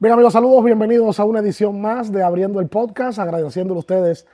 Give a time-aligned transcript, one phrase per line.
[0.00, 4.28] Bien amigos, saludos, bienvenidos a una edición más de Abriendo el Podcast, agradeciéndole a ustedes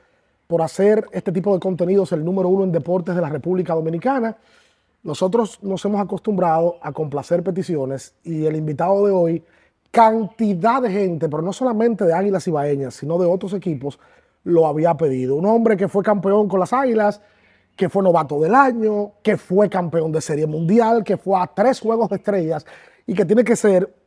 [0.47, 4.37] por hacer este tipo de contenidos el número uno en deportes de la República Dominicana.
[5.05, 9.43] Nosotros nos hemos acostumbrado a complacer peticiones y el invitado de hoy,
[9.91, 13.99] cantidad de gente, pero no solamente de Águilas Ibaeñas, sino de otros equipos,
[14.43, 15.35] lo había pedido.
[15.35, 17.23] Un hombre que fue campeón con las Águilas,
[17.75, 21.81] que fue novato del año, que fue campeón de Serie Mundial, que fue a tres
[21.81, 22.67] Juegos de Estrellas
[23.07, 24.04] y que tiene que ser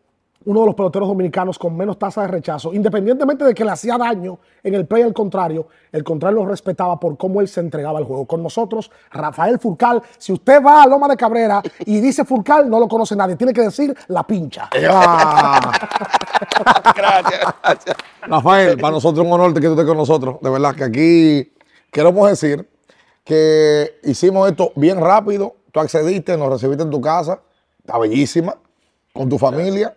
[0.48, 3.98] uno de los peloteros dominicanos con menos tasa de rechazo, independientemente de que le hacía
[3.98, 8.00] daño en el play al contrario, el contrario lo respetaba por cómo él se entregaba
[8.00, 8.26] al juego.
[8.26, 10.02] Con nosotros, Rafael Furcal.
[10.18, 13.36] Si usted va a Loma de Cabrera y dice Furcal, no lo conoce nadie.
[13.36, 14.70] Tiene que decir la pincha.
[14.72, 15.02] gracias,
[16.96, 17.98] gracias.
[18.22, 20.38] Rafael, para nosotros es un honor que tú estés con nosotros.
[20.42, 21.52] De verdad que aquí
[21.92, 22.70] queremos decir
[23.26, 25.56] que hicimos esto bien rápido.
[25.74, 27.42] Tú accediste, nos recibiste en tu casa.
[27.80, 28.56] Está bellísima,
[29.12, 29.94] con tu familia.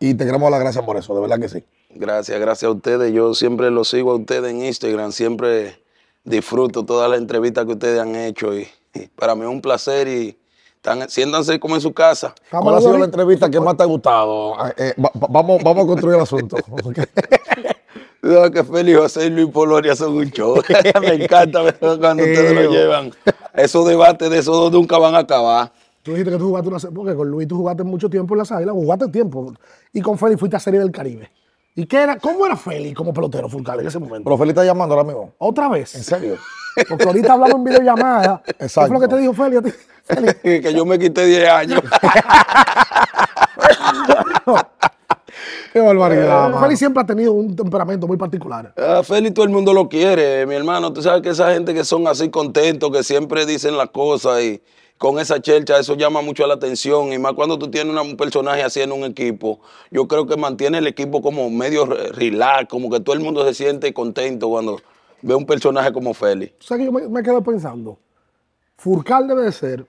[0.00, 1.64] Y te queremos dar las gracias por eso, de verdad que sí.
[1.90, 3.12] Gracias, gracias a ustedes.
[3.12, 5.82] Yo siempre los sigo a ustedes en Instagram, siempre
[6.24, 8.68] disfruto todas las entrevistas que ustedes han hecho y,
[9.16, 10.38] para mí es un placer y
[10.76, 12.34] están, siéntanse como en su casa.
[12.50, 14.54] ¿Cuál ha sido la entrevista que más te ha gustado?
[14.76, 16.56] Eh, vamos, vamos a construir el asunto.
[18.52, 20.60] que Félix José y Luis Polonia son un show.
[21.00, 23.12] Me encanta cuando ustedes lo llevan.
[23.54, 25.72] Esos debates de esos dos nunca van a acabar.
[26.08, 28.50] Tú dijiste que tú jugaste una porque con Luis tú jugaste mucho tiempo en las
[28.50, 29.52] águilas, jugaste tiempo.
[29.92, 31.30] Y con Félix fuiste a Serie del Caribe.
[31.74, 32.16] ¿Y qué era?
[32.18, 34.24] ¿Cómo era Félix como pelotero Fulcal en ese momento?
[34.24, 35.34] Pero Félix está llamando ahora mismo.
[35.36, 35.94] ¿Otra vez?
[35.96, 36.38] ¿En serio?
[36.88, 38.42] Porque ahorita hablamos en videollamada.
[38.46, 38.80] Exacto.
[38.80, 39.74] ¿Qué fue lo que te dijo Félix?
[40.04, 40.34] Félix?
[40.62, 41.82] que yo me quité 10 años.
[45.74, 46.52] Qué barbaridad.
[46.52, 48.72] Eh, Félix siempre ha tenido un temperamento muy particular.
[48.78, 50.90] Ah, Félix todo el mundo lo quiere, mi hermano.
[50.90, 54.62] Tú sabes que esa gente que son así contentos, que siempre dicen las cosas y
[54.98, 57.12] con esa chelcha, eso llama mucho la atención.
[57.12, 59.60] Y más cuando tú tienes un personaje así en un equipo,
[59.90, 63.54] yo creo que mantiene el equipo como medio relax, como que todo el mundo se
[63.54, 64.78] siente contento cuando
[65.22, 66.52] ve un personaje como Félix.
[66.60, 67.98] O sea que yo me, me quedo pensando,
[68.76, 69.86] Furcal debe de ser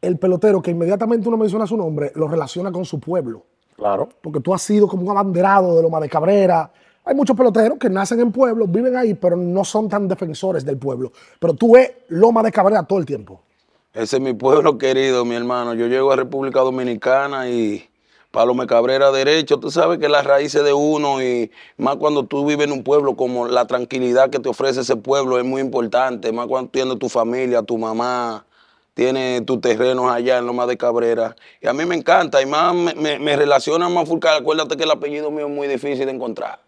[0.00, 3.44] el pelotero que inmediatamente uno menciona su nombre, lo relaciona con su pueblo.
[3.76, 4.08] Claro.
[4.20, 6.70] Porque tú has sido como un abanderado de Loma de Cabrera.
[7.04, 10.76] Hay muchos peloteros que nacen en pueblos, viven ahí, pero no son tan defensores del
[10.76, 11.12] pueblo.
[11.38, 13.42] Pero tú ves Loma de Cabrera todo el tiempo.
[13.92, 15.74] Ese es mi pueblo querido, mi hermano.
[15.74, 17.88] Yo llego a República Dominicana y
[18.30, 19.58] Palome Cabrera derecho.
[19.58, 23.16] Tú sabes que las raíces de uno y más cuando tú vives en un pueblo,
[23.16, 26.30] como la tranquilidad que te ofrece ese pueblo es muy importante.
[26.30, 28.46] Más cuando tienes tu familia, tu mamá,
[28.94, 31.34] tiene tus terrenos allá en Loma de Cabrera.
[31.60, 34.40] Y a mí me encanta y más me, relaciona más Fulcar.
[34.40, 36.60] Acuérdate que el apellido mío es muy difícil de encontrar.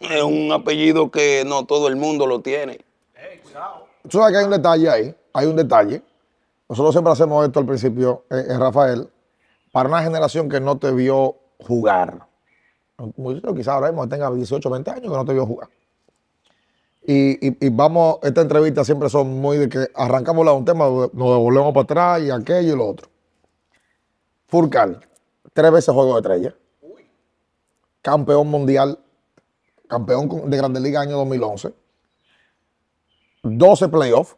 [0.00, 2.80] Es un apellido que no todo el mundo lo tiene.
[4.08, 6.02] Tú sabes que hay un detalle ahí, hay un detalle.
[6.74, 9.08] Nosotros siempre hacemos esto al principio, eh, eh, Rafael,
[9.70, 12.26] para una generación que no te vio jugar.
[13.54, 15.68] Quizás ahora mismo tenga 18, 20 años que no te vio jugar.
[17.06, 21.84] Y, vamos, esta entrevista siempre son muy de que arrancamos un tema, nos devolvemos para
[21.84, 23.08] atrás y aquello y lo otro.
[24.48, 24.98] Furcal,
[25.52, 26.56] tres veces juego de estrella.
[28.02, 28.98] Campeón mundial,
[29.86, 31.72] campeón de Grandes Ligas año 2011.
[33.44, 34.36] 12 playoffs,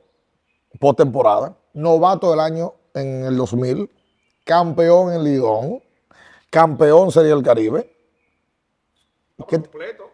[0.78, 1.56] postemporada.
[1.76, 3.90] Novato del año en el 2000.
[4.44, 5.82] Campeón en Lidón.
[6.48, 7.94] Campeón Serie del Caribe.
[9.46, 9.60] ¿Qué,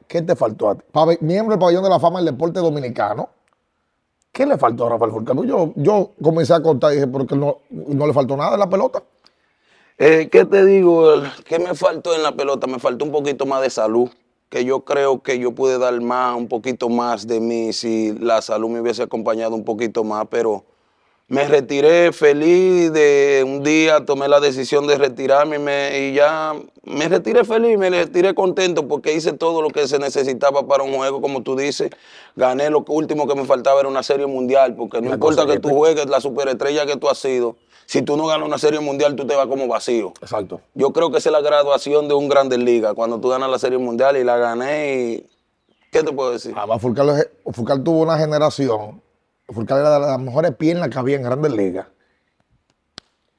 [0.09, 0.85] ¿Qué te faltó a ti?
[1.21, 3.29] Miembro del pabellón de la fama del deporte dominicano.
[4.33, 5.45] ¿Qué le faltó a Rafael Furcano?
[5.45, 8.69] Yo, yo comencé a contar y dije, porque no, no le faltó nada en la
[8.69, 9.05] pelota.
[9.99, 11.13] Eh, ¿Qué te digo?
[11.45, 12.67] ¿Qué me faltó en la pelota?
[12.67, 14.11] Me faltó un poquito más de salud,
[14.49, 18.43] que yo creo que yo pude dar más, un poquito más de mí si la
[18.43, 20.65] salud me hubiese acompañado un poquito más, pero
[21.33, 25.57] me retiré feliz de un día, tomé la decisión de retirarme
[25.99, 30.69] y, ya me retiré feliz, me retiré contento porque hice todo lo que se necesitaba
[30.69, 31.89] para un juego, como tú dices.
[32.37, 35.71] Gané lo último que me faltaba era una serie mundial, porque no importa que tú
[35.71, 37.57] juegues la superestrella que tú has sido,
[37.87, 40.13] si tú no ganas una serie mundial, tú te vas como vacío.
[40.21, 40.61] Exacto.
[40.75, 43.59] Yo creo que esa es la graduación de un Grandes Liga, cuando tú ganas la
[43.59, 45.27] serie mundial y la gané y...
[45.91, 46.53] ¿Qué te puedo decir?
[46.55, 49.01] Además, Furcal tuvo una generación
[49.53, 51.87] Furcal era de las mejores piernas que había en Grandes Ligas.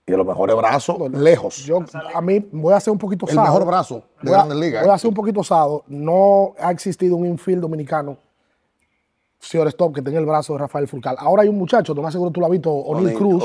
[0.06, 1.58] Y de los mejores brazos, lejos.
[1.64, 1.80] Yo,
[2.14, 3.40] a mí, voy a hacer un poquito osado.
[3.40, 4.84] El mejor brazo de Grandes Ligas.
[4.84, 5.84] Voy a hacer un poquito osado.
[5.88, 8.18] No ha existido un infield dominicano,
[9.40, 11.16] señor Stop, que tenga el brazo de Rafael Furcal.
[11.20, 13.44] Ahora hay un muchacho, no más seguro tú lo has visto, O'Neill Cruz,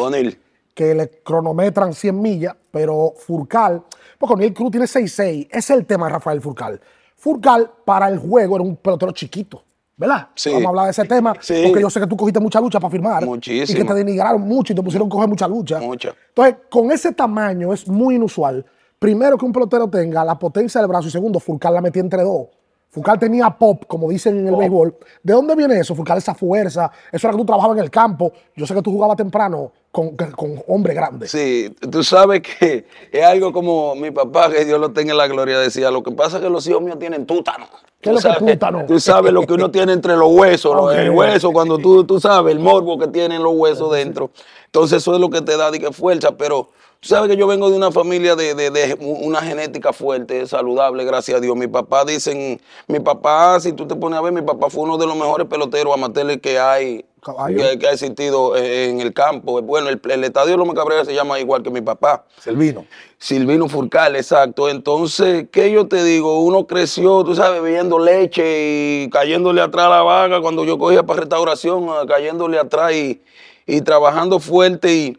[0.75, 3.85] que le cronometran 100 millas, pero Furcal,
[4.19, 5.49] porque O'Neill Cruz tiene 6'6".
[5.51, 6.81] Es el tema de Rafael Furcal.
[7.15, 9.63] Furcal, para el juego, era un pelotero chiquito.
[9.99, 10.29] ¿Verdad?
[10.35, 10.51] Sí.
[10.51, 12.91] Vamos a hablar de ese tema, porque yo sé que tú cogiste mucha lucha para
[12.91, 13.27] firmar.
[13.27, 13.77] Muchísimo.
[13.77, 15.79] Y que te denigraron mucho y te pusieron a coger mucha lucha.
[15.81, 16.15] Mucha.
[16.29, 18.65] Entonces, con ese tamaño es muy inusual
[18.99, 22.23] primero que un pelotero tenga la potencia del brazo y segundo, Furcal la metía entre
[22.23, 22.49] dos.
[22.91, 24.97] Furcal tenía pop, como dicen en el béisbol.
[25.23, 25.95] ¿De dónde viene eso?
[25.95, 26.91] Furcal esa fuerza.
[27.13, 28.33] Eso era que tú trabajabas en el campo.
[28.57, 31.29] Yo sé que tú jugabas temprano con, con hombre grande.
[31.29, 35.27] Sí, tú sabes que es algo como mi papá, que Dios lo tenga en la
[35.27, 37.67] gloria, decía, lo que pasa es que los hijos míos tienen tútano.
[38.01, 38.87] ¿Qué es lo que tútano?
[38.87, 40.91] Tú sabes lo que uno tiene entre los huesos, ¿no?
[40.91, 44.31] el hueso, cuando tú, tú sabes, el morbo que tienen los huesos dentro.
[44.67, 46.69] Entonces eso es lo que te da de fuerza, pero
[47.01, 51.41] Tú sabes que yo vengo de una familia de, una genética fuerte, saludable, gracias a
[51.41, 51.57] Dios.
[51.57, 54.99] Mi papá, dicen, mi papá, si tú te pones a ver, mi papá fue uno
[54.99, 59.61] de los mejores peloteros amateurs que hay, que, ha existido en el campo.
[59.63, 62.25] Bueno, el, estadio de Loma Cabrera se llama igual que mi papá.
[62.41, 62.87] Silvino.
[63.19, 64.69] Silvino Furcal, exacto.
[64.69, 66.41] Entonces, ¿qué yo te digo?
[66.41, 71.03] Uno creció, tú sabes, bebiendo leche y cayéndole atrás a la vaga cuando yo cogía
[71.03, 73.21] para restauración, cayéndole atrás y,
[73.67, 75.19] y trabajando fuerte y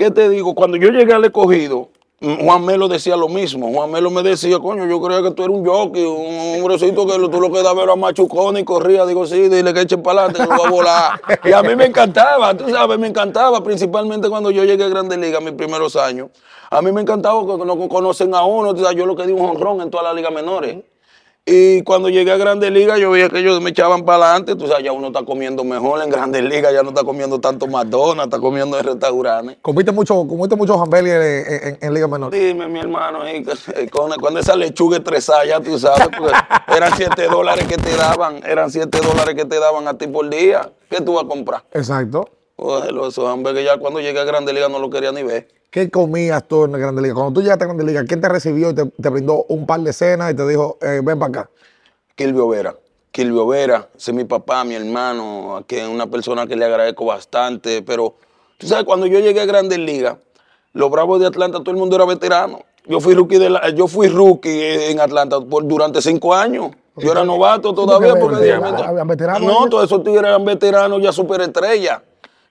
[0.00, 0.54] ¿Qué te digo?
[0.54, 1.89] Cuando yo llegué al escogido,
[2.22, 3.72] Juan Melo decía lo mismo.
[3.72, 7.14] Juan Melo me decía, coño, yo creía que tú eras un jockey, un hombrecito que
[7.14, 9.06] tú lo que dabas era machucón y corría.
[9.06, 11.20] Digo, sí, dile que echen para adelante, que lo va a volar.
[11.44, 15.16] y a mí me encantaba, tú sabes, me encantaba, principalmente cuando yo llegué a Grandes
[15.16, 16.28] Ligas, mis primeros años.
[16.68, 19.80] A mí me encantaba que no conocen a uno, yo lo que di un honrón
[19.80, 20.76] en todas las ligas menores.
[21.46, 24.54] Y cuando llegué a Grandes Ligas, yo veía que ellos me echaban para adelante.
[24.56, 27.66] Tú sabes, ya uno está comiendo mejor en Grandes Ligas, ya no está comiendo tanto
[27.66, 29.56] McDonald's, está comiendo en restaurantes.
[29.62, 32.30] ¿Comiste mucho, comiste mucho jambeli en, en, Liga Menor?
[32.30, 33.20] Dime, mi hermano,
[33.90, 36.08] con, esa lechuga estresada, ya tú sabes,
[36.76, 40.28] eran 7 dólares que te daban, eran 7 dólares que te daban a ti por
[40.28, 40.70] día.
[40.88, 41.64] ¿Qué tú vas a comprar?
[41.72, 42.28] Exacto.
[42.60, 45.48] Pues, esos hamburgues ya cuando llegué a Grandes Ligas no lo quería ni ver.
[45.70, 47.14] ¿Qué comías tú en la Grande Liga?
[47.14, 49.94] Cuando tú llegaste a Grande Liga, ¿quién te recibió y te, brindó un par de
[49.94, 51.50] cenas y te dijo, eh, ven para acá?
[52.14, 52.76] Kilvio Vera.
[53.12, 57.06] Kilvio Vera, ese es mi papá, mi hermano, que es una persona que le agradezco
[57.06, 58.16] bastante, pero
[58.58, 60.18] tú sabes, cuando yo llegué a Grandes Ligas,
[60.74, 62.60] los Bravos de Atlanta, todo el mundo era veterano.
[62.84, 66.72] Yo fui rookie, de yo fui rookie en Atlanta por, durante cinco años.
[66.96, 68.54] Yo era novato todavía porque...
[69.40, 72.02] No, todos esos tigres eran veteranos ya superestrellas.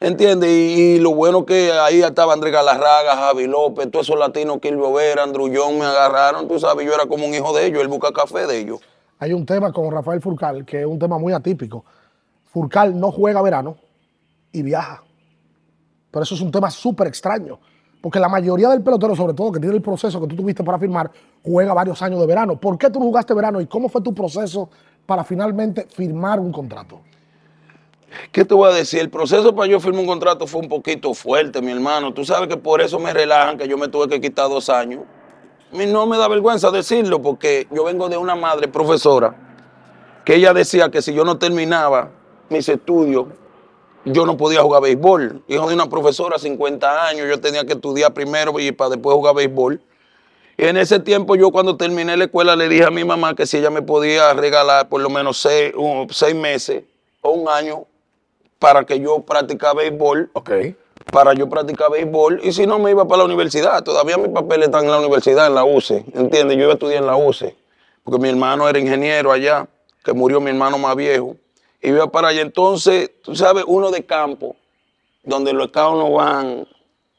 [0.01, 0.49] ¿Entiendes?
[0.49, 5.23] Y, lo bueno que ahí estaba Andrés Galarraga, Javi López, todos esos latinos, Kilvio Vera,
[5.23, 8.47] Andrullón, me agarraron, tú sabes, yo era como un hijo de ellos, él busca café
[8.47, 8.79] de ellos.
[9.19, 11.83] Hay un tema con Rafael Furcal, que es un tema muy atípico.
[12.45, 13.75] Furcal no juega verano
[14.53, 15.03] y viaja.
[16.11, 17.59] Pero eso es un tema súper extraño.
[18.01, 20.79] Porque la mayoría del pelotero, sobre todo que tiene el proceso que tú tuviste para
[20.79, 21.11] firmar,
[21.43, 22.57] juega varios años de verano.
[22.57, 24.69] ¿Por qué tú no jugaste verano y cómo fue tu proceso
[25.05, 27.01] para finalmente firmar un contrato?
[28.31, 28.99] ¿Qué te voy a decir?
[28.99, 32.13] El proceso para yo firmar un contrato fue un poquito fuerte, mi hermano.
[32.13, 35.03] Tú sabes que por eso me relajan, que yo me tuve que quitar dos años.
[35.71, 39.35] No me da vergüenza decirlo, porque yo vengo de una madre profesora
[40.25, 42.11] que ella decía que si yo no terminaba
[42.49, 43.27] mis estudios,
[44.05, 45.43] yo no podía jugar béisbol.
[45.47, 49.35] Hijo de una profesora, 50 años, yo tenía que estudiar primero y para después jugar
[49.35, 49.81] béisbol.
[50.57, 53.45] Y en ese tiempo yo cuando terminé la escuela le dije a mi mamá que
[53.45, 55.73] si ella me podía regalar por lo menos seis,
[56.09, 56.83] seis meses
[57.21, 57.85] o un año
[58.59, 60.29] para que yo practicara béisbol.
[60.33, 60.51] Ok.
[61.11, 62.41] Para yo practicar béisbol.
[62.43, 63.83] Y si no, me iba para la universidad.
[63.83, 66.05] Todavía mis papeles están en la universidad, en la UCE.
[66.13, 66.57] ¿Entiendes?
[66.57, 67.55] Yo iba a estudiar en la UCE.
[68.03, 69.67] Porque mi hermano era ingeniero allá,
[70.03, 71.35] que murió mi hermano más viejo.
[71.81, 72.41] Y iba para allá.
[72.41, 74.55] Entonces, tú sabes, uno de campo,
[75.23, 76.67] donde los escados no van,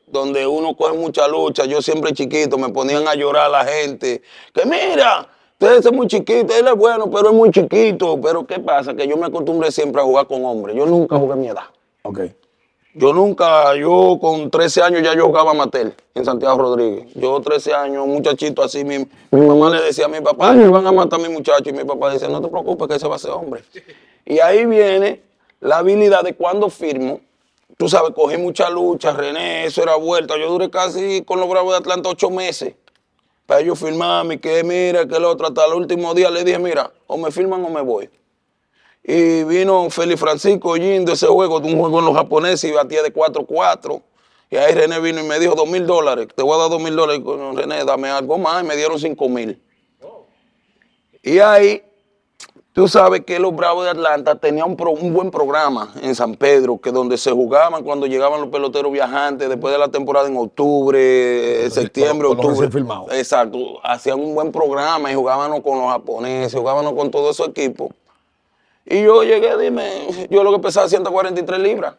[0.07, 1.65] donde uno coge mucha lucha.
[1.65, 4.23] Yo siempre chiquito me ponían a llorar la gente.
[4.53, 5.29] Que mira,
[5.61, 8.19] Usted es muy chiquito, él es bueno, pero es muy chiquito.
[8.19, 8.95] Pero ¿qué pasa?
[8.95, 10.75] Que yo me acostumbré siempre a jugar con hombres.
[10.75, 11.64] Yo nunca jugué a mi edad.
[12.02, 12.21] Ok.
[12.95, 17.12] Yo nunca, yo con 13 años ya yo jugaba Matel en Santiago Rodríguez.
[17.14, 20.67] Yo 13 años, un muchachito así, mi, mi mamá le decía a mi papá, me
[20.67, 21.69] van a matar a mi muchacho.
[21.69, 23.62] Y mi papá decía, no te preocupes que ese va a ser hombre.
[24.25, 25.21] Y ahí viene
[25.61, 27.21] la habilidad de cuando firmo.
[27.76, 30.38] Tú sabes, cogí mucha lucha, René, eso era vuelta.
[30.38, 32.73] Yo duré casi con los Bravos de Atlanta ocho meses
[33.50, 36.92] para ellos firmarme, que mira, que el otro, hasta el último día le dije, mira,
[37.09, 38.09] o me firman o me voy.
[39.02, 43.12] Y vino Félix Francisco yendo ese juego, un juego en los japoneses y batía de
[43.12, 44.00] 4-4.
[44.50, 46.80] Y ahí René vino y me dijo, dos mil dólares, te voy a dar dos
[46.80, 47.25] mil dólares.
[47.57, 48.62] René, dame algo más.
[48.62, 49.61] Y me dieron cinco mil.
[51.25, 51.83] Y ahí
[52.73, 56.93] Tú sabes que los Bravos de Atlanta tenían un, buen programa en San Pedro, que
[56.93, 62.29] donde se jugaban cuando llegaban los peloteros viajantes después de la temporada en octubre, septiembre,
[62.29, 62.69] octubre.
[63.19, 67.89] Exacto, hacían un buen programa y jugábamos con los japoneses, jugábamos con todos esos equipos.
[68.87, 71.95] Y yo llegué, dime, yo lo que pesaba 143 libras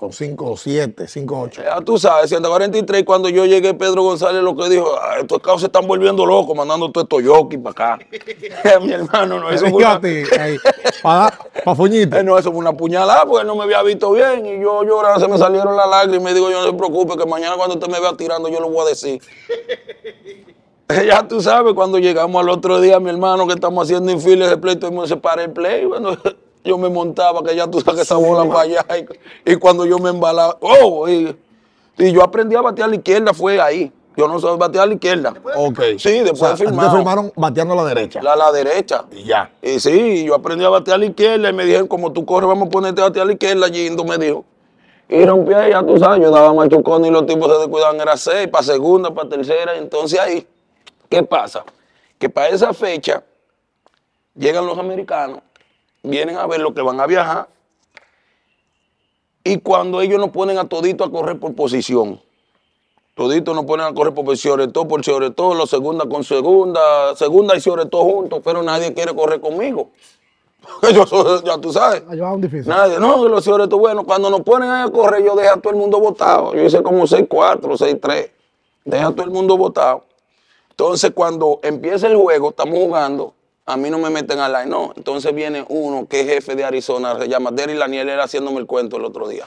[0.00, 1.62] con 5 7, 5 8.
[1.62, 5.60] Ya tú sabes, 143, cuando yo llegué, Pedro González lo que dijo, ah, estos cabos
[5.60, 8.06] se están volviendo locos, mandando todo esto yoki para acá.
[8.80, 10.00] Mi hermano, no, eso fue una...
[10.00, 14.62] para eh, No, eso fue una puñalada, porque él no me había visto bien, y
[14.62, 17.26] yo llorando, se me salieron las lágrimas, y me digo, yo no se preocupe, que
[17.26, 19.20] mañana cuando usted me vea tirando, yo lo voy a decir.
[21.06, 24.56] Ya tú sabes, cuando llegamos al otro día, mi hermano, que estamos haciendo infiles de
[24.56, 25.84] play, todo el mundo se para el play.
[25.84, 26.16] Bueno,
[26.64, 28.86] yo me montaba, que ya tú sabes que esa bola para allá.
[29.44, 31.08] Y, y cuando yo me embalaba, ¡oh!
[31.08, 31.36] Y,
[31.98, 33.92] y yo aprendí a batear a la izquierda, fue ahí.
[34.16, 35.34] Yo no soy batear a la izquierda.
[35.56, 35.80] Ok.
[35.98, 36.96] Sí, después o sea, de firmado.
[36.96, 38.20] firmaron bateando a la derecha.
[38.22, 39.04] La, la derecha.
[39.12, 39.50] Y ya.
[39.62, 42.48] Y sí, yo aprendí a batear a la izquierda y me dijeron, como tú corres,
[42.48, 44.44] vamos a ponerte a batear a la izquierda, Gindo me dijo.
[45.08, 48.16] Y rompí ahí, ya tú sabes, yo daba machucón y los tipos se descuidaban, era
[48.16, 49.76] seis, para segunda, para tercera.
[49.76, 50.46] Entonces ahí,
[51.08, 51.64] ¿qué pasa?
[52.18, 53.22] Que para esa fecha
[54.36, 55.40] llegan los americanos,
[56.02, 57.48] vienen a ver lo que van a viajar,
[59.42, 62.20] y cuando ellos nos ponen a todito a correr por posición,
[63.14, 66.24] todito nos ponen a correr por posición, sobre todo por sobre todo, los segunda con
[66.24, 69.90] segunda, segunda y sobre todo juntos, pero nadie quiere correr conmigo.
[70.92, 72.02] Yo ya tú sabes.
[72.38, 72.68] Difícil.
[72.68, 75.72] Nadie, no, los sobre todo, bueno, cuando nos ponen a correr, yo dejo a todo
[75.72, 76.54] el mundo votado.
[76.54, 78.30] Yo hice como 6-4, 6-3.
[78.84, 80.04] Deja a todo el mundo votado.
[80.70, 83.34] Entonces, cuando empieza el juego, estamos jugando,
[83.66, 84.92] a mí no me meten al line, no.
[84.96, 88.66] Entonces viene uno que es jefe de Arizona, se llama Derry Laniel, él haciéndome el
[88.66, 89.44] cuento el otro día.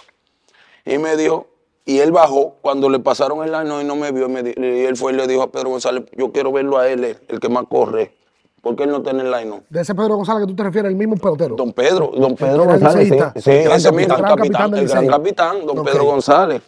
[0.85, 1.47] Y me dijo,
[1.85, 4.53] y él bajó, cuando le pasaron el line y no me vio, y, me di-
[4.55, 7.39] y él fue y le dijo a Pedro González, yo quiero verlo a él, el
[7.39, 8.13] que más corre,
[8.61, 10.95] porque él no tiene el line De ese Pedro González que tú te refieres, el
[10.95, 11.55] mismo pelotero.
[11.55, 15.83] Don Pedro, don Pedro González, sí, ese capitán, mismo, el capitán el gran capitán, don.
[15.83, 16.61] Pedro González.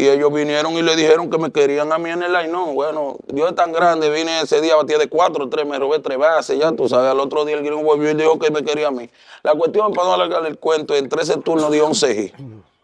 [0.00, 2.48] Y ellos vinieron y le dijeron que me querían a mí en el line.
[2.48, 5.98] No, bueno, Dios es tan grande, vine ese día, batí de cuatro, tres, me robé
[5.98, 7.10] tres bases, ya tú sabes.
[7.10, 9.10] Al otro día el gringo volvió y dijo que me quería a mí.
[9.42, 12.34] La cuestión, para no alargar el cuento, en 13 turnos di 11 hits.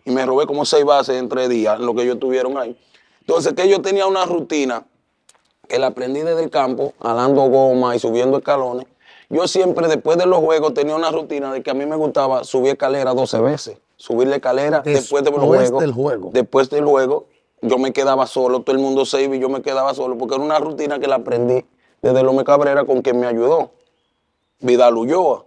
[0.04, 2.76] Y me robé como seis bases en tres días, lo que ellos tuvieron ahí.
[3.20, 4.84] Entonces, que yo tenía una rutina
[5.66, 8.86] que la aprendí desde el campo, alando goma y subiendo escalones.
[9.30, 12.44] Yo siempre, después de los juegos, tenía una rutina de que a mí me gustaba
[12.44, 13.78] subir escalera 12 veces.
[13.96, 15.80] Subir la escalera después de juegos.
[15.80, 16.30] del juego.
[16.32, 17.26] Después del juego,
[17.62, 20.34] yo me quedaba solo, todo el mundo se iba y yo me quedaba solo, porque
[20.34, 21.64] era una rutina que la aprendí
[22.02, 23.70] desde Lome Cabrera con quien me ayudó,
[24.60, 25.44] Vidal Ulloa.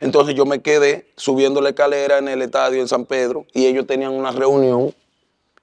[0.00, 3.86] Entonces yo me quedé subiendo la escalera en el estadio en San Pedro y ellos
[3.86, 4.94] tenían una reunión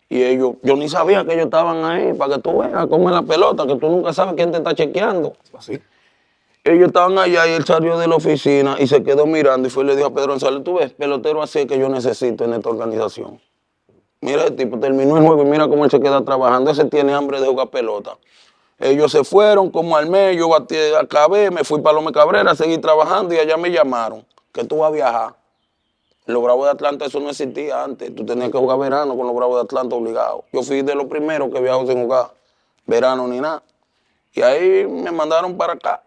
[0.10, 3.16] y ellos, yo ni sabía que ellos estaban ahí para que tú veas cómo es
[3.16, 5.34] la pelota, que tú nunca sabes quién te está chequeando.
[5.58, 5.80] Así.
[6.66, 9.84] Ellos estaban allá y él salió de la oficina y se quedó mirando y fue
[9.84, 12.70] y le dijo a Pedro González, tú ves, pelotero así que yo necesito en esta
[12.70, 13.40] organización.
[14.20, 16.72] Mira el tipo, terminó el juego y mira cómo él se queda trabajando.
[16.72, 18.18] Ese tiene hambre de jugar pelota.
[18.80, 22.80] Ellos se fueron como al mes, yo batí, acabé, me fui para Lome Cabrera, seguí
[22.80, 25.36] trabajando y allá me llamaron que tú vas a viajar.
[26.26, 28.16] Los Bravos de Atlanta, eso no existía antes.
[28.16, 30.46] Tú tenías que jugar verano con los Bravos de Atlanta obligado.
[30.52, 32.32] Yo fui de los primeros que viajó sin jugar
[32.88, 33.62] verano ni nada.
[34.34, 36.02] Y ahí me mandaron para acá.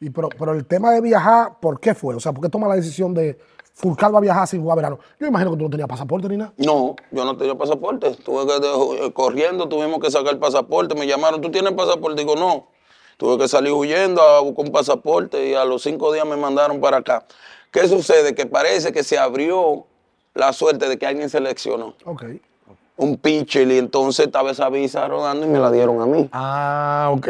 [0.00, 2.14] Y pero, pero el tema de viajar, ¿por qué fue?
[2.14, 3.36] O sea, ¿por qué toma la decisión de
[3.74, 4.98] Fulcal va a viajar sin jugar verano?
[5.18, 6.52] Yo imagino que tú no tenías pasaporte ni nada.
[6.56, 8.14] No, yo no tenía pasaporte.
[8.16, 10.94] Tuve que, eh, corriendo, tuvimos que sacar el pasaporte.
[10.94, 12.20] Me llamaron, ¿tú tienes pasaporte?
[12.20, 12.68] Digo, no.
[13.16, 16.80] Tuve que salir huyendo a buscar un pasaporte y a los cinco días me mandaron
[16.80, 17.24] para acá.
[17.72, 18.34] ¿Qué sucede?
[18.36, 19.84] Que parece que se abrió
[20.34, 22.24] la suerte de que alguien seleccionó Ok.
[22.96, 26.28] un pitcher y entonces estaba esa visa rodando y me la dieron a mí.
[26.30, 27.28] Ah, ok.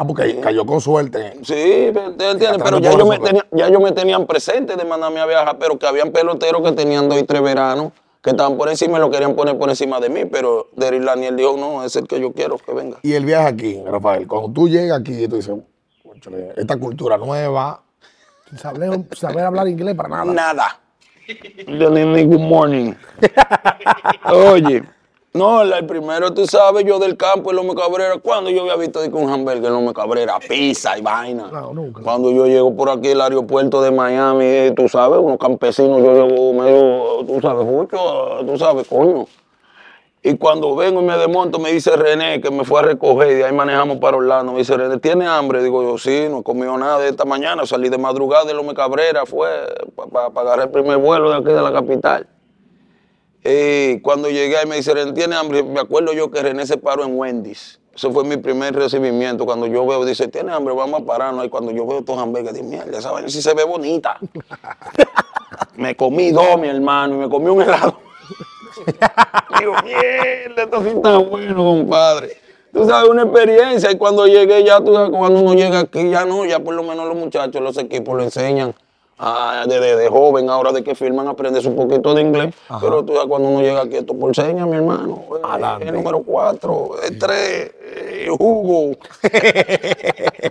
[0.00, 1.34] Ah, porque cayó con suerte.
[1.42, 2.62] Sí, ¿te entiendes?
[2.64, 5.78] Pero ya, yo me tenía, ya yo me tenían presente de mandarme a viajar, pero
[5.78, 7.92] que habían peloteros que tenían dos y tres veranos,
[8.22, 11.36] que estaban por encima y lo querían poner por encima de mí, pero Derrick Laniel
[11.36, 12.96] dijo, no, es el que yo quiero que venga.
[13.02, 15.54] Y el viaje aquí, Rafael, cuando tú llegas aquí, tú dices,
[16.02, 17.82] "Cónchale, esta cultura nueva,
[18.48, 20.24] Sin saber, saber hablar inglés para nada.
[20.24, 20.80] Nada.
[21.66, 22.94] Yo ni, ni good morning.
[24.24, 24.82] Oye,
[25.32, 29.00] no, el primero, tú sabes, yo del campo en Lome Cabrera, cuando yo había visto
[29.00, 31.48] de que un hamburger en Lome Cabrera, pizza y vaina.
[31.52, 32.02] No, nunca.
[32.02, 36.14] Cuando yo llego por aquí al aeropuerto de Miami, eh, tú sabes, unos campesinos, yo
[36.14, 37.98] llevo medio, tú sabes, mucho,
[38.44, 39.26] tú sabes, coño.
[40.22, 43.34] Y cuando vengo y me desmonto, me dice René, que me fue a recoger, y
[43.36, 44.52] de ahí manejamos para Orlando.
[44.52, 45.62] Me dice René, ¿tiene hambre?
[45.62, 47.64] Digo yo, sí, no he comido nada de esta mañana.
[47.64, 49.48] Salí de madrugada de Lome Cabrera, fue
[50.12, 52.26] para agarrar el primer vuelo de aquí de la capital.
[53.44, 55.62] Y cuando llegué ahí me dice, René, ¿tiene hambre?
[55.62, 57.80] Me acuerdo yo que René se paró en Wendy's.
[57.94, 59.44] Ese fue mi primer recibimiento.
[59.44, 60.74] Cuando yo veo, dice, ¿tiene hambre?
[60.74, 61.44] Vamos a pararnos.
[61.44, 64.18] Y cuando yo veo estos hamburgues, digo, mierda, esa vaina sí se ve bonita.
[65.76, 67.98] me comí dos, mi hermano, y me comí un helado.
[69.58, 72.36] Digo, mierda, esto sí está bueno, compadre.
[72.72, 73.90] Tú sabes, una experiencia.
[73.90, 76.82] Y cuando llegué, ya tú sabes, cuando uno llega aquí, ya no, ya por lo
[76.82, 78.74] menos los muchachos, los equipos lo enseñan.
[79.20, 82.54] Ah, desde de joven, ahora de que firman, aprendes un poquito de inglés.
[82.80, 85.22] Pero tú sabes, cuando uno llega aquí, esto por señas, mi hermano.
[85.36, 85.40] eh.
[85.88, 88.96] El número cuatro, el tres, eh, Hugo.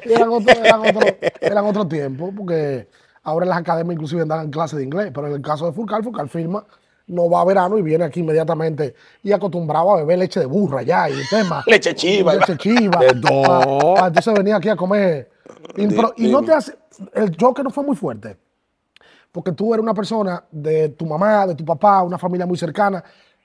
[0.03, 1.01] Eran otro, eran otro,
[1.41, 2.87] eran otro tiempo, porque
[3.23, 6.03] ahora en las academias inclusive dan clases de inglés, pero en el caso de Fulcal,
[6.03, 6.63] Fulcal firma
[7.07, 10.83] no va a verano y viene aquí inmediatamente y acostumbrado a beber leche de burra
[10.83, 11.63] ya y el tema.
[11.67, 12.35] Leche chiva.
[12.35, 12.99] Leche chiva.
[12.99, 13.41] De todo.
[13.95, 15.29] Pa- pa- entonces venía aquí a comer.
[15.75, 16.73] Y, pero- y no te hace,
[17.15, 18.37] el choque no fue muy fuerte.
[19.31, 23.03] Porque tú eres una persona de tu mamá, de tu papá, una familia muy cercana.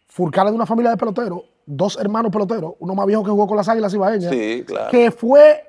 [0.08, 3.46] Furcal es de una familia de peloteros, dos hermanos peloteros, uno más viejo que jugó
[3.46, 4.30] con las águilas ibaeñas.
[4.32, 4.90] Sí, claro.
[4.90, 5.64] Que fue,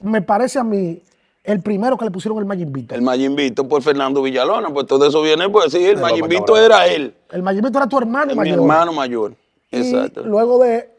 [0.00, 1.00] me parece a mí,
[1.44, 2.94] el primero que le pusieron el Mayimbito.
[2.94, 6.86] El Mayimbito por Fernando Villalona, pues todo eso viene, pues sí, el López Mayimbito era
[6.86, 8.58] él, El Mayimbito era tu hermano mi mayor.
[8.58, 9.34] hermano mayor.
[9.70, 10.24] Y Exacto.
[10.24, 10.90] luego de,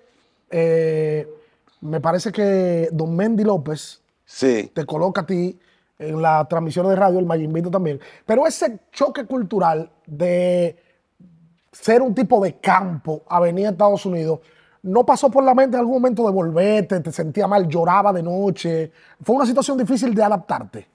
[0.52, 1.28] eh,
[1.82, 4.70] me parece que Don Mendy López Sí.
[4.74, 5.60] te coloca a ti
[6.02, 8.00] en la transmisión de radio, el Mayimbito también.
[8.26, 10.76] Pero ese choque cultural de
[11.72, 14.40] ser un tipo de campo a venir a Estados Unidos,
[14.84, 18.24] ¿no pasó por la mente en algún momento de volverte, te sentía mal, lloraba de
[18.24, 18.92] noche?
[19.24, 20.88] Fue una situación difícil de adaptarte.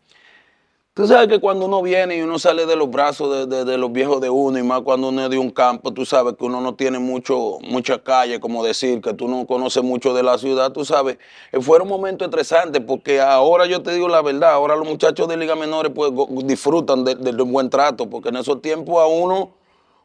[0.96, 3.92] Tú sabes que cuando uno viene y uno sale de los brazos de, de- los
[3.92, 6.62] viejos de uno, y más cuando uno es de un campo, tú sabes que uno
[6.62, 10.72] no tiene mucho, mucha calle, como decir, que tú no conoces mucho de la ciudad,
[10.72, 11.18] tú sabes.
[11.52, 15.36] Eh, Fueron momentos estresantes, porque ahora yo te digo la verdad, ahora los muchachos de
[15.36, 16.10] Liga Menores pues
[16.46, 19.50] disfrutan de- de- del buen trato, porque en esos tiempos a uno,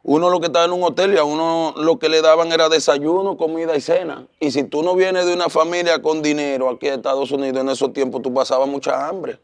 [0.02, 2.68] uno lo que estaba en un hotel y a uno lo que le daban era
[2.68, 4.26] desayuno, comida y cena.
[4.40, 7.70] Y si tú no vienes de una familia con dinero aquí en Estados Unidos, en
[7.70, 9.38] esos tiempos tú pasabas mucha hambre.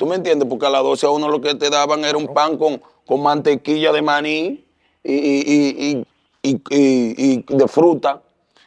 [0.00, 0.48] ¿Tú me entiendes?
[0.48, 3.22] Porque a las 12 a uno lo que te daban era un pan con, con
[3.22, 4.64] mantequilla de maní
[5.04, 6.02] y, y-
[6.42, 8.22] y- y- de fruta.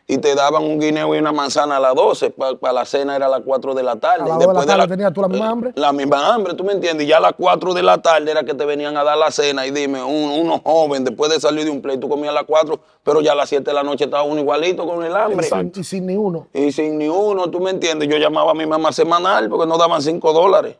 [0.05, 2.29] Y te daban un guineo y una manzana a las 12.
[2.31, 4.25] Para la cena era a las 4 de la tarde.
[4.29, 5.71] A Y 2 de la después tenías tú la misma eh, hambre.
[5.75, 7.05] La misma hambre, ¿tú me entiendes?
[7.05, 9.31] Y ya a las 4 de la tarde era que te venían a dar la
[9.31, 9.65] cena.
[9.65, 12.43] Y dime, un, uno joven, después de salir de un play, tú comías a las
[12.43, 15.47] 4, pero ya a las 7 de la noche estaba uno igualito con el hambre.
[15.73, 16.47] Y sin ni uno.
[16.53, 19.79] Y sin ni uno, tú me entiendes, yo llamaba a mi mamá semanal porque no
[19.79, 20.75] daban 5 dólares.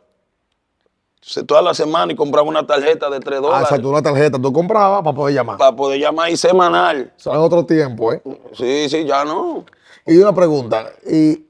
[1.46, 4.52] Toda la semana y compraba una tarjeta de 3 Ah, dólares exacto, una tarjeta tú
[4.52, 5.56] comprabas para poder llamar.
[5.56, 7.12] para poder llamar y semanal.
[7.16, 8.22] Eso en otro tiempo, ¿eh?
[8.52, 9.64] Sí, sí, ya no.
[10.06, 11.46] Y una pregunta, ¿y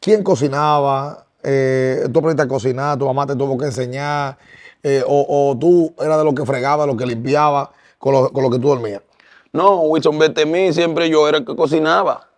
[0.00, 1.26] quién cocinaba?
[1.42, 2.98] Eh, ¿Tú aprendiste a cocinar?
[2.98, 4.36] ¿Tu mamá te tuvo que enseñar?
[4.82, 8.30] Eh, o, o tú eras de lo que fregaba, de lo que limpiaba con lo,
[8.30, 9.00] con lo que tú dormías?
[9.52, 12.28] No, Wilson Betemí siempre yo era el que cocinaba.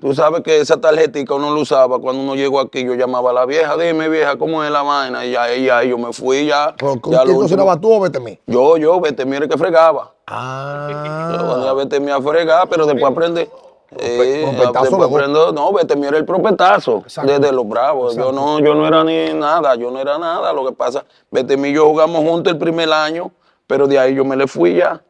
[0.00, 2.84] Tú sabes que esa tarjetita uno lo usaba cuando uno llegó aquí.
[2.84, 5.24] Yo llamaba a la vieja, dime vieja, ¿cómo es la vaina?
[5.24, 6.74] Y ya, y yo me fui ya.
[6.78, 7.36] ¿Con, con ya quién
[7.80, 8.38] tú o vete a mí?
[8.46, 10.02] Yo, yo, Betemí era el que fregaba.
[10.02, 13.48] Yo Ah, ponía a Betemí a fregar, pero después aprende.
[13.96, 17.30] Eh, aprendo- no, Betemí era el propetazo Exacto.
[17.30, 18.16] desde los bravos.
[18.16, 20.52] Yo no, yo no era ni nada, yo no era nada.
[20.52, 23.30] Lo que pasa, Betemí y yo jugamos juntos el primer año,
[23.68, 25.00] pero de ahí yo me le fui ya.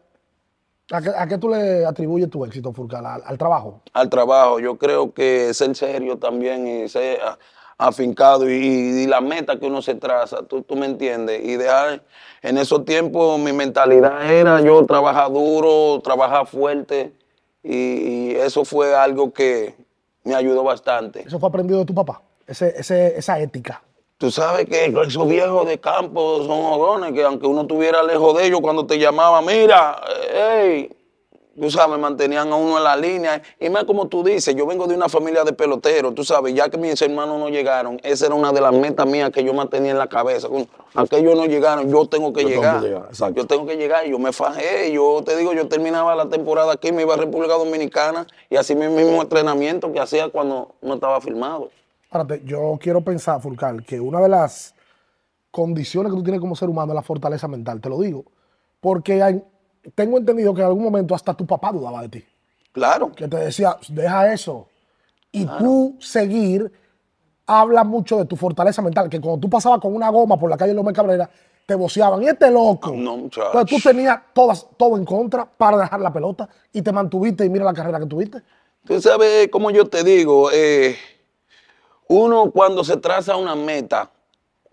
[0.90, 3.04] ¿A qué, a qué tú le atribuyes tu éxito, Furcal?
[3.06, 3.80] ¿Al, al trabajo?
[3.94, 4.60] al trabajo.
[4.60, 7.20] Yo creo que ser serio también y ser
[7.78, 11.42] afincado y, y la meta que uno se traza, tú, tú me entiendes.
[11.44, 12.02] Y dejar,
[12.42, 17.12] en esos tiempos mi mentalidad era yo trabajar duro, trabajar fuerte
[17.62, 19.74] y, y eso fue algo que
[20.22, 21.22] me ayudó bastante.
[21.22, 23.82] Eso fue aprendido de tu papá, ese, ese- esa ética.
[24.24, 28.46] Tú sabes que esos viejos de campo son jodones, que aunque uno estuviera lejos de
[28.46, 30.00] ellos, cuando te llamaba, mira,
[30.32, 30.90] hey,
[31.60, 33.42] tú sabes, mantenían a uno en la línea.
[33.60, 36.70] Y más como tú dices, yo vengo de una familia de peloteros, tú sabes, ya
[36.70, 39.90] que mis hermanos no llegaron, esa era una de las metas mías que yo mantenía
[39.90, 40.48] en la cabeza.
[40.94, 42.80] Aquellos no llegaron, yo tengo que Yo tengo llegar.
[42.80, 43.34] que llegar.
[43.34, 44.90] Yo tengo que llegar yo me fajé.
[44.90, 48.74] Yo te digo, yo terminaba la temporada aquí, me iba a República Dominicana y así
[48.74, 51.68] mi mismo entrenamiento que hacía cuando no estaba filmado.
[52.16, 54.72] Espérate, yo quiero pensar, Furcal, que una de las
[55.50, 58.24] condiciones que tú tienes como ser humano es la fortaleza mental, te lo digo.
[58.80, 59.42] Porque hay-
[59.96, 62.24] tengo entendido que en algún momento hasta tu papá dudaba de ti.
[62.70, 63.10] Claro.
[63.10, 64.68] Que te decía, deja eso.
[65.32, 66.70] Y tú seguir,
[67.46, 69.08] habla mucho de tu fortaleza mental.
[69.10, 71.28] Que cuando tú pasabas con una goma por la calle López Cabrera,
[71.66, 72.22] te voceaban.
[72.22, 72.92] Y este loco.
[72.94, 73.46] No, muchacho.
[73.48, 77.48] Entonces tú tenías todas, todo en contra para dejar la pelota y te mantuviste y
[77.50, 78.38] mira la carrera que tuviste.
[78.86, 80.96] Tú sabes, como yo te digo, eh,
[82.08, 84.10] uno cuando se traza una meta,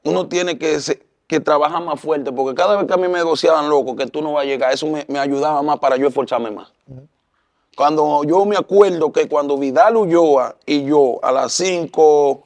[0.03, 3.19] uno tiene que, se- que trabajar más fuerte, porque cada vez que a mí me
[3.19, 6.07] negociaban loco, que tú no vas a llegar, eso me, me ayudaba más para yo
[6.07, 6.71] esforzarme más.
[7.75, 12.43] Cuando yo me acuerdo que cuando Vidal Ulloa y yo a las 5,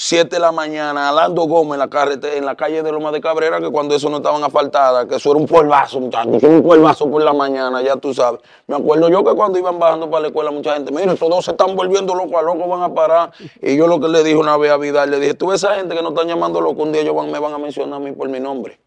[0.00, 3.20] 7 de la mañana, Alando Gómez en la, carrete- en la calle de Loma de
[3.20, 7.10] Cabrera, que cuando eso no estaban asfaltadas, que eso era un polvazo, muchachos, un polvazo
[7.10, 8.40] por la mañana, ya tú sabes.
[8.68, 11.44] Me acuerdo yo que cuando iban bajando para la escuela, mucha gente, mira, estos dos
[11.44, 13.32] se están volviendo locos, a locos van a parar.
[13.60, 15.74] Y yo lo que le dije una vez a Vidal, le dije, tú ves esa
[15.74, 17.98] gente que no están llamando loco, un día ellos van- me van a mencionar a
[17.98, 18.78] mí por mi nombre.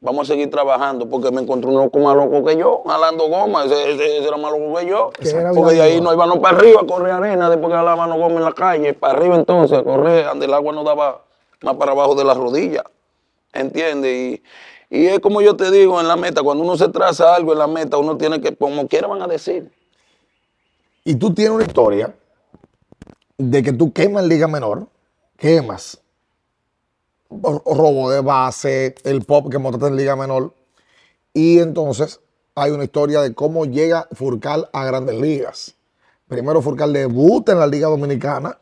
[0.00, 3.64] Vamos a seguir trabajando porque me encontré un loco más loco que yo, jalando goma,
[3.64, 5.10] ese, ese- ese era más loco que yo.
[5.54, 8.34] Porque de ahí Vidal no íbamos para arriba a correr arena después que jalábamos goma
[8.36, 11.22] en la calle, para arriba entonces a correr, donde el agua no daba
[11.62, 12.84] más para abajo de las rodillas.
[13.54, 14.12] ¿Entiendes?
[14.14, 14.42] Y,
[14.98, 17.58] Y es como yo te digo en la meta, cuando uno se traza algo en
[17.58, 19.72] la meta, uno tiene que, como quiera van a decir.
[21.04, 22.14] Y tú tienes una historia
[23.38, 24.86] de que tú quemas Liga Menor,
[25.38, 26.00] quemas
[27.30, 30.52] robo de base, el pop que montaste en Liga Menor.
[31.34, 32.20] Y entonces
[32.54, 35.74] hay una historia de cómo llega Furcal a grandes ligas.
[36.28, 38.58] Primero Furcal debuta en la Liga Dominicana.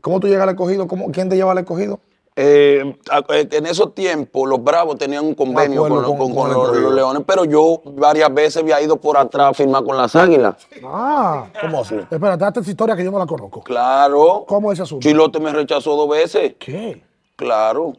[0.00, 0.86] ¿Cómo tú llegas al escogido?
[0.88, 2.00] ¿Cómo, ¿Quién te lleva al escogido?
[2.36, 6.34] Eh, a- eh, en esos tiempos los Bravos tenían un convenio acuerdo con, con- con-
[6.34, 9.84] con con el los, Leones, pero yo varias veces había ido por atrás a firmar
[9.84, 10.56] con las Águilas.
[10.84, 11.94] Ah, ¿Cómo así?
[11.94, 13.62] espera, date esa historia que yo no la conozco.
[13.62, 14.44] Claro.
[14.48, 15.02] ¿Cómo es ese asunto?
[15.08, 16.54] Chilote me rechazó dos veces.
[16.58, 17.00] ¿Qué?
[17.36, 17.94] Claro.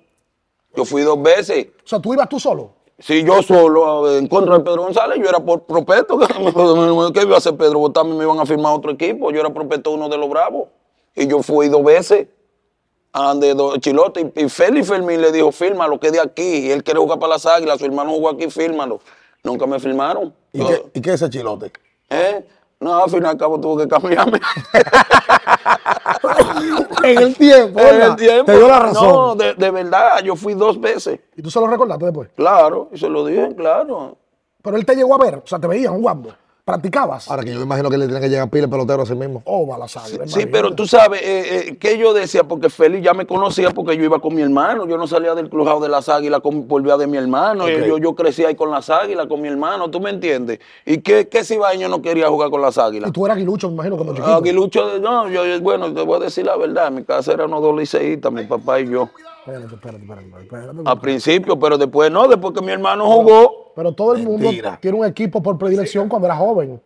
[0.75, 1.67] Yo fui dos veces.
[1.83, 2.71] O sea, tú ibas tú solo.
[2.99, 6.17] Si yo solo en contra de Pedro González, yo era por prospecto.
[7.13, 7.79] ¿Qué iba a hacer Pedro?
[7.79, 9.31] Botarme me iban a firmar otro equipo.
[9.31, 10.69] Yo era prospecto uno de los bravos.
[11.15, 12.27] Y yo fui dos veces
[13.13, 14.31] do- Chilote.
[14.35, 16.67] Y, Félix Fermín le dijo, fírmalo, que de aquí.
[16.67, 17.79] Y él quiere jugar para las águilas.
[17.79, 18.99] Su hermano jugó aquí, fírmalo.
[19.43, 20.33] Nunca me firmaron.
[20.53, 21.71] ¿Y, Yo- qué, ¿Y qué es ese chilote?
[22.09, 22.45] ¿Eh?
[22.79, 24.39] No, al fin y al cabo tuvo que cambiarme.
[27.03, 27.79] En el tiempo.
[27.79, 28.45] En el tiempo.
[28.45, 29.07] Te dio la razón.
[29.07, 31.19] No, de, de verdad, yo fui dos veces.
[31.35, 32.29] Y tú se lo recordaste después.
[32.35, 34.17] Claro, y se lo dije, claro.
[34.61, 35.35] Pero él te llegó a ver.
[35.35, 36.35] O sea, te veía jugando.
[36.65, 37.29] Practicabas.
[37.29, 39.13] Ahora que yo me imagino que le tiene que llegar pila el pelotero a sí
[39.13, 39.43] mismo.
[39.45, 40.27] Oh, va la sangre.
[40.27, 43.95] Sí, pero tú sabes eh, eh, que yo decía, porque Félix ya me conocía porque
[43.95, 44.87] yo iba con mi hermano.
[44.87, 47.67] Yo no salía del crujado de las águilas con, por vía de mi hermano.
[47.69, 50.57] Yo, yo crecí ahí con las águilas, con mi hermano, ¿tú me entiendes?
[50.87, 53.09] ¿Y qué, qué cibaño no quería jugar con las águilas?
[53.11, 54.33] Y tú eras aguilucho, me imagino, como chiquito.
[54.35, 56.87] Aguilucho, no, yo, yo- bueno, te voy a decir la verdad.
[56.87, 59.07] En mi casa eran unos dos liceístas, mi papá y yo.
[59.45, 60.41] Espérate, espérate, espérate.
[60.41, 60.81] espérate.
[60.83, 63.64] A principio, pero después no, después que mi hermano jugó.
[63.75, 64.77] Pero todo el mundo Mentira.
[64.81, 66.81] tiene un equipo por predilección cuando era joven.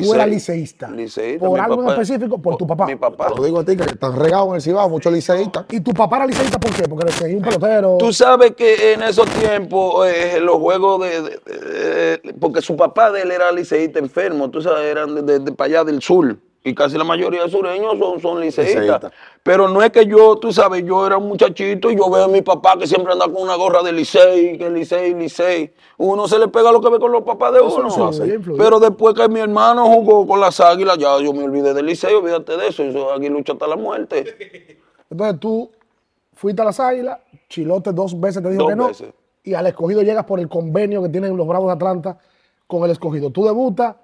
[0.00, 0.88] Tú eras liceísta.
[0.88, 2.86] Liceísta, Por algo en específico, por tu papá.
[2.86, 3.28] Mi papá.
[3.28, 5.64] Te lo digo a ti que están regados en el Cibao, muchos liceístas.
[5.70, 6.84] ¿Y tu papá era liceísta por qué?
[6.84, 7.96] Porque le seguía un pelotero.
[7.98, 13.10] Tú sabes que en esos tiempos eh, los juegos de, de- de- Porque su papá
[13.10, 16.36] de él era liceísta enfermo, tú sabes, eran de, de- de para allá del sur.
[16.66, 19.12] Y casi la mayoría de sureños son, son liceístas.
[19.44, 22.28] Pero no es que yo, tú sabes, yo era un muchachito y yo veo a
[22.28, 25.72] mi papá que siempre anda con una gorra de licey, que licey, licey.
[25.96, 27.86] Uno se le pega lo que ve con los papás de uno.
[27.86, 28.58] influye.
[28.58, 32.12] Pero después que mi hermano jugó con las águilas, ya yo me olvidé del licey,
[32.12, 32.82] olvídate de eso.
[32.82, 34.76] Eso aquí lucha hasta la muerte.
[35.08, 35.70] Entonces tú
[36.34, 38.88] fuiste a las águilas, Chilote dos veces te dijo Dos que no.
[38.88, 39.12] veces.
[39.44, 42.18] Y al escogido llegas por el convenio que tienen los Bravos de Atlanta
[42.66, 43.30] con el escogido.
[43.30, 43.94] Tú debutas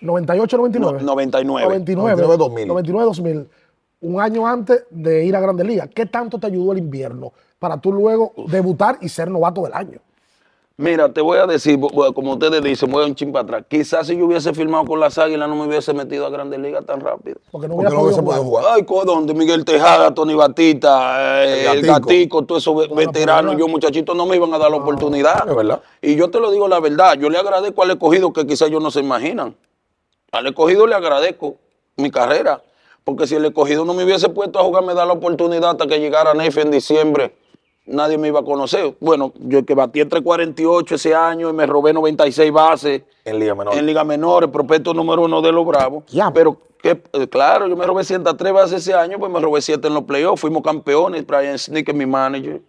[0.00, 0.98] 98, 99.
[1.00, 1.64] No, 99.
[1.64, 2.68] 99, 99, 2000.
[2.68, 3.48] 99, 2000.
[4.02, 5.88] Un año antes de ir a Grandes Ligas.
[5.94, 9.98] ¿Qué tanto te ayudó el invierno para tú luego debutar y ser novato del año?
[10.78, 11.80] Mira, te voy a decir,
[12.14, 13.64] como ustedes dicen, voy a un chin para atrás.
[13.66, 16.84] Quizás si yo hubiese firmado con las águilas no me hubiese metido a Grandes Ligas
[16.84, 17.38] tan rápido.
[17.50, 18.64] Porque no Porque hubiera no podido hubiese podido jugar.
[18.74, 19.32] Ay, ¿co- ¿dónde?
[19.32, 22.44] Miguel Tejada, Tony Batista, eh, El el Gatico.
[22.44, 25.48] Todos esos ve- veteranos, yo muchachitos no me iban a dar la oportunidad.
[25.48, 25.80] es verdad.
[26.02, 28.82] Y yo te lo digo la verdad, yo le agradezco al escogido que quizás ellos
[28.82, 29.54] no se imaginan.
[30.36, 31.56] Al escogido le agradezco
[31.96, 32.62] mi carrera,
[33.04, 35.86] porque si el escogido no me hubiese puesto a jugar, me da la oportunidad hasta
[35.86, 37.34] que llegara Nefe en diciembre,
[37.86, 38.94] nadie me iba a conocer.
[39.00, 43.54] Bueno, yo que batí entre 48 ese año y me robé 96 bases En Liga
[43.54, 43.74] Menor.
[43.78, 46.04] en Liga Menores, prospecto número uno de los Bravos.
[46.08, 46.30] Ya.
[46.30, 49.88] Pero que, eh, claro, yo me robé 103 bases ese año, pues me robé 7
[49.88, 52.60] en los playoffs, fuimos campeones, Brian Sneak es mi manager.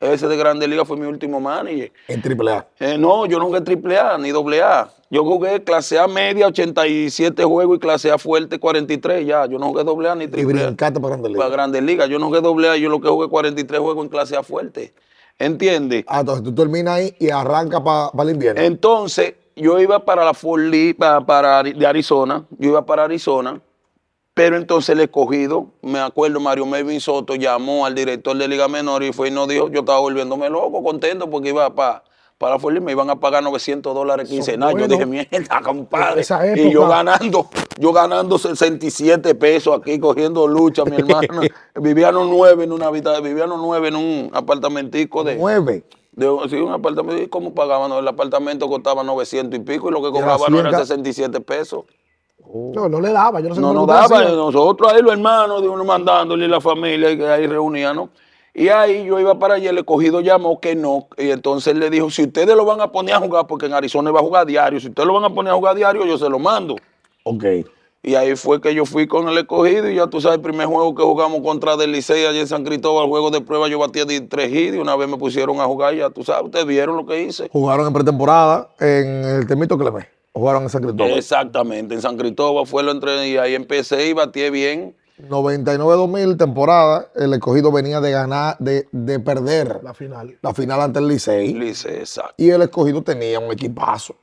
[0.00, 1.92] Ese de Grande Liga fue mi último manager.
[2.08, 2.66] En AAA.
[2.80, 4.90] Eh, no, yo no jugué triple A ni doble A.
[5.10, 9.46] Yo jugué clase A media, 87 juegos y clase A fuerte, 43 ya.
[9.46, 10.66] Yo no jugué doble A ni Y triple A.
[10.66, 11.52] brincaste para Grandes Para Ligas.
[11.52, 12.08] Grandes Ligas.
[12.08, 14.92] Yo no jugué doble A, yo lo que jugué 43 juegos en clase A fuerte.
[15.38, 16.04] ¿Entiendes?
[16.06, 18.60] Ah, entonces tú terminas ahí y arranca para el invierno.
[18.60, 22.44] Entonces, yo iba para la Fort Lee, para, para de Arizona.
[22.58, 23.60] Yo iba para Arizona.
[24.34, 29.04] Pero entonces el escogido, me acuerdo, Mario Melvin Soto llamó al director de Liga Menor
[29.04, 32.02] y fue y nos dijo, yo estaba volviéndome loco, contento, porque iba para
[32.38, 34.76] para Fort Lee, me iban a pagar 900 dólares quincenal.
[34.76, 36.24] Yo dije, mierda, compadre.
[36.56, 41.42] Y yo ganando, yo ganando 67 pesos aquí cogiendo lucha, mi hermano.
[41.80, 45.36] Vivíamos nueve en una habitación, vivíamos nueve en un apartamentico de...
[45.36, 45.84] Nueve.
[46.12, 47.22] De, sí, un apartamento.
[47.22, 47.90] ¿Y cómo pagaban?
[47.92, 50.78] El apartamento costaba 900 y pico y lo que cobraban no suelta?
[50.78, 51.84] 67 pesos.
[52.54, 53.40] No, no le daba.
[53.40, 54.32] Yo no sé No ustedes daba, hacían.
[54.32, 58.10] y nosotros ahí los hermanos, de uno mandándole y la familia que ahí reuníamos.
[58.56, 61.08] Y ahí yo iba para allá, el escogido llamó que no.
[61.18, 64.10] Y entonces le dijo, si ustedes lo van a poner a jugar, porque en Arizona
[64.10, 66.28] iba a jugar diario, si ustedes lo van a poner a jugar diario, yo se
[66.28, 66.76] lo mando.
[67.24, 67.44] Ok.
[68.04, 70.66] Y ahí fue que yo fui con el escogido y ya tú sabes, el primer
[70.68, 74.04] juego que jugamos contra del Licey allá en San Cristóbal, juego de prueba, yo batía
[74.04, 76.66] de tres hits y una vez me pusieron a jugar y ya tú sabes, ustedes
[76.66, 77.48] vieron lo que hice.
[77.50, 80.13] Jugaron en pretemporada en el Termito Clemé.
[80.34, 81.12] Jugaron en San Cristóbal.
[81.12, 84.96] Exactamente, en San Cristóbal fue lo entre y ahí empecé y batí bien.
[85.28, 90.36] 99-2000, temporada, el escogido venía de ganar, de, de perder La final.
[90.42, 91.54] la final ante el Licey.
[91.54, 92.34] Lice, exacto.
[92.36, 94.16] Y el escogido tenía un equipazo.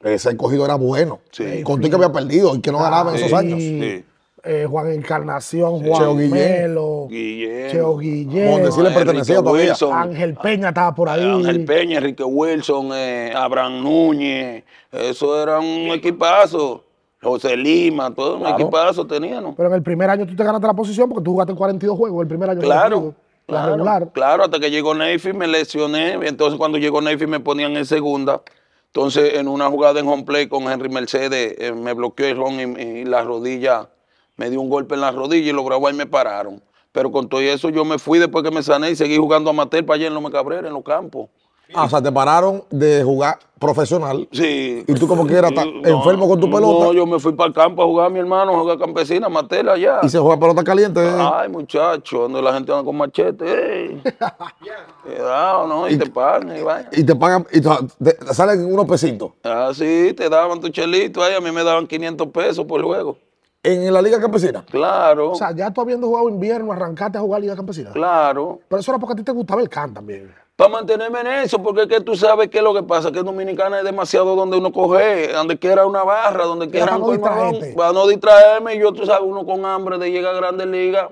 [0.00, 1.20] Ese escogido era bueno.
[1.32, 1.64] Sí.
[1.64, 3.58] Con que había perdido y que no ganaba en sí, esos años.
[3.58, 4.04] Sí.
[4.46, 6.30] Eh, Juan Encarnación, Cheo Juan Guillén.
[6.30, 7.70] Melo, Guillén.
[7.70, 9.70] Cheo Guillén, Donde sí le pertenecía todavía.
[9.70, 11.24] Wilson, Ángel Peña estaba por ahí.
[11.24, 16.82] Ángel Peña, Enrique Wilson, eh, Abraham Núñez, eso era un equipazo.
[17.22, 18.56] José Lima, todo un Claro.
[18.58, 19.54] equipazo tenían.
[19.56, 22.22] Pero en el primer año tú te ganaste la posición porque tú jugaste 42 juegos
[22.22, 22.60] el primer año.
[22.60, 23.14] Claro,
[23.48, 24.08] La claro, regular.
[24.12, 28.42] claro, hasta que llegó Neyfi me lesioné, entonces cuando llegó Neyfi me ponían en segunda,
[28.86, 32.60] entonces en una jugada en home play con Henry Mercedes eh, me bloqueó el ron
[32.60, 33.88] y, y la rodilla,
[34.36, 36.62] me dio un golpe en la rodilla y los bravos ahí me pararon.
[36.92, 39.84] Pero con todo eso yo me fui después que me sané y seguí jugando amateur
[39.84, 41.28] para allá en Loma Cabrera, en los campos.
[41.74, 44.28] Ah, o sea, te pararon de jugar profesional.
[44.30, 44.84] Sí.
[44.86, 46.84] ¿Y tú como quieras No, enfermo con tu pelota?
[46.86, 49.26] No, yo me fui para el campo a jugar a mi hermano, a jugar campesina,
[49.26, 49.98] amateur allá.
[50.02, 51.04] Y se juega pelota caliente.
[51.04, 51.12] ¿eh?
[51.18, 54.00] Ay, muchacho, donde la gente anda con machete.
[55.04, 55.88] Cuidado, ¿no?
[55.88, 56.88] Y te pagan y vaya.
[56.92, 59.32] Y te pagan, y te, te salen unos pesitos.
[59.42, 63.18] Ah, sí, te daban tu chelito ahí, a mí me daban 500 pesos por juego.
[63.66, 64.64] En la Liga Campesina.
[64.70, 67.90] Claro, O sea, ya tú habiendo jugado invierno, arrancaste a jugar Liga Campesina.
[67.92, 68.60] claro.
[68.68, 70.32] Pero eso era porque a ti te gustaba el can también.
[70.54, 73.22] Para mantenerme en eso, porque es que tú sabes qué es lo que pasa, que
[73.22, 77.06] Dominicana es demasiado donde uno coge, donde quiera una barra, donde quiera para un no
[77.20, 80.66] colmadón, para no distraerme, y yo, tú sabes, uno con hambre de llegar a Grandes
[80.68, 81.08] Ligas.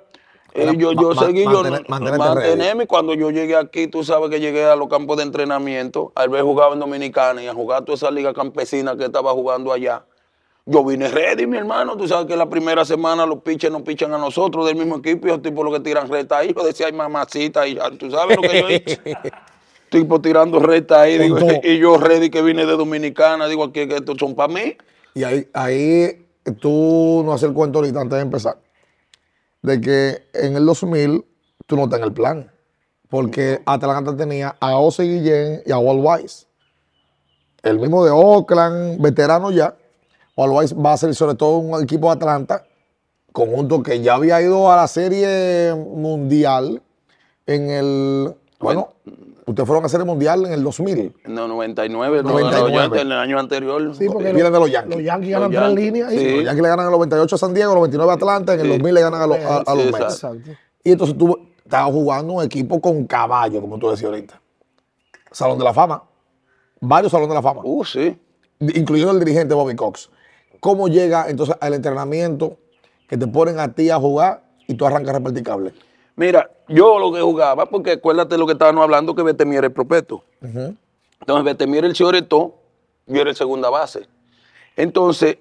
[0.54, 2.86] Eh, yo yo ma- seguí, yo mantenerte mantenerme.
[2.86, 6.42] Cuando yo llegué aquí, tú sabes que llegué a los campos de entrenamiento, al ver
[6.42, 10.04] jugaba en Dominicana y a jugar toda esa liga campesina que estaba jugando allá.
[10.66, 11.94] Yo vine ready, mi hermano.
[11.96, 15.27] Tú sabes que la primera semana los pitchers nos pichan a nosotros del mismo equipo
[15.27, 16.55] y los tipos los que tiran recta ahí.
[16.57, 19.16] Yo decía, ay, mamacita, y ya, tú sabes lo que yo hice.
[19.90, 23.96] tipo tirando recta ahí, digo, y yo ready que vine de Dominicana, digo aquí que
[23.96, 24.77] estos son para mí.
[25.14, 26.27] Y ahí, ahí
[26.61, 28.57] tú no haces el cuento ahorita antes de empezar.
[29.61, 31.24] De que en el 2000
[31.66, 32.50] tú no estás en el plan.
[33.11, 36.46] Porque Atlanta tenía a Ose Guillén y a Walt Wise.
[37.62, 39.77] El mismo de Oakland, veterano ya.
[40.36, 42.64] Wise va a ser sobre todo un equipo de Atlanta,
[43.32, 46.82] conjunto que ya había ido a la serie mundial
[47.46, 48.34] en el.
[48.58, 48.88] Bueno,
[49.46, 51.14] ustedes fueron a serie mundial en el 2000.
[51.26, 52.88] No, 99, no, 99.
[52.88, 53.94] no, en el año anterior.
[53.94, 54.96] Sí, porque Vienen de los Yankees.
[54.96, 56.08] Los Yankees Los ganan tres líneas.
[56.10, 56.18] ahí.
[56.18, 56.24] sí.
[56.36, 58.54] Los Yankees le ganan en el 98 a San Diego, en el 99 a Atlanta,
[58.54, 58.72] en el Sí.
[58.72, 60.04] 2000 le ganan a, los- a- a los Sí, Mets.
[60.14, 60.50] Exacto.
[60.82, 64.40] Y entonces tú estabas jugando un equipo con caballo, como tú decías ahorita.
[65.30, 66.02] Salón de la Fama.
[66.80, 67.60] Varios Salón de la Fama.
[67.64, 68.18] Uh, sí.
[68.60, 70.08] Incluyendo el dirigente Bobby Cox.
[70.64, 72.57] ¿Cómo llega entonces al entrenamiento
[73.07, 75.74] que te ponen a ti a jugar y tú arrancas a repartir cable?
[76.16, 79.74] Mira, yo lo que jugaba, porque acuérdate lo que estábamos hablando, que Betemier era el
[79.74, 80.24] propeto.
[80.40, 82.55] Entonces, Betemier el Chioretó,
[83.07, 84.09] yo era el segunda base.
[84.74, 85.37] Entonces,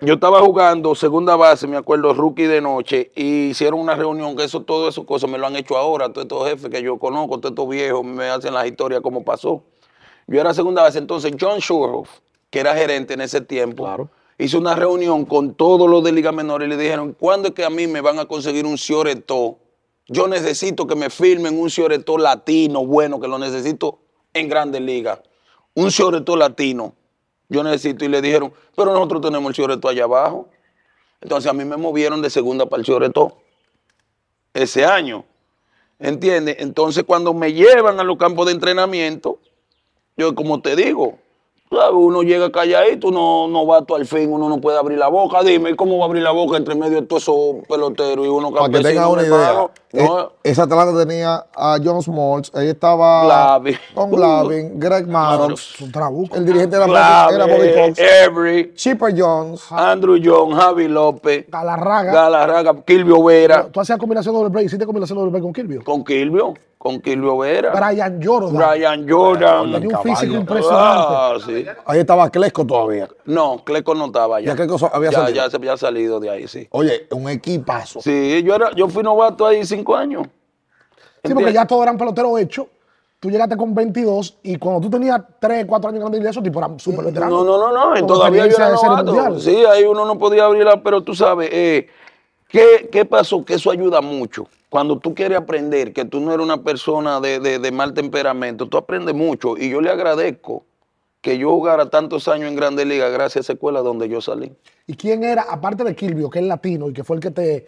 [0.00, 4.44] yo estaba jugando segunda base, me acuerdo, rookie de noche, y hicieron una reunión, que
[4.44, 7.36] eso, todas esas cosas me lo han hecho ahora, todos estos jefes que yo conozco,
[7.40, 9.64] todos estos viejos, me hacen las historias como pasó.
[10.26, 12.08] Yo era segunda base, entonces John Shuroff,
[12.48, 14.08] que era gerente en ese tiempo, Claro.
[14.38, 17.64] Hizo una reunión con todos los de Liga Menor y le dijeron, ¿cuándo es que
[17.64, 19.58] a mí me van a conseguir un Cioretó?
[20.08, 24.00] Yo necesito que me firmen un Cioretó latino bueno, que lo necesito
[24.34, 25.20] en Grandes Ligas.
[25.74, 26.94] Un Cioretó latino.
[27.48, 28.04] Yo necesito.
[28.04, 30.48] Y le dijeron, pero nosotros tenemos el Cioretó allá abajo.
[31.20, 33.38] Entonces a mí me movieron de segunda para el Cioretó
[34.52, 35.24] ese año.
[35.98, 36.56] ¿Entiendes?
[36.58, 39.38] Entonces cuando me llevan a los campos de entrenamiento,
[40.16, 41.18] yo como te digo,
[41.72, 41.94] ¿sabes?
[41.94, 45.42] uno llega calladito, uno no va al fin, uno no puede abrir la boca.
[45.42, 48.50] Dime, ¿cómo va a abrir la boca entre medio de todos esos peloteros y uno
[48.52, 49.52] Para que tengas una de idea?
[49.54, 53.76] No, eh, esa Atlanta tenía a John Smoltz, ahí estaba Glavin.
[53.94, 56.36] Con Glavin, Greg Maddox, Es un trabuco.
[56.36, 62.12] el dirigente era, Clave, era Bobby Cox, Avery, Chipper Jones, Andrew John, Javi López, Galarraga.
[62.12, 64.64] Galarraga, Kilvio Vera, Tú hacías combinación doble play.
[64.66, 65.78] Hiciste combinación doble play con Kirby.
[65.84, 68.56] con Kilvio, con Kilvio Vera, Brian Jordan.
[68.56, 69.70] Brian Jordan.
[69.70, 70.16] Tenía un Caballo.
[70.16, 71.06] físico impresionante.
[71.06, 71.64] Ah, sí.
[71.86, 73.08] ahí estaba Clesco todavía.
[73.24, 74.48] No, Cleco no estaba ya.
[74.48, 75.36] Ya Cleco había ya, salido.
[75.36, 76.66] Ya se había salido de ahí, sí.
[76.72, 78.00] Oye, un equipazo.
[78.00, 80.26] Sí, yo, era, yo fui novato ahí cinco años.
[81.22, 82.66] Sí, porque ya todos eran peloteros hechos.
[83.20, 86.80] Tú llegaste con 22 y cuando tú tenías 3, 4 años grandes esos tipos eran
[86.80, 87.46] súper veteranos.
[87.46, 88.00] No, no, no, no.
[88.00, 89.38] Con Todavía yo era novato.
[89.38, 91.86] Sí, ahí uno no podía abrirla, pero tú sabes, eh,
[92.48, 93.44] ¿qué, qué pasó?
[93.44, 94.48] Que eso ayuda mucho.
[94.72, 98.66] Cuando tú quieres aprender, que tú no eres una persona de, de- de mal temperamento,
[98.66, 99.58] tú aprendes mucho.
[99.58, 100.64] Y yo le agradezco
[101.20, 104.50] que yo jugara tantos años en Grande Liga gracias a esa escuela donde yo salí.
[104.86, 107.66] ¿Y quién era, aparte de Kilvio, que es latino y que fue el que te.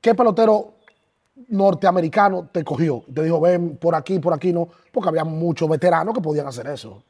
[0.00, 0.74] ¿Qué pelotero
[1.48, 3.02] norteamericano te cogió?
[3.12, 4.68] Te dijo, ven por aquí, por aquí no.
[4.92, 7.02] Porque había muchos veteranos que podían hacer eso.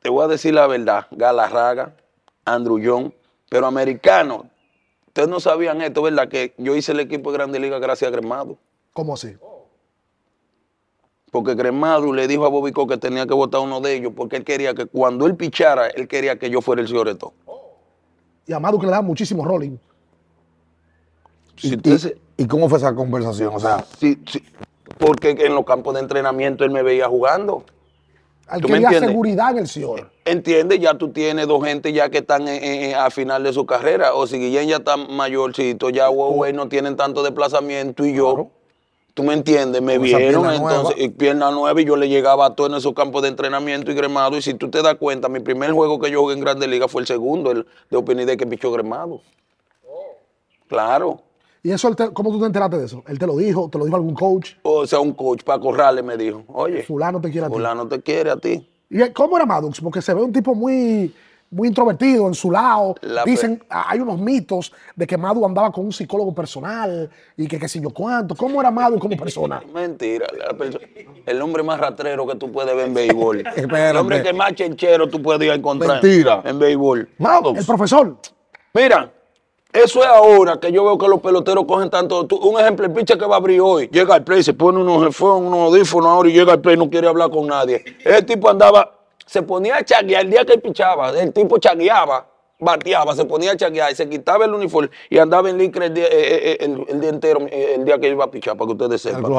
[0.00, 1.94] Te voy a decir la verdad, Galarraga,
[2.46, 3.12] Andrew John,
[3.50, 4.46] pero americano,
[5.20, 6.28] Ustedes no sabían esto, ¿verdad?
[6.28, 8.56] Que yo hice el equipo de Grande Liga gracias a Gremado.
[8.94, 9.36] ¿Cómo así?
[11.30, 14.44] Porque Gremado le dijo a Bobico que tenía que votar uno de ellos porque él
[14.44, 17.34] quería que cuando él pichara, él quería que yo fuera el señor de todo.
[18.46, 19.76] Y a Madu que le da muchísimo rolling.
[21.56, 23.54] Si ¿Y, usted se- y cómo fue esa conversación?
[23.54, 24.42] O sea, sí, sí,
[24.98, 27.62] porque en los campos de entrenamiento él me veía jugando.
[28.50, 29.10] Al ¿Tú que me entiendes?
[29.10, 30.10] seguridad en el señor.
[30.24, 33.64] Entiende, ya tú tienes dos gente ya que están en- en- a final de su
[33.64, 34.14] carrera.
[34.14, 38.48] O si Guillén ya está mayorcito, ya Huawei no tienen tanto desplazamiento y yo.
[39.14, 39.82] ¿Tú me entiendes?
[39.82, 41.02] Me Con vieron pierna entonces, nueva.
[41.02, 43.94] y pierna nueva y yo le llegaba a todo en esos campos de entrenamiento y
[43.94, 44.36] gremado.
[44.36, 46.88] Y si tú te das cuenta, mi primer juego que yo jugué en Grande Liga
[46.88, 49.20] fue el segundo, el de Opinide que pichó gremado.
[50.68, 51.20] Claro.
[51.62, 53.02] ¿Y eso, cómo tú te enteraste de eso?
[53.06, 53.68] ¿Él te lo dijo?
[53.70, 54.52] ¿Te lo dijo algún coach?
[54.62, 57.54] O sea, un coach, Paco Rales me dijo, oye, Fulano te quiere a ti.
[57.54, 58.66] fulano te quiere a ti.
[58.88, 59.80] ¿Y él- cómo era Maddox?
[59.80, 61.14] Porque se ve un tipo muy,
[61.50, 62.94] muy introvertido en su lado.
[63.02, 67.46] La Dicen, ah, hay unos mitos de que Madu andaba con un psicólogo personal y
[67.46, 68.34] que qué sé yo cuánto.
[68.34, 69.62] ¿Cómo era Madu como persona?
[69.74, 70.80] Mentira, la perso-
[71.26, 73.44] el hombre más ratrero que tú puedes ver en béisbol.
[73.56, 76.40] El hombre que más chenchero tú puedes encontrar Mentira.
[76.46, 77.00] en béisbol.
[77.00, 77.66] El Maddox.
[77.66, 78.16] profesor.
[78.72, 79.12] Mira,
[79.72, 82.26] eso es ahora que yo veo que los peloteros cogen tanto.
[82.42, 85.04] un ejemplo, el pitcher que va a abrir hoy, llega al play, se pone unos
[85.04, 87.84] headphones, unos audífonos ahora y llega al play, no quiere hablar con nadie.
[88.04, 88.92] Ese tipo andaba,
[89.24, 92.26] se ponía a chaguear el día que él pichaba, el tipo chagueaba,
[92.60, 95.94] bateaba, se ponía a chaguear y se quitaba el uniforme y andaba en licra el
[95.94, 98.66] día, eh, eh, el- el día entero, eh, el día que iba a pichar, para
[98.68, 99.32] que ustedes sepan.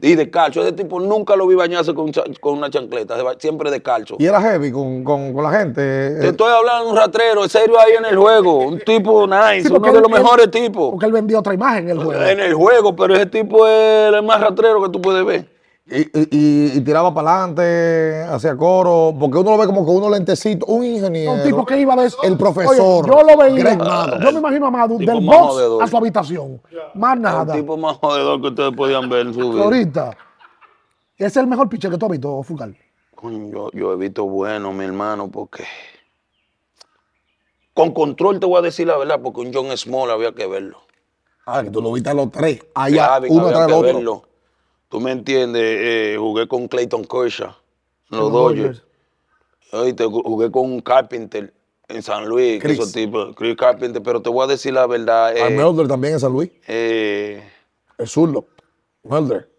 [0.00, 4.14] Y descalzo, ese tipo nunca lo vi bañarse con, con una chancleta, siempre descalzo.
[4.20, 5.80] Y era heavy con, con, con la gente.
[5.82, 9.26] Te eh, estoy hablando de un ratrero, en serio ahí en el juego, un tipo
[9.26, 10.90] nice, Sí, uno de los él- mejores tipos.
[10.92, 12.22] Porque él vendía otra imagen en el juego.
[12.22, 15.57] En el juego, pero ese tipo es el más ratrero que tú puedes ver.
[15.90, 19.90] Y, y- y- y tiraba para adelante, hacía coro, porque uno lo ve como que
[19.90, 21.32] uno lentecito, un ingeniero.
[21.32, 23.04] Un tipo que iba de El profesor.
[23.04, 23.74] Oye, yo lo veía.
[23.76, 24.22] Maddox.
[24.22, 25.82] Yo me imagino a Madu del box jodedor.
[25.82, 26.60] a su habitación.
[26.94, 27.54] Más nada.
[27.54, 29.64] El tipo más jodedor que ustedes podían ver en su vida.
[29.64, 30.10] Ahorita.
[31.16, 32.76] Ese es el mejor pitcher que tú has visto, Fulcal.
[33.14, 35.64] Coño, Yo, yo he visto bueno, mi hermano, porque.
[37.72, 40.80] Con control te voy a decir la verdad, porque un John Small había que verlo.
[41.46, 42.60] Ah, que tú lo viste a los tres.
[42.74, 43.80] Allá, uno tras el otro.
[43.82, 44.22] verlo.
[44.88, 47.54] Tú me entiendes, eh, jugué con Clayton Kershaw
[48.10, 48.82] en los Dodgers.
[49.72, 51.52] Oíste, ju- jugué con un Carpenter
[51.88, 52.78] en San Luis, Chris.
[52.78, 55.36] esos tipos, Chris Carpenter, pero te voy a decir la verdad.
[55.36, 56.50] eh, Al Mulder también en San Luis.
[56.66, 57.42] eh,
[57.98, 58.46] El zurdo.
[59.02, 59.50] Mulder.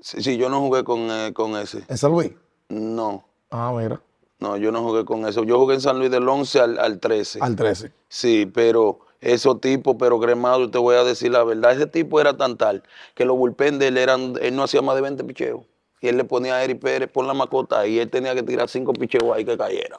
[0.00, 1.82] sí, sí, yo no jugué con, eh, con ese.
[1.88, 2.30] En San Luis.
[2.68, 4.00] No, Ah, mira.
[4.40, 5.44] no, yo no jugué con eso.
[5.44, 7.38] Yo jugué en San Luis del 11 al, al 13.
[7.40, 7.92] Al 13.
[8.08, 12.36] Sí, pero esos tipos, pero Gremado, te voy a decir la verdad, ese tipo era
[12.36, 12.82] tan tal
[13.14, 15.62] que los bullpen de él eran, él no hacía más de 20 picheos.
[16.00, 18.68] Y él le ponía a Eric Pérez por la macota y él tenía que tirar
[18.68, 19.98] 5 picheos ahí que cayera.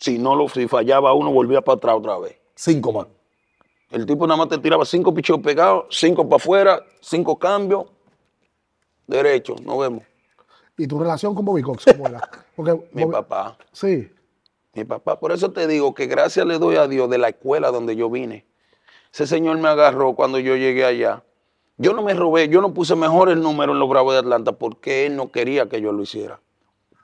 [0.00, 2.36] Si no lo, si fallaba uno, volvía para atrás otra vez.
[2.54, 3.06] Cinco más.
[3.90, 7.84] El tipo nada más te tiraba 5 picheos pegados, 5 para afuera, 5 cambios,
[9.06, 10.02] derecho, nos vemos.
[10.78, 12.20] ¿Y tu relación con Bobby Cox cómo era?
[12.56, 13.58] Porque Mi Bobby- papá.
[13.72, 14.10] Sí.
[14.74, 17.70] Mi papá, por eso te digo que gracias le doy a Dios de la escuela
[17.70, 18.46] donde yo vine.
[19.12, 21.22] Ese señor me agarró cuando yo llegué allá.
[21.76, 24.52] Yo no me robé, yo no puse mejor el número en los Bravos de Atlanta
[24.52, 26.40] porque él no quería que yo lo hiciera.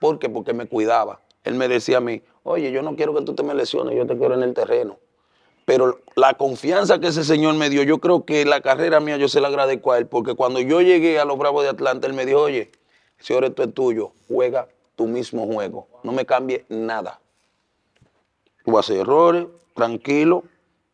[0.01, 0.31] ¿Por qué?
[0.31, 1.21] Porque me cuidaba.
[1.45, 4.07] Él me decía a mí, oye, yo no quiero que tú te me lesiones, yo
[4.07, 4.99] te quiero en el terreno.
[5.67, 9.29] Pero la confianza que ese señor me dio, yo creo que la carrera mía yo
[9.29, 12.15] se la agradezco a él, porque cuando yo llegué a los Bravos de Atlanta, él
[12.15, 12.71] me dijo, oye,
[13.19, 17.21] señor, esto es tuyo, juega tu mismo juego, no me cambie nada.
[18.69, 20.45] Tú vas a hacer errores, tranquilo,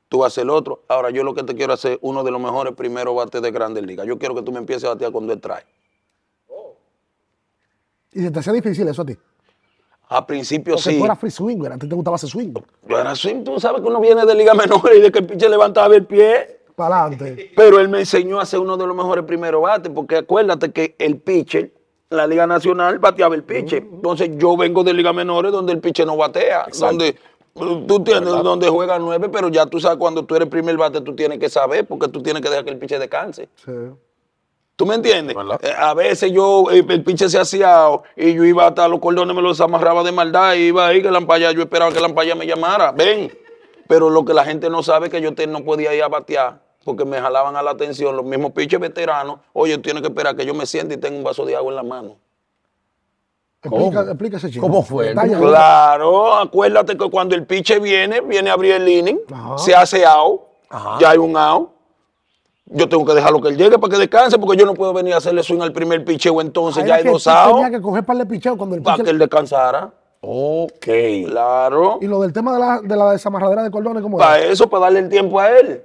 [0.09, 0.85] tú vas a hacer el otro.
[0.87, 3.51] Ahora yo lo que te quiero hacer es uno de los mejores primeros bates de
[3.51, 4.07] Grandes Ligas.
[4.07, 5.65] Yo quiero que tú me empieces a batear cuando él trae.
[8.13, 9.19] ¿Y se te hacía difícil eso a ti?
[10.09, 11.01] A principio sí.
[11.01, 12.55] tú eras free swinger, a ti te gustaba ese swing.
[12.89, 15.27] Yo era swing, tú sabes que uno viene de Liga Menor y de que el
[15.27, 16.61] pinche levantaba el pie.
[16.77, 17.51] Para adelante.
[17.57, 20.95] Pero él me enseñó a ser uno de los mejores primeros bates, porque acuérdate que
[21.01, 21.73] el pitcher,
[22.11, 23.83] la Liga Nacional, bateaba el pitcher.
[23.83, 27.17] Entonces yo vengo de Liga Menores donde el pitcher no batea, donde
[27.55, 31.15] tú tienes, donde juega nueve, pero ya tú sabes cuando tú eres primer bate, tú
[31.15, 33.49] tienes que saber, porque tú tienes que dejar que el pitcher descanse.
[33.65, 33.73] Sí.
[34.77, 35.37] ¿Tú me entiendes?
[35.63, 37.87] Eh, a veces yo, eh, el pinche se hacía
[38.17, 41.11] y yo iba hasta los cordones, me los amarraba de maldad, y iba ahí que
[41.13, 43.33] la ampalla, yo esperaba que la ampalla me llamara, ven.
[43.87, 46.09] Pero lo que la gente no sabe es que yo te- no podía ir a
[46.09, 49.39] batear porque me jalaban a la atención los mismos pinches veteranos.
[49.53, 51.77] Oye, tienes que esperar que yo me siente y tenga un vaso de agua en
[51.77, 52.17] la mano.
[53.65, 54.11] Explica, ¿Cómo?
[54.11, 54.67] explica ese chico.
[54.67, 55.13] ¿Cómo fue?
[55.15, 59.59] Claro, acuérdate que cuando el piche viene, viene a abrir el inning, Ajá.
[59.59, 60.99] se hace out, Ajá.
[61.01, 61.71] ya hay un out.
[62.67, 65.15] Yo tengo que dejarlo que él llegue para que descanse, porque yo no puedo venir
[65.15, 68.05] a hacerle swing al primer picheo, entonces Ahí ya hay dos outs Tenía que coger
[68.05, 69.93] para el picheo cuando el para que él descansara.
[70.21, 70.87] Ok.
[71.27, 71.99] Claro.
[72.01, 74.53] Y lo del tema de la, de la desamarradera de cordones, ¿cómo Para es?
[74.53, 75.85] eso, para darle el tiempo a él.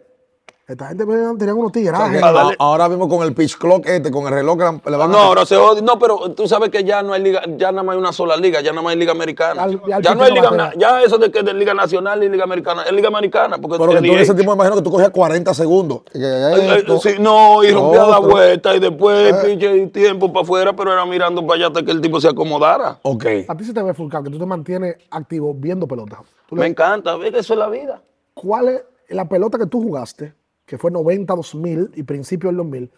[0.69, 4.27] Esta gente tenían unos O sea, a- Ahora mismo con el pitch clock este, con
[4.27, 5.13] el reloj, le van a...
[5.13, 5.81] No, ahora se odia.
[5.81, 8.37] No, pero tú sabes que ya no hay liga, ya nada más hay una sola
[8.37, 9.63] liga, ya nada más hay liga americana.
[9.63, 12.23] Al- al ya no hay liga, no na- ya eso de que de liga nacional
[12.23, 13.57] y liga americana, es liga americana.
[13.57, 16.01] Porque Pero que tú en ese tiempo me imagino que tú cogías 40 segundos.
[16.13, 19.37] Eh, esto- eh, sí, no, y rompía la vuelta y después Eh.
[19.47, 22.99] pinche tiempo para afuera, pero era mirando para allá hasta que el tipo se acomodara.
[23.01, 23.25] Ok.
[23.47, 26.19] A ti se te ve, Fulcar, que tú te mantienes activo viendo pelota.
[26.47, 28.03] Tú le- Me encanta, ve que eso es la vida.
[28.35, 30.35] ¿Cuál es la pelota que tú jugaste,
[30.69, 32.91] que fue 90, 2000 y principio del 2000?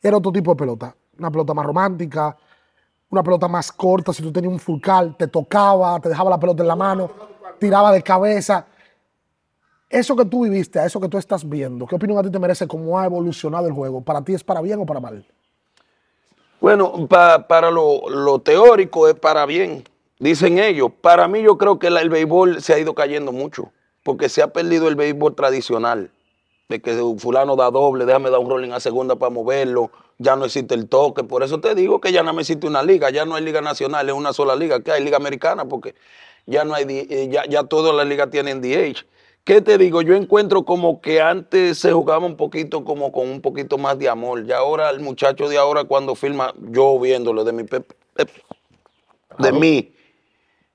[0.00, 0.94] Era otro tipo de pelota.
[1.18, 2.36] Una pelota más romántica,
[3.10, 4.12] una pelota más corta.
[4.12, 7.10] Si tú tenías un fulcar, te tocaba, te dejaba la pelota en la mano,
[7.58, 8.64] tiraba de cabeza.
[9.90, 12.38] Eso que tú viviste, a eso que tú estás viendo, ¿qué opinión a ti te
[12.38, 14.00] merece cómo ha evolucionado el juego?
[14.00, 15.26] ¿Para ti es para bien o para mal?
[16.60, 19.82] Bueno, pa- para lo, lo teórico es para bien,
[20.20, 20.90] dicen ellos.
[21.00, 23.72] Para mí yo creo que el béisbol se ha ido cayendo mucho,
[24.04, 26.10] porque se ha perdido el béisbol tradicional,
[26.68, 30.44] de que fulano da doble, déjame dar un rolling a segunda para moverlo, ya no
[30.44, 31.24] existe el toque.
[31.24, 34.06] Por eso te digo que ya no existe una liga, ya no hay liga nacional,
[34.08, 35.94] es una sola liga, que hay liga americana, porque
[36.46, 39.06] ya no hay, eh, ya, ya todas las ligas tienen DH.
[39.44, 40.02] ¿Qué te digo?
[40.02, 44.10] Yo encuentro como que antes se jugaba un poquito como con un poquito más de
[44.10, 44.44] amor.
[44.44, 48.26] Ya ahora el muchacho de ahora cuando filma, yo viéndolo de mi pe- pe-
[49.38, 49.94] de mí,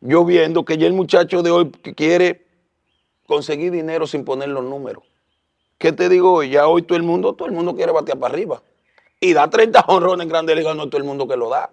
[0.01, 2.47] yo viendo que ya el muchacho de hoy que quiere
[3.27, 5.03] conseguir dinero sin poner los números.
[5.84, 6.43] ¿Qué te digo?
[6.43, 8.61] Ya hoy todo el mundo, todo el mundo quiere batear para arriba.
[9.19, 11.71] Y da 30 honrones en Grandes Ligas, no todo el mundo que lo da.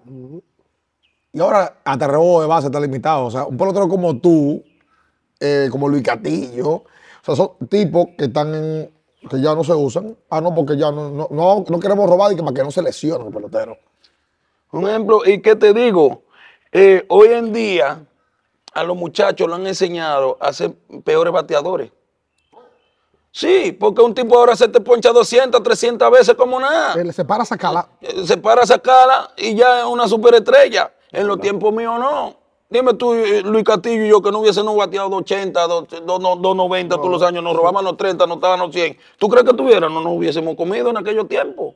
[1.33, 3.27] Y ahora hasta el rebote de base está limitado.
[3.27, 4.65] O sea, un pelotero como tú,
[5.39, 6.85] eh, como Luis Castillo, o
[7.23, 8.91] sea, son tipos que están en,
[9.31, 10.17] que ya no se usan.
[10.29, 12.73] Ah, no, porque ya no, no, no, no queremos robar y que para que no
[12.73, 13.79] se lesionen el pelotero.
[14.73, 16.25] Un ejemplo, ¿y qué te digo?
[16.73, 18.05] Eh, hoy en día
[18.75, 20.73] a los muchachos lo han enseñado a ser
[21.05, 21.93] peores bateadores.
[23.33, 26.95] Sí, porque un tipo ahora se te poncha 200, 300 veces como nada.
[27.13, 27.89] Se para a sacarla.
[28.25, 30.93] Se para a sacarla y ya es una superestrella.
[31.13, 32.37] En los tiempos míos no.
[32.69, 37.11] Dime tú, eh, Luis Castillo y yo, que no hubiésemos bateado 280, 2, 290 todos
[37.11, 38.97] los años, nos robaban los 30, nos estaban los 100.
[39.19, 39.91] ¿Tú crees que tuviéramos?
[40.03, 41.75] No nos hubiésemos comido en aquellos tiempos.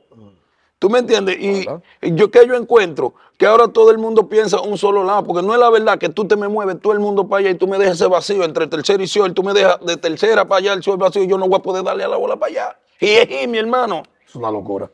[0.79, 1.37] ¿Tú me entiendes?
[1.39, 1.65] Y
[2.01, 5.45] y yo que yo encuentro que ahora todo el mundo piensa un solo lado, porque
[5.45, 7.55] no es la verdad que tú te me mueves todo el mundo para allá y
[7.55, 10.59] tú me dejas ese vacío entre tercera y sol, tú me dejas de tercera para
[10.59, 12.51] allá el sol vacío y yo no voy a poder darle a la bola para
[12.51, 12.79] allá.
[12.99, 14.03] Y es mi hermano.
[14.25, 14.89] Es una locura.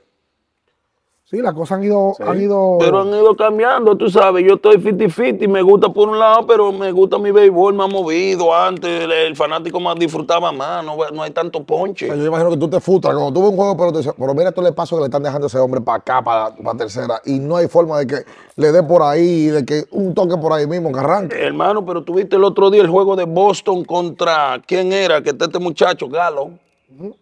[1.31, 2.75] Sí, las cosas han ido, han ido.
[2.77, 4.45] Pero han ido cambiando, tú sabes.
[4.45, 7.89] Yo estoy 50-50 y me gusta por un lado, pero me gusta mi béisbol más
[7.89, 8.53] movido.
[8.53, 12.07] Antes el, el fanático más disfrutaba más, no, no hay tanto ponche.
[12.07, 14.11] O sea, yo imagino que tú te frustras cuando tú ves un juego, pero, te
[14.11, 16.53] pero mira todo el paso que le están dejando a ese hombre para acá, para,
[16.53, 18.25] para tercera, y no hay forma de que
[18.57, 21.41] le dé por ahí, de que un toque por ahí mismo, que arranque.
[21.41, 25.45] Hermano, pero tuviste el otro día el juego de Boston contra quién era, que está
[25.45, 26.49] este muchacho, Galo,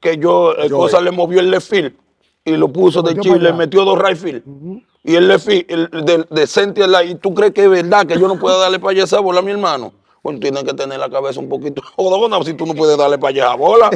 [0.01, 2.08] que yo, el cosa le movió el left field
[2.45, 3.53] y lo puso de Chile, allá.
[3.53, 4.43] metió dos right field.
[5.03, 8.59] Y el field, el de, ¿y tú crees que es verdad que yo no puedo
[8.59, 9.93] darle para allá esa bola a mi hermano?
[10.21, 13.29] Bueno, tienes que tener la cabeza un poquito jodona si tú no puedes darle para
[13.29, 13.89] allá esa bola.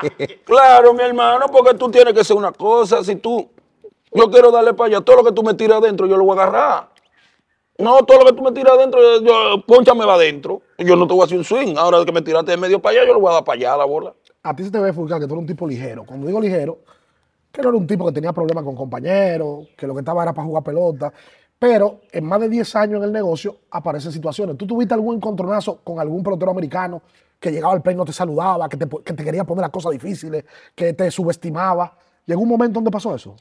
[0.44, 3.02] claro, mi hermano, porque tú tienes que ser una cosa.
[3.02, 3.48] Si tú,
[4.12, 6.38] yo quiero darle para allá, todo lo que tú me tiras adentro, yo lo voy
[6.38, 6.90] a agarrar.
[7.78, 10.60] No, todo lo que tú me tiras adentro, yo, ponchame va adentro.
[10.76, 11.76] Yo no te voy a hacer un swing.
[11.78, 13.76] Ahora que me tiraste de medio para allá, yo lo voy a dar para allá
[13.78, 14.14] la bola.
[14.42, 16.04] a ti se te ve Fulcar que tú eres un tipo ligero.
[16.04, 16.80] Cuando digo ligero,
[17.52, 20.32] que no era un tipo que tenía problemas con compañeros, que lo que estaba era
[20.32, 21.12] para jugar pelota.
[21.58, 24.56] Pero en más de 10 años en el negocio aparecen situaciones.
[24.56, 27.02] ¿Tú tuviste algún encontronazo con algún pelotero americano
[27.38, 29.92] que llegaba al play no te saludaba, que te, que te quería poner las cosas
[29.92, 30.44] difíciles,
[30.74, 31.96] que te subestimaba?
[32.24, 33.36] ¿Llegó un momento donde pasó eso?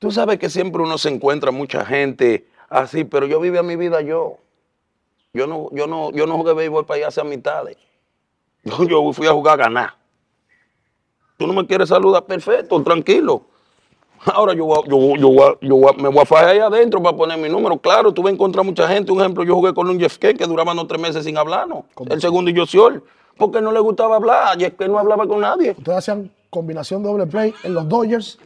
[0.00, 4.00] Tú sabes que siempre uno se encuentra mucha gente así, pero yo vivía mi vida
[4.00, 4.38] yo.
[5.32, 7.76] Yo no, yo no, yo no jugué béisbol para ir hacia mitades.
[8.64, 9.94] Yo, yo fui a jugar a ganar.
[11.36, 13.46] Tú no me quieres saludar, perfecto, tranquilo.
[14.34, 17.16] Ahora yo, voy yo, voy- yo, voy yo me voy a fajar ahí adentro para
[17.16, 17.78] poner mi número.
[17.78, 19.12] Claro, tú vas a encontrar mucha gente.
[19.12, 21.84] Un ejemplo, yo jugué con un Jeff Kent que duraba no tres meses sin hablarnos.
[22.08, 22.64] El segundo y yo
[23.36, 24.58] porque no le gustaba hablar.
[24.58, 25.70] Jeff Kent no hablaba con nadie.
[25.70, 28.38] Ustedes hacían combinación de doble play en los Dodgers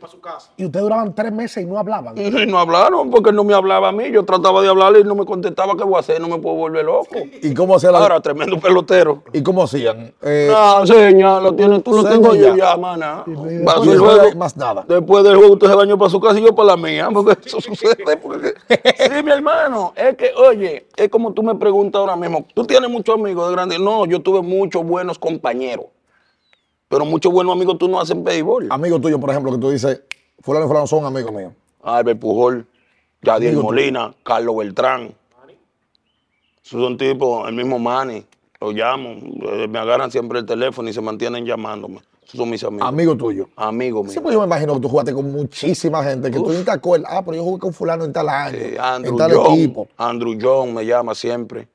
[0.59, 2.15] y ustedes duraban tres meses y no hablaban.
[2.19, 4.11] Y no hablaron porque no me hablaba a mí.
[4.13, 5.75] Yo trataba de hablarle y no me contestaba.
[5.77, 6.21] ¿Qué voy a hacer?
[6.21, 7.17] No me puedo volver loco.
[7.43, 7.93] ¿Y cómo hacían?
[7.95, 9.23] la- Ahora, tremendo pelotero.
[9.33, 10.13] ¿Y cómo hacían?
[10.23, 12.77] Eh, Ah, seña, lo tienes tú, lo Seña tengo yo ya.
[12.77, 13.25] maná.
[13.27, 13.53] Después
[13.87, 14.85] y de- más nada.
[14.87, 17.39] Después del juego usted se bañó para su casa y yo para la mía, porque
[17.45, 18.17] eso sucede.
[18.23, 18.55] Porque...
[18.69, 22.91] Sí, mi hermano, es que, oye, es como tú me preguntas ahora mismo, ¿tú tienes
[22.91, 23.79] muchos amigos de grande?
[23.79, 25.87] No, yo tuve muchos buenos compañeros,
[26.95, 28.69] pero muchos buenos amigos tú no haces béisbol.
[28.71, 30.01] Amigos tuyos, por ejemplo, que tú dices,
[30.41, 31.53] fulano y fulano son amigos míos.
[31.83, 32.65] Albert Pujol,
[33.21, 33.75] Yadier Amigo tuyo.
[33.75, 35.13] Molina, Carlos Beltrán.
[36.65, 38.25] Esos son tipos, el mismo Manny,
[38.61, 41.99] lo llamo, eh, me agarran siempre el teléfono y se mantienen llamándome.
[42.25, 42.87] Esos son mis amigos.
[42.89, 43.49] Amigo tuyo.
[43.57, 44.23] Amigos Sí, míos.
[44.23, 47.11] pues yo me imagino que tú jugaste con muchísima gente, que tú ni te acuerdas.
[47.13, 49.89] Ah, pero yo jugué con fulano en tal año, en tal John, equipo.
[49.97, 51.67] Andrew John me llama siempre.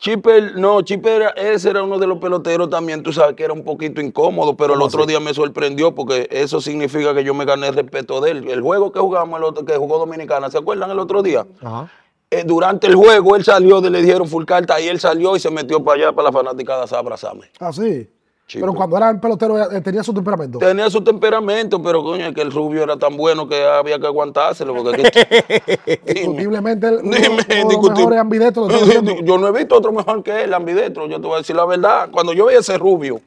[0.00, 3.62] Chipper, no, Chipper, ese era uno de los peloteros también, tú sabes que era un
[3.62, 7.68] poquito incómodo, pero el otro día me sorprendió porque eso significa que yo me gané
[7.68, 8.48] el respeto de él.
[8.48, 11.46] El juego que jugamos, el otro, que jugó Dominicana, ¿se acuerdan el otro día?
[11.60, 11.90] Ajá.
[12.30, 15.40] Eh, durante el juego él salió, de- le dijeron full carta y él salió y
[15.40, 17.50] se metió para allá, para la fanaticada a abrazarme.
[17.58, 18.08] Ah, sí.
[18.50, 20.58] Sí, Pero cuando era el pelotero eh, tenía su temperamento.
[20.58, 24.08] Tenía su temperamento, pero coño, es que el rubio era tan bueno que había que
[24.08, 24.74] aguantárselo.
[24.74, 25.02] Porque.
[26.06, 29.14] Indiscutiblemente, el- uno, Dime, uno de los los.
[29.24, 31.06] Yo no he visto otro mejor que él, ambidestro.
[31.06, 32.08] Yo te voy a decir la verdad.
[32.10, 33.20] Cuando yo veía ese rubio,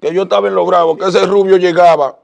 [0.00, 2.16] que yo estaba en lo bravo, que ese rubio llegaba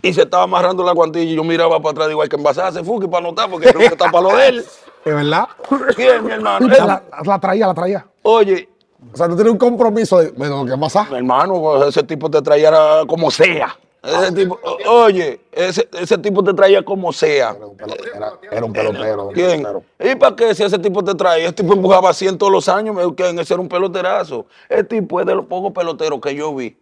[0.00, 3.08] y se estaba amarrando la guantilla y yo miraba para atrás, igual que envasarse Fuki
[3.08, 4.58] para anotar, porque el rubio está para lo de él.
[5.04, 5.48] ¿Es verdad?
[5.96, 6.72] ¿Quién, mi hermano?
[6.72, 8.06] Sí, la, la traía, la traía.
[8.22, 8.68] Oye,
[9.12, 11.06] O sea, tú tienes un compromiso de, bueno, ¿qué pasa?
[11.10, 12.72] mi hermano, pues, ese tipo te traía
[13.06, 13.76] como sea.
[14.02, 17.50] Ese tipo, o- oye, ese, ese tipo te traía como sea.
[17.50, 18.14] Era un pelotero.
[18.14, 19.28] Era, era un pelotero.
[19.34, 19.66] ¿Quién?
[19.98, 21.44] ¿Y para qué si ese tipo te trae?
[21.44, 23.40] Ese tipo empujaba 100 todos los años, me-.
[23.40, 24.46] Ese era un peloterazo.
[24.68, 26.78] Ese tipo es de los pocos peloteros que yo vi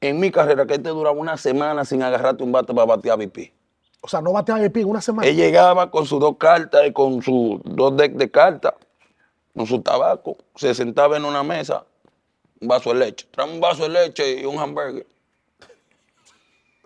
[0.00, 3.52] en mi carrera que este duraba una semana sin agarrarte un bate para batear VP.
[4.00, 5.26] O sea, no bateaba en una semana.
[5.28, 8.74] Él llegaba con sus dos cartas y con sus dos decks de cartas,
[9.58, 11.84] con su tabaco, se sentaba en una mesa,
[12.60, 15.04] un vaso de leche, trae un vaso de leche y un hamburger.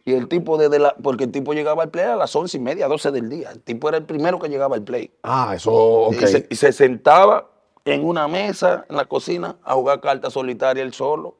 [0.05, 2.61] Y el tipo desde la, porque el tipo llegaba al play a las once y
[2.61, 3.51] media, 12 del día.
[3.53, 5.12] El tipo era el primero que llegaba al play.
[5.23, 6.14] Ah, eso, ok.
[6.23, 7.51] Y, se, y se sentaba
[7.85, 11.37] en una mesa en la cocina a jugar cartas solitarias él solo.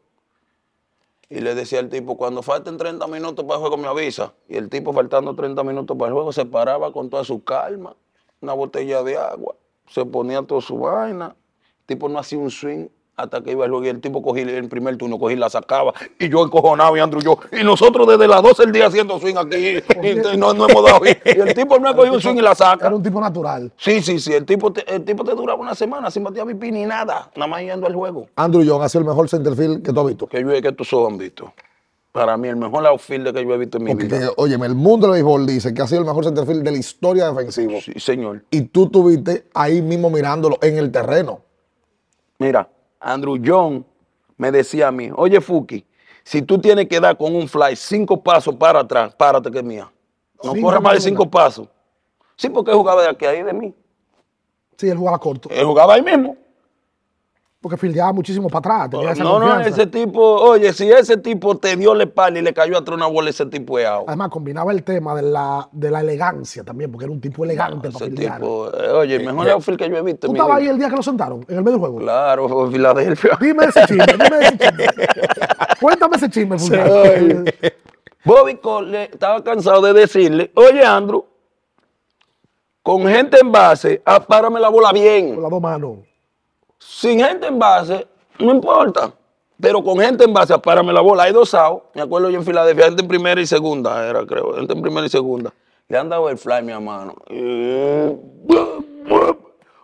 [1.29, 4.35] Y le decía al tipo, cuando falten 30 minutos para el juego me avisa.
[4.49, 7.97] Y el tipo faltando 30 minutos para el juego se paraba con toda su calma,
[8.41, 9.57] una botella de agua,
[9.89, 11.35] se ponía toda su vaina.
[11.81, 14.43] El tipo no hacía un swing hasta que iba el juego y el tipo cogía
[14.43, 15.93] el primer turno, cogía y la sacaba.
[16.19, 17.39] Y yo encojonado y Andrew yo.
[17.53, 19.57] Y nosotros desde las 12 del día haciendo swing aquí
[20.03, 21.01] y no, no hemos dado.
[21.05, 22.87] Y el tipo no ha cogido un swing y la saca.
[22.87, 23.71] Era un tipo natural.
[23.77, 24.33] Sí, sí, sí.
[24.33, 27.47] El tipo te, el tipo te duraba una semana sin batear VP ni nada, nada
[27.47, 28.29] más yendo al juego.
[28.37, 30.27] Andrew John ha sido el mejor centerfield que tú has visto.
[30.27, 31.53] Que yo que tú sos han visto.
[32.13, 34.31] Para mí, el mejor outfielder que yo he visto en mi Porque, vida.
[34.37, 37.31] oye, el mundo del béisbol dice que ha sido el mejor centerfield de la historia
[37.33, 37.81] defensiva.
[37.81, 38.45] Sí, señor.
[38.51, 41.41] Y tú estuviste ahí mismo mirándolo en el terreno.
[42.39, 42.69] Mira,
[43.01, 43.87] Andrew John
[44.37, 45.87] me decía a mí, oye, Fuki,
[46.23, 49.65] si tú tienes que dar con un fly cinco pasos para atrás, párate que es
[49.65, 49.91] mía.
[50.45, 51.67] No corra más de cinco pasos.
[52.37, 53.75] Sí, porque él jugaba de aquí ahí de mí.
[54.77, 55.49] Sí, él jugaba corto.
[55.51, 56.37] Él jugaba ahí mismo.
[57.63, 58.91] Porque fildeaba muchísimo para atrás.
[58.91, 62.43] Tenía esa No, no, ese tipo, oye, si ese tipo te dio la espalda y
[62.43, 64.03] le cayó atrás una bola, ese tipo es out.
[64.09, 67.89] Además, combinaba el tema de la, de la elegancia también, porque era un tipo elegante
[67.93, 68.41] para Ese fildear.
[68.41, 70.27] tipo, eh, oye, el mejor outfield que yo he visto.
[70.27, 71.99] ¿Tú estabas ahí el día que lo sentaron, en el medio del juego?
[71.99, 73.39] Claro, Filadelfia.
[73.41, 74.87] Dime ese chisme, dime ese chisme.
[75.81, 76.57] Cuéntame ese chisme.
[78.25, 81.25] Bobby Cole estaba cansado de decirle, oye Andrew,
[82.83, 85.41] con gente en base, ah, párame la bola Con bien.
[85.41, 85.99] las dos manos.
[86.87, 88.07] Sin gente en base,
[88.39, 89.13] no importa.
[89.61, 91.25] Pero con gente en base, párame la bola.
[91.25, 91.85] Hay dos outs.
[91.95, 95.07] Me acuerdo yo en Filadelfia, gente en primera y segunda, era creo, gente en primera
[95.07, 95.53] y segunda.
[95.89, 97.15] Le han dado el fly, mi hermano.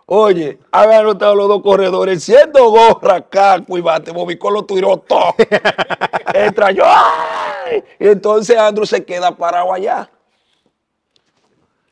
[0.05, 5.35] Oye, han anotado los dos corredores, siendo gorra, caco y bate, Cole lo tiró todo.
[6.33, 7.83] Entra yo, ¡ay!
[7.99, 10.09] Y entonces Andrew se queda parado allá.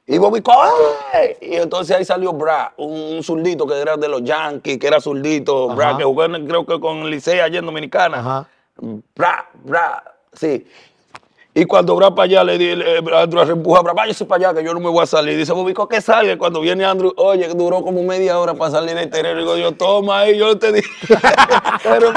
[0.09, 1.37] Y Bobby Cole.
[1.41, 5.75] Y entonces ahí salió Brad, un, zurdito que era de los Yankees, que era zurdito,
[5.75, 8.19] Brad, que jugó creo que con Licey allá en Dominicana.
[8.19, 8.49] Ajá.
[9.15, 9.99] Brad, Brad,
[10.31, 10.65] sí.
[11.59, 14.59] Y cuando Brad para allá, le di, le- Andrew empuja a Brad, váyase para allá
[14.59, 15.35] que yo no me voy a salir.
[15.35, 16.37] Dice, Bobby, Cole, que salga.
[16.37, 19.39] Cuando viene Andrew, oye, duró como media hora para salir del terreno.
[19.39, 20.87] Digo yo, toma ahí, yo te dije.
[21.83, 22.13] Pero,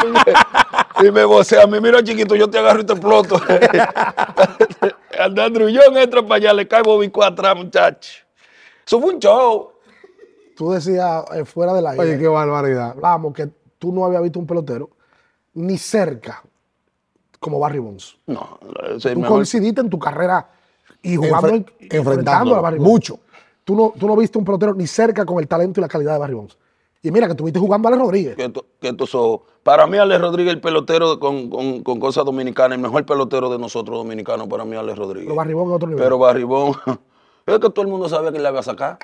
[1.03, 3.41] y me vocea a mí, mira chiquito, yo te agarro y te exploto.
[5.19, 8.23] Andrew John entra para allá, le cae Bobby Cole atrás, muchacho.
[8.87, 9.73] Eso fue un show.
[10.55, 12.03] Tú decías eh, fuera del aire.
[12.03, 12.91] Oye, qué barbaridad.
[12.91, 14.91] Hablábamos que tú no habías visto un pelotero
[15.55, 16.43] ni cerca
[17.41, 18.17] como Barry Bonds.
[18.27, 18.59] No,
[18.95, 19.37] es el Tú mejor.
[19.39, 20.49] coincidiste en tu carrera
[21.03, 22.91] y jugando, Enfre- en- enfrentando a Barry Bonds.
[22.91, 23.19] mucho.
[23.65, 26.13] Tú no, tú no viste un pelotero ni cerca con el talento y la calidad
[26.15, 26.57] de Barry Bonds.
[27.03, 28.37] Y mira que tuviste jugando a Alex Rodríguez.
[28.37, 29.41] que, que ojos.
[29.63, 33.59] Para mí, Alex Rodríguez, el pelotero con, con, con cosas dominicanas, el mejor pelotero de
[33.59, 35.27] nosotros dominicanos, para mí, Alex Rodríguez.
[35.27, 36.03] Pero Barry Bonds es otro nivel.
[36.05, 36.75] Pero Barribón,
[37.47, 38.99] es que todo el mundo sabía que le iba a sacar.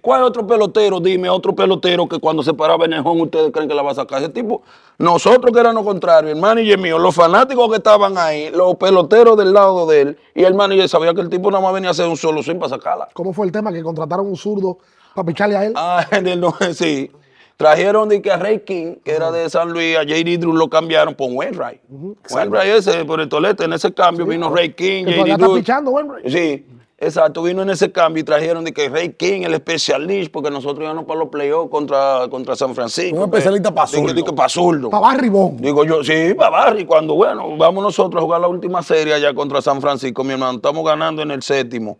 [0.00, 1.00] ¿Cuál otro pelotero?
[1.00, 3.90] Dime, otro pelotero que cuando se paraba en el home ustedes creen que la va
[3.90, 4.22] a sacar.
[4.22, 4.62] Ese tipo,
[4.98, 9.36] nosotros que eran lo contrario, el manager mío, los fanáticos que estaban ahí, los peloteros
[9.36, 11.90] del lado de él, y el manager sabía que el tipo nada más venía a
[11.92, 13.08] hacer un solo swing para sacarla.
[13.12, 14.78] ¿Cómo fue el tema que contrataron un zurdo
[15.14, 15.72] para picharle a él?
[15.76, 16.06] Ah,
[16.38, 17.10] no, sí.
[17.56, 20.38] Trajeron de que a Ray King, que era de San Luis, a J.D.
[20.38, 21.82] Drew lo cambiaron por Wainwright.
[22.30, 25.36] Wainwright ese, por el tolete, en ese cambio vino Ray King, J.D.
[25.36, 25.56] Drew.
[25.56, 26.14] pichando, bueno.
[26.26, 26.64] Sí,
[27.00, 30.84] exacto, vino en ese cambio y trajeron de que Ray King, el especialista, porque nosotros
[30.84, 33.16] íbamos para los playoffs contra, contra San Francisco.
[33.16, 34.24] Un especialista pa' De que- de zurdo.
[34.24, 34.90] que pa' zurdo.
[34.90, 35.60] Para Barry Bond.
[35.60, 39.34] Digo yo, sí, para Barry, cuando, bueno, vamos nosotros a jugar la última serie allá
[39.34, 41.98] contra San Francisco, mi hermano, estamos ganando en el séptimo,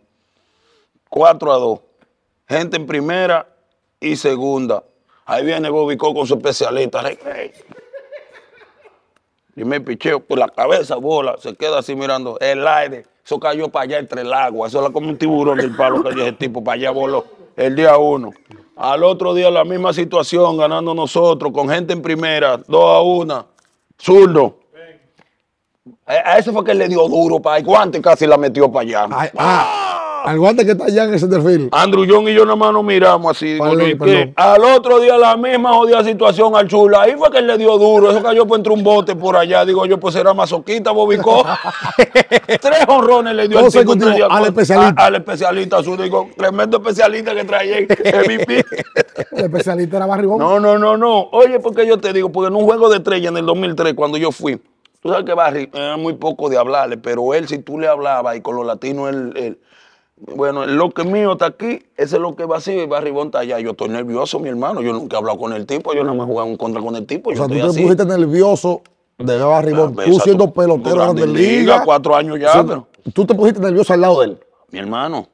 [1.09, 1.79] 4 a 2.
[2.47, 3.47] Gente en primera
[3.99, 4.83] y segunda.
[5.25, 7.01] Ahí viene Bobby Cole con su especialista.
[7.01, 7.51] Rey, rey.
[9.55, 13.05] Y me picheo por la cabeza, bola, se queda así mirando el aire.
[13.23, 14.67] Eso cayó para allá entre el agua.
[14.67, 16.63] Eso era como un tiburón del palo que ese tipo.
[16.63, 18.31] Para allá voló el día uno.
[18.75, 23.45] Al otro día la misma situación, ganando nosotros, con gente en primera, dos a una.
[23.99, 24.57] Zurdo.
[26.05, 29.07] A ese fue que le dio duro para el guante, casi la metió para allá.
[29.11, 29.80] Ay, ah,
[30.23, 31.69] al guante que está allá en ese perfil.
[31.71, 33.57] Andrew John y yo nada más nos miramos así.
[34.35, 37.01] Al otro día la misma jodida situación al chula.
[37.03, 38.11] Ahí fue que él le dio duro.
[38.11, 39.65] Eso cayó por entre un bote por allá.
[39.65, 41.43] Digo yo, pues era masoquista, bobicó.
[42.61, 43.91] Tres honrones le dio al tipo
[44.29, 45.01] al especialista.
[45.01, 48.65] a- Al especialista su Digo, tremendo especialista que traía en MVP.
[49.31, 50.27] El especialista era Barry.
[50.27, 51.29] No, no, no, no.
[51.31, 54.17] Oye, porque yo te digo, porque en un juego de estrella en el 2003, cuando
[54.17, 54.57] yo fui,
[55.01, 58.35] tú sabes que Barry era muy poco de hablarle, pero él, si tú le hablabas
[58.35, 59.59] y con los latinos, él, él-
[60.35, 63.39] bueno, lo que mío está aquí, ese es lo que vacío y Barry Bond está
[63.39, 63.59] allá.
[63.59, 64.81] Yo estoy nervioso, mi hermano.
[64.81, 66.95] Yo nunca he hablado con el tipo, yo nada más he jugado un contra con
[66.95, 67.29] el tipo.
[67.29, 67.81] O Yo sea, tú te así.
[67.81, 68.81] pusiste nervioso
[69.17, 69.41] de.
[69.41, 69.61] Ah,
[70.05, 74.19] Tú siendo pelotero de Liga, cuatro años ya, pero- Tú te pusiste nervioso al lado
[74.21, 74.39] de él.
[74.69, 75.27] Mi hermano,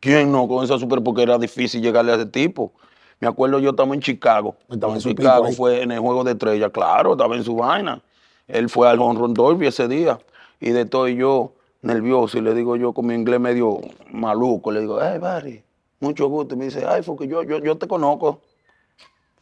[0.00, 1.02] ¿quién no con esa super?
[1.02, 2.72] Porque era difícil llegarle a ese tipo.
[3.20, 4.54] Me acuerdo yo estaba en Chicago.
[4.70, 8.00] Estaba en Chicago pico fue en el juego de estrella, claro, estaba en su vaina.
[8.46, 10.18] Él fue al home run derby ese día.
[10.60, 11.52] Y de todo y yo,
[11.84, 13.80] nervioso, y le digo yo con mi inglés medio
[14.10, 15.62] maluco, le digo, hey Barry,
[16.00, 16.54] mucho gusto.
[16.54, 18.40] Y me dice, ay, porque yo, yo, yo te conozco.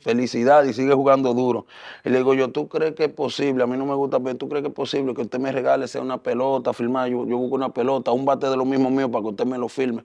[0.01, 1.67] Felicidad y sigue jugando duro.
[2.05, 3.63] Y le digo yo, ¿tú crees que es posible?
[3.63, 5.87] A mí no me gusta, pero ¿tú crees que es posible que usted me regale
[5.87, 7.09] sea una pelota, firmar?
[7.09, 9.59] Yo, yo busco una pelota, un bate de lo mismo mío para que usted me
[9.59, 10.05] lo firme.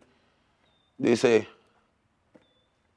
[1.00, 1.48] Dice,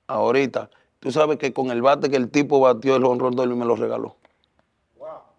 [0.08, 0.68] ahorita,
[0.98, 3.76] tú sabes que con el bate que el tipo batió el honrón y me lo
[3.76, 4.16] regaló.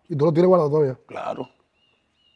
[0.09, 0.97] Y tú lo tienes guardado todavía.
[1.05, 1.47] Claro.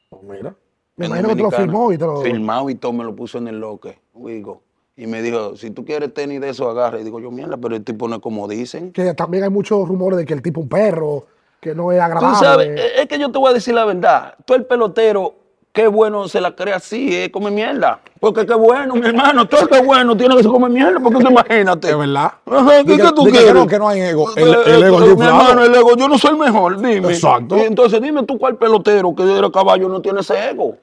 [0.09, 0.55] Pues mira.
[0.97, 2.21] Me imagino que te lo firmó y te lo.
[2.21, 4.61] Firmado y todo, me lo puso en el loque, Wigo.
[4.97, 7.01] Y me dijo, si tú quieres tenis de eso, agarra.
[7.01, 8.93] Y digo yo, mierda, pero el tipo no es como dicen.
[8.93, 11.25] Que también hay muchos rumores de que el tipo es un perro,
[11.59, 12.37] que no es Tú agradable.
[12.39, 14.35] sabes, eh, es que yo te voy a decir la verdad.
[14.45, 15.33] Tú el pelotero,
[15.73, 17.99] qué bueno se la cree así, eh, come mierda.
[18.21, 20.97] Porque qué bueno, mi hermano, todo el que es bueno tiene que se come mierda,
[21.01, 21.89] porque tú imagínate.
[21.89, 22.31] Es verdad.
[22.45, 23.53] Ajá, ¿qué, que- tú que quieres?
[23.53, 24.29] no, que no hay ego.
[24.37, 26.37] El- Eh, el eh, ego eh, es Mi hermano, el ego, yo no soy el
[26.37, 27.09] mejor, dime.
[27.09, 27.57] Exacto.
[27.57, 30.77] Y entonces dime tú cuál pelotero que era caballo no tiene ese ego.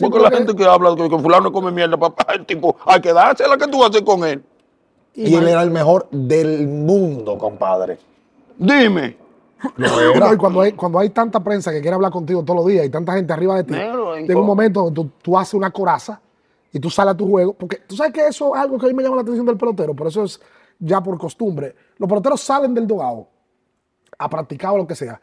[0.00, 3.02] Sí, Porque la gente que habla que, que fulano come mierda, papá, el tipo, hay
[3.02, 4.42] que dársela que tú haces con él.
[5.14, 7.98] Y él era el mejor del mundo, compadre.
[8.56, 9.18] Dime.
[9.76, 12.86] No, y cuando hay, cuando hay tanta prensa que quiere hablar contigo todos los días
[12.86, 16.18] y tanta gente arriba de ti, llega un momento donde tú, tú haces una coraza
[16.72, 17.52] y tú sales a tu juego.
[17.52, 19.58] Porque tú sabes que eso es algo que a mí me llama la atención del
[19.58, 20.40] pelotero, por eso es
[20.78, 21.74] ya por costumbre.
[21.98, 23.28] Los peloteros salen del dogado
[24.16, 25.20] a practicar o lo que sea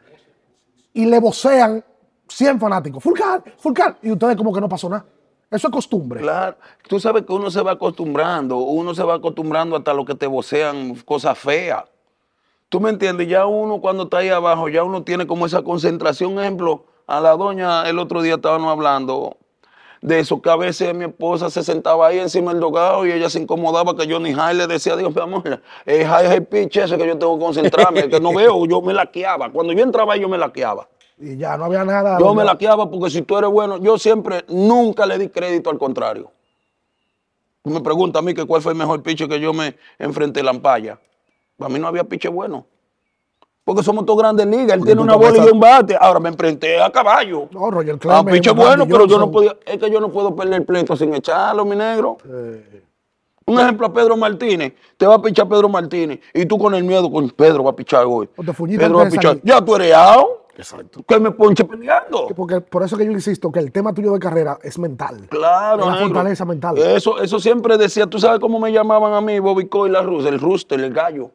[0.92, 1.84] y le vocean
[2.28, 3.02] 100 fanáticos.
[3.02, 3.98] Fulcar, Fulcar.
[4.02, 5.04] Y ustedes como que no pasó nada.
[5.50, 6.20] Eso es costumbre.
[6.20, 6.56] Claro,
[6.86, 10.26] tú sabes que uno se va acostumbrando, uno se va acostumbrando hasta lo que te
[10.26, 11.84] vocean cosas feas.
[12.68, 13.28] ¿Tú me entiendes?
[13.28, 16.38] Ya uno cuando está ahí abajo, ya uno tiene como esa concentración.
[16.38, 19.38] Ejemplo, a la doña el otro día estábamos hablando
[20.02, 23.30] de eso, que a veces mi esposa se sentaba ahí encima del dogado y ella
[23.30, 26.96] se incomodaba que yo ni le decía, Dios mi amor, es es el pitch ese
[26.98, 29.50] que yo tengo que concentrarme, que no veo, yo me laqueaba.
[29.50, 30.86] Cuando yo entraba ahí, yo me laqueaba.
[31.20, 32.18] Y ya no había nada.
[32.18, 35.78] Yo me laqueaba porque si tú eres bueno, yo siempre, nunca le di crédito al
[35.78, 36.30] contrario.
[37.62, 40.40] Tú me preguntas a mí que cuál fue el mejor piche que yo me enfrenté
[40.40, 40.98] en la ampalla.
[41.56, 42.66] Para mí no había piche bueno.
[43.64, 44.74] Porque somos todos grandes ligas.
[44.74, 45.96] Él Porque tiene una bola y un bate.
[46.00, 47.48] Ahora me enfrenté a caballo.
[47.50, 49.56] No, Roger A Clemens, piche Randy bueno, pero yo no podía.
[49.66, 52.16] Es que yo no puedo perder el pleito sin echarlo, mi negro.
[53.44, 54.74] Un ejemplo a Pedro Martínez.
[54.96, 56.20] Te va a pichar Pedro Martínez.
[56.32, 58.28] Y tú con el miedo, con Pedro va a pichar hoy.
[58.36, 59.38] O te fuñiste Pedro va a pichar.
[59.42, 60.28] Ya tú eres out.
[60.58, 61.04] Exacto.
[61.06, 62.26] Que me ponche peleando.
[62.34, 65.28] Porque por eso que yo insisto que el tema tuyo de carrera es mental.
[65.30, 66.76] Claro, Es la fortaleza mental.
[66.78, 70.26] Eso, eso siempre decía, tú sabes cómo me llamaban a mí, Bobby Coy, la Rus,
[70.26, 71.30] el rooster, el gallo.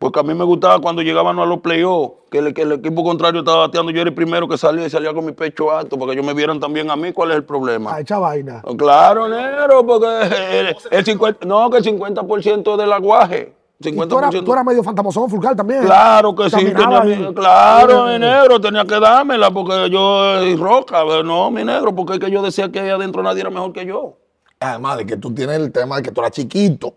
[0.00, 3.04] Porque a mí me gustaba cuando llegaban a los playoffs, que el, que el equipo
[3.04, 5.96] contrario estaba bateando, yo era el primero que salía y salía con mi pecho alto,
[5.96, 7.94] para que ellos me vieran también a mí cuál es el problema.
[7.94, 8.62] A echar vaina.
[8.76, 10.06] Claro, negro, porque
[10.58, 13.57] el, el 50, no, que el 50% del aguaje.
[13.80, 14.08] Y 50%.
[14.08, 15.84] tú eras, tú eras medio fantamosón, Fulcar también.
[15.84, 20.56] Claro que sí, tenía y- mi- claro, mi negro, tenía que dármela porque yo eh,
[20.56, 23.50] roca, pero no, mi negro, porque es que yo decía que ahí adentro nadie era
[23.50, 24.16] mejor que yo.
[24.58, 26.94] Además de que tú tienes el tema de que tú eras chiquito.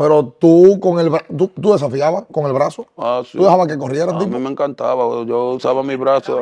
[0.00, 2.86] Pero tú con el bra- tú, tú desafiabas con el brazo.
[2.96, 3.36] Ah, sí.
[3.36, 4.30] Tú dejabas que corrieran, A tipo.
[4.30, 5.04] mí me encantaba.
[5.26, 6.38] Yo usaba mi brazo.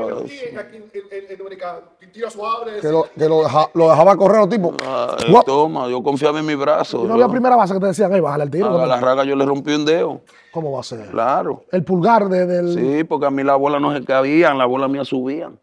[2.81, 4.75] Que lo, que lo, deja- lo dejaba correr los tipos.
[4.87, 7.03] Ah, eh, toma, yo confiaba en mi brazo.
[7.05, 8.67] Y no había yo- primera base que te decían, hey, bájale el tiro.
[8.67, 10.21] a ¿cómo- la raga yo le rompí un dedo.
[10.53, 11.07] ¿Cómo va a ser?
[11.11, 11.65] Claro.
[11.73, 12.75] El pulgar de- del.
[12.75, 15.59] Sí, porque a mí las bolas no se cabían, las bolas mías subían.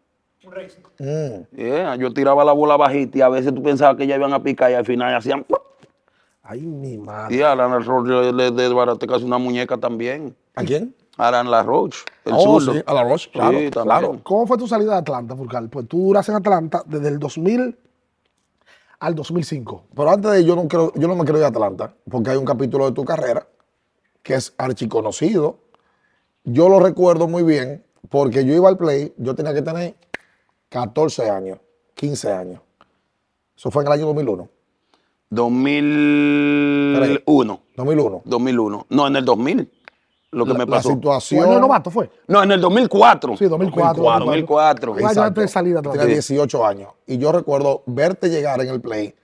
[0.98, 1.56] Mm.
[1.56, 4.42] Yeah, yo tiraba la bola bajita y a veces tú pensabas que ya iban a
[4.42, 5.44] picar y al final hacían.
[5.44, 5.58] ¡pum!
[6.48, 7.34] Ay, mi madre.
[7.34, 10.36] Y a Alan Roach le, le desbaraté casi una muñeca también.
[10.54, 10.94] ¿A quién?
[11.16, 14.20] Alan La Roach, el Oh, sí, a la Roche, claro, Sí, claro.
[14.22, 15.68] ¿Cómo fue tu salida de Atlanta, Furcal?
[15.70, 17.78] Pues tú duras en Atlanta desde el 2000
[19.00, 19.84] al 2005.
[19.94, 22.36] Pero antes de yo no creo, yo no me quiero ir a Atlanta, porque hay
[22.36, 23.46] un capítulo de tu carrera
[24.22, 25.58] que es archiconocido.
[26.44, 29.94] Yo lo recuerdo muy bien, porque yo iba al play, yo tenía que tener
[30.68, 31.58] 14 años,
[31.94, 32.60] 15 años.
[33.56, 34.48] Eso fue en el año 2001.
[35.30, 37.60] 2001.
[37.76, 38.22] 2001.
[38.24, 38.86] 2001.
[38.90, 39.72] No, en el 2000.
[40.32, 40.88] Lo que La, me la pasó.
[40.90, 41.50] ¿Tu situación.
[41.50, 42.10] de novato fue?
[42.26, 43.36] No, en el 2004.
[43.36, 44.02] Sí, 2004.
[44.02, 44.92] 2004.
[44.92, 46.12] Un año antes de salir de Tenía Atlanta.
[46.12, 46.88] 18 años.
[47.06, 49.14] Y yo recuerdo verte llegar en el play.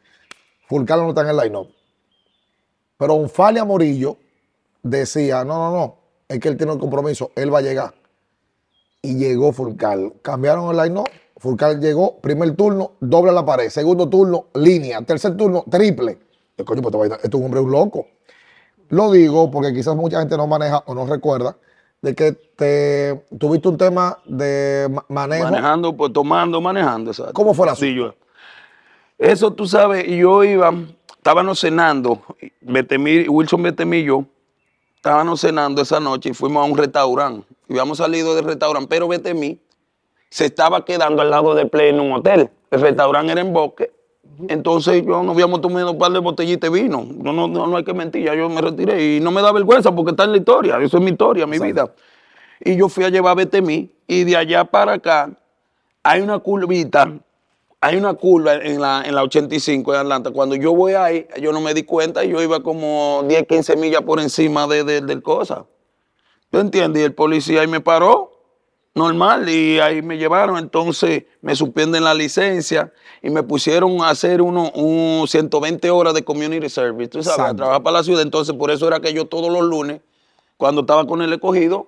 [0.68, 1.68] Fulcano no está en el line-up.
[2.96, 4.16] Pero Unfalia Morillo
[4.82, 5.96] decía: No, no, no.
[6.28, 7.30] Es que él tiene un compromiso.
[7.34, 7.94] Él va a llegar.
[9.02, 10.14] Y llegó Fulcal.
[10.22, 11.08] Cambiaron el line-up.
[11.42, 12.20] Fulcal llegó.
[12.20, 13.68] Primer turno, doble a la pared.
[13.68, 15.02] Segundo turno, línea.
[15.02, 16.16] Tercer turno, triple.
[16.56, 18.06] Yo, coño, pues esta vaina- este hombre es un loco.
[18.90, 21.56] Lo digo porque quizás mucha gente no maneja o no recuerda
[22.00, 25.44] de que te tuviste un tema de ma- manejo.
[25.50, 27.10] Manejando, pues tomando, manejando.
[27.10, 27.32] exacto.
[27.32, 28.14] ¿Cómo fue la Sí, yo.
[29.18, 30.72] Eso tú sabes, yo iba,
[31.16, 32.22] estábamos cenando,
[32.60, 33.64] Betemir, Wilson
[34.04, 34.26] yo,
[34.94, 37.48] estábamos cenando esa noche y fuimos a un restaurante.
[37.68, 39.60] Y habíamos salido del restaurante, pero Betemir
[40.32, 42.48] se estaba quedando al lado del play en un hotel.
[42.70, 43.92] El restaurante era en Bosque.
[44.48, 47.06] Entonces yo nos habíamos tomado un par de botellitas de vino.
[47.06, 49.52] No, no, no, no hay que mentir, ya yo me retiré y no me da
[49.52, 50.78] vergüenza porque está en la historia.
[50.80, 51.92] Eso es mi historia, mi vida.
[52.64, 55.30] Y yo fui a llevar a Betemí y de allá para acá
[56.02, 57.12] hay una curvita,
[57.82, 60.30] hay una curva en la, en la 85 de Atlanta.
[60.30, 63.76] Cuando yo voy ahí, yo no me di cuenta y yo iba como 10, 15
[63.76, 65.66] millas por encima de, de- del cosa.
[66.50, 67.02] ¿Tú entiendes?
[67.02, 68.32] Y el policía ahí me paró,
[68.94, 70.58] normal, y ahí me llevaron.
[70.58, 76.22] Entonces me suspenden la licencia y me pusieron a hacer uno, un 120 horas de
[76.24, 77.56] community service, tú sabes, a Exacto.
[77.56, 78.22] trabajar para la ciudad.
[78.22, 80.00] Entonces por eso era que yo todos los lunes,
[80.56, 81.86] cuando estaba con el escogido,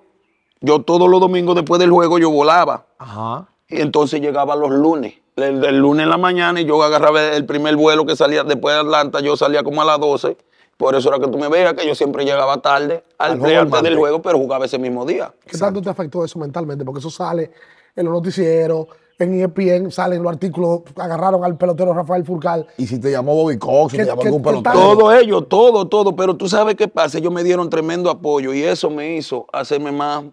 [0.61, 2.87] yo todos los domingos después del juego yo volaba.
[2.97, 3.47] Ajá.
[3.69, 5.15] Y entonces llegaba los lunes.
[5.35, 8.73] El, el lunes en la mañana y yo agarraba el primer vuelo que salía después
[8.73, 10.37] de Atlanta, yo salía como a las 12.
[10.77, 13.51] Por eso era que tú me veas que yo siempre llegaba tarde al, Al play
[13.55, 13.97] juego antes del martes.
[13.99, 15.33] juego, pero jugaba ese mismo día.
[15.45, 16.83] ¿Qué tanto te afectó eso mentalmente?
[16.83, 17.51] Porque eso sale
[17.95, 22.67] en los noticieros, en ESPN, salen los artículos, agarraron al pelotero Rafael Furcal.
[22.77, 24.73] Y si te llamó Bobby Cox, si ¿Qué- te llamó algún pelotero.
[24.75, 26.13] Todo ello, todo, todo.
[26.13, 27.19] Pero tú sabes qué pasa.
[27.19, 30.25] Ellos me dieron tremendo apoyo y eso me hizo hacerme más,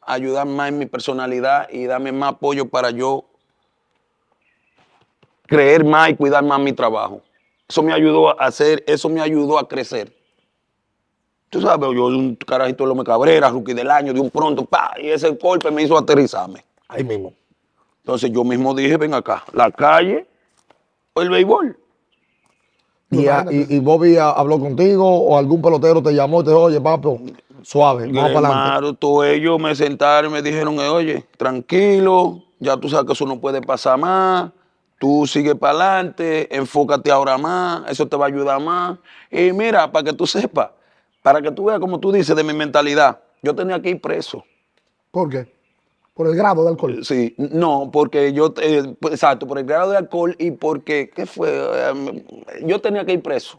[0.00, 3.24] ayudar más en mi personalidad y darme más apoyo para yo
[5.46, 7.20] creer más y cuidar más mi trabajo.
[7.72, 10.14] Eso me ayudó a hacer, eso me ayudó a crecer.
[11.48, 14.92] Tú sabes, yo un carajito de Lome Cabrera, rookie del año, de un pronto, pa,
[15.00, 16.62] y ese golpe me hizo aterrizarme.
[16.86, 17.32] Ahí mismo.
[18.04, 20.26] Entonces yo mismo dije, ven acá, la calle
[21.14, 21.74] o el béisbol.
[23.10, 26.64] Y, a- y- y Bobby habló contigo o algún pelotero te llamó y te dijo,
[26.64, 27.22] oye, papo,
[27.62, 28.98] suave, vamos para adelante.
[29.00, 33.40] Todos ellos me sentaron y me dijeron, oye, tranquilo, ya tú sabes que eso no
[33.40, 34.50] puede pasar más,
[35.02, 39.00] tú sigue para adelante, enfócate ahora más, eso te va a ayudar más.
[39.32, 40.70] Y mira, para que tú sepas,
[41.24, 44.44] para que tú veas como tú dices de mi mentalidad, yo tenía que ir preso.
[45.10, 45.52] ¿Por qué?
[46.14, 47.04] Por el grado de alcohol.
[47.04, 51.26] Sí, no, porque yo, eh, pues, exacto, por el grado de alcohol y porque, ¿qué
[51.26, 51.50] fue?
[51.50, 52.24] Eh,
[52.64, 53.58] yo tenía que ir preso.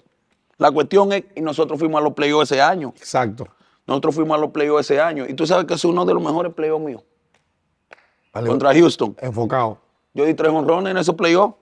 [0.57, 2.93] La cuestión es, y nosotros fuimos a los playoffs ese año.
[2.95, 3.49] Exacto.
[3.85, 5.25] Nosotros fuimos a los playoffs ese año.
[5.27, 7.03] Y tú sabes que es uno de los mejores playoffs míos.
[8.31, 9.17] Vale, Contra Houston.
[9.19, 9.82] Enfocado.
[10.13, 11.55] Yo di tres honrones en esos playoffs.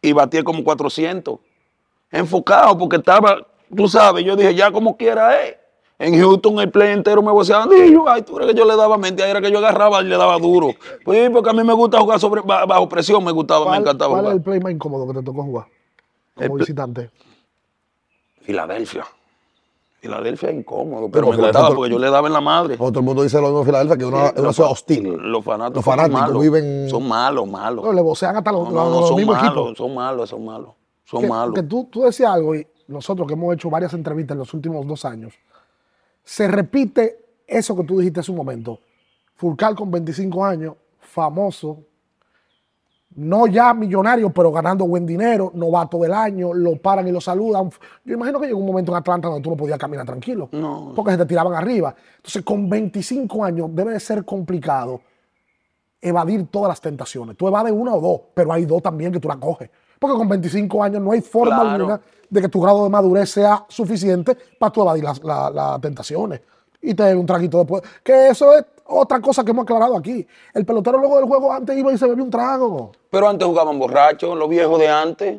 [0.00, 1.38] Y batí como 400.
[2.10, 5.58] Enfocado porque estaba, tú sabes, yo dije, ya como quiera, eh.
[5.98, 7.68] En Houston el play entero me voceaban.
[7.72, 10.06] Y yo, ay, tú eres que yo le daba mente, era que yo agarraba y
[10.06, 10.70] le daba duro.
[11.04, 13.80] Pues porque a mí me gusta jugar sobre, ba- bajo presión, me gustaba, me ¿Cuál,
[13.82, 14.36] encantaba cuál es jugar.
[14.36, 15.66] el play más incómodo que te tocó jugar
[16.34, 17.10] como El visitante?
[18.40, 19.06] Filadelfia.
[20.02, 22.40] Filadelfia es incómodo, Pero pero me Filadelfia gustaba to- porque yo le daba en la
[22.40, 22.76] madre.
[22.76, 25.04] Todo el mundo dice lo mismo de Filadelfia, que es una, ciudad hostil.
[25.04, 26.42] Los fanáticos, Los fanáticos malos.
[26.42, 27.84] viven- Son malos, malos.
[27.84, 29.78] No, le vocean hasta los, No, no, los- no, los son mismos malos, equipos.
[29.78, 30.70] son malos, son malos.
[31.04, 31.54] Son que, malos.
[31.54, 34.84] que tú, tú decías algo y nosotros que hemos hecho varias entrevistas en los últimos
[34.86, 35.34] dos años,
[36.24, 38.80] se repite eso que tú dijiste hace un momento.
[39.36, 41.78] Furcal con 25 años, famoso,
[43.16, 47.70] no ya millonario, pero ganando buen dinero, novato del año, lo paran y lo saludan.
[48.04, 50.92] Yo imagino que llegó un momento en Atlanta donde tú no podías caminar tranquilo, No.
[50.96, 51.94] porque se te tiraban arriba.
[52.16, 55.00] Entonces, con 25 años debe de ser complicado
[56.00, 57.36] evadir todas las tentaciones.
[57.36, 59.70] Tú evades una o dos, pero hay dos también que tú la coges.
[59.98, 61.70] Porque con 25 años no hay forma Claro.
[61.70, 65.80] alguna de que tu grado de madurez sea suficiente para tú evadir las, la- las
[65.80, 66.40] tentaciones.
[66.82, 67.82] Y te bebe un traguito después.
[68.02, 70.26] Que eso es otra cosa que hemos aclarado aquí.
[70.52, 72.92] El pelotero luego del juego antes iba y se bebía un trago.
[73.10, 75.38] Pero antes jugaban borrachos, los viejos de antes.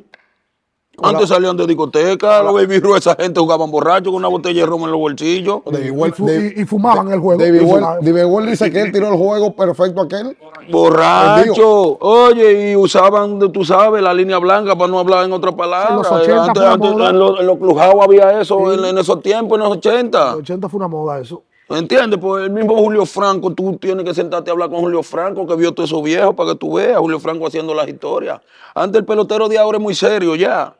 [1.02, 4.66] Antes salían de discoteca, los baby Ruth, esa gente jugaban borrachos con una botella de
[4.68, 5.62] ron en los bolsillos.
[5.66, 7.42] David Y, Well- fu- David- y- y fumaban el juego.
[7.44, 8.06] David Y Well- fumaban.
[8.06, 10.38] David Well dice que él tiró el juego perfecto aquel.
[10.72, 15.90] Borracho, oye, y usaban, tú sabes, la línea blanca para no hablar en otra palabra.
[15.90, 17.10] En los 80 antes, fue la antes, moda.
[17.10, 20.20] en los, los clubhouse había eso en, en esos tiempos, en los 80.
[20.20, 21.42] En los 80 fue una moda eso.
[21.70, 22.20] ¿Entiendes?
[22.20, 25.56] Pues el mismo Julio Franco, tú tienes que sentarte a hablar con Julio Franco, que
[25.56, 28.40] vio todos esos viejos para que tú veas, Julio Franco haciendo las historias.
[28.76, 30.76] Antes el pelotero de ahora es muy serio ya.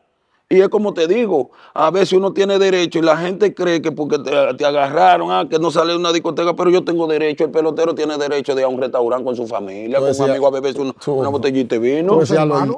[0.54, 3.90] Y es como te digo, a veces uno tiene derecho y la gente cree que
[3.92, 7.44] porque te, te agarraron, ah, que no sale de una discoteca, pero yo tengo derecho,
[7.44, 10.46] el pelotero tiene derecho de ir a un restaurante con su familia, con un amigo
[10.46, 12.20] a beberse una, tú- una botellita de vino.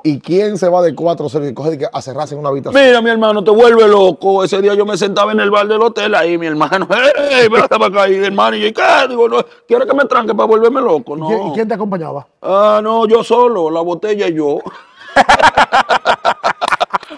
[0.05, 2.49] ¿y, y quién se va de 4-0 y coge de que a cerrarse en una
[2.49, 2.83] habitación?
[2.83, 4.43] Mira, mi hermano, te vuelve loco.
[4.45, 6.89] Ese día yo me sentaba en el bar del hotel ahí, mi hermano.
[7.31, 8.09] ¡Ey, para acá!
[8.09, 9.09] Y hermano, y yo, ¿qué?
[9.09, 11.17] Digo, no, ¿quiere que me tranque para volverme loco?
[11.17, 11.27] ¿Y No.
[11.29, 12.27] quién- ¿Y quién te acompañaba?
[12.41, 14.59] Ah, no, yo solo, la botella y yo.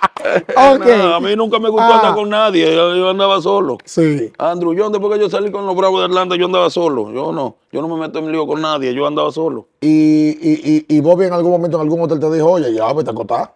[0.56, 1.96] A mí nunca me gustó Ah.
[1.96, 3.78] andar con nadie, yo, yo andaba solo.
[3.84, 4.32] Sí.
[4.38, 7.12] Andrew, yo después que yo salí con los Bravos de Atlanta, yo andaba solo.
[7.12, 9.66] Yo no, yo no me meto en lío con nadie, yo andaba solo.
[9.80, 12.92] Y, y, y, y Bobby en algún momento en algún hotel te dijo, oye, ya
[12.92, 13.54] vete a acotar.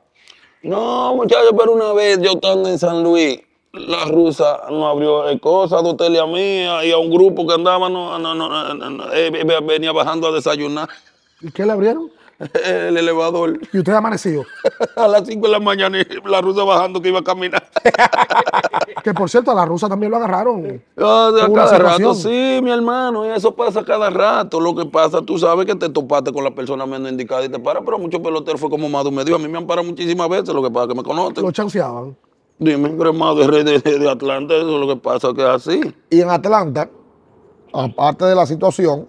[0.63, 3.41] No, muchachos, pero una vez yo estando en San Luis,
[3.73, 7.55] la rusa nos abrió cosas de hotel y a mí y a un grupo que
[7.55, 9.31] andaba, no, no, no, no, no, eh,
[9.67, 10.89] venía bajando a desayunar
[11.41, 12.11] ¿Y qué le abrieron?
[12.65, 13.59] el elevador.
[13.73, 14.45] Y usted amanecido.
[14.97, 17.63] A las 5 de la mañana y la rusa bajando que iba a caminar.
[19.03, 20.81] Que por cierto, a la rusa también lo agarraron.
[20.97, 24.61] Ah, Hubo una cada rato, sí, mi hermano, y eso pasa cada rato.
[24.61, 27.59] Lo que pasa, tú sabes que te topaste con la persona menos indicada y te
[27.59, 30.29] para, pero muchos peloteros fue como Madu me dijo, a mí me han parado muchísimas
[30.29, 31.43] veces, lo que pasa es que me conocen.
[31.43, 32.17] Lo chanceaban.
[32.59, 35.49] Dime, cremado de rey de, de- de Atlanta, eso es lo que pasa, que es
[35.49, 35.81] así.
[36.11, 36.89] Y en Atlanta,
[37.73, 39.09] aparte de la situación,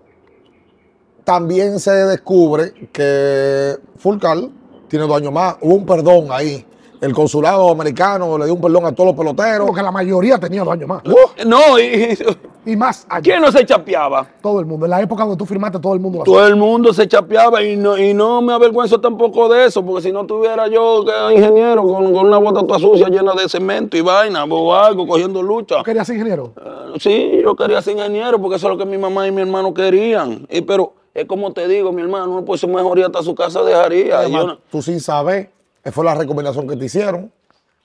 [1.23, 4.49] también se descubre que Fulcal
[4.87, 5.55] tiene dos años más.
[5.61, 6.65] Hubo un perdón ahí.
[7.01, 9.67] El consulado americano le dio un perdón a todos los peloteros.
[9.67, 11.03] Porque la mayoría tenía dos años más.
[11.45, 12.17] No, y,
[12.65, 13.23] y- más años.
[13.23, 14.25] ¿quién no se chapeaba?
[14.41, 14.85] Todo el mundo.
[14.85, 16.33] En la época donde tú firmaste, todo el mundo lo hacía.
[16.33, 20.01] Todo el mundo se chapeaba y no, y no me avergüenzo tampoco de eso, porque
[20.03, 23.97] si no tuviera yo que ingeniero con, con una bota toda sucia llena de cemento
[23.97, 25.79] y vaina o algo, cogiendo lucha.
[25.79, 26.53] ¿Tú querías ser ingeniero?
[26.57, 26.69] Eh,
[26.99, 29.73] Sí, yo quería ser ingeniero porque eso es lo que mi mamá y mi hermano
[29.73, 30.45] querían.
[30.49, 34.19] Y, pero es como te digo, mi hermano, uno pues mejoría hasta su casa dejaría.
[34.19, 35.49] Además, tú sin saber,
[35.83, 37.31] esa fue la recomendación que te hicieron.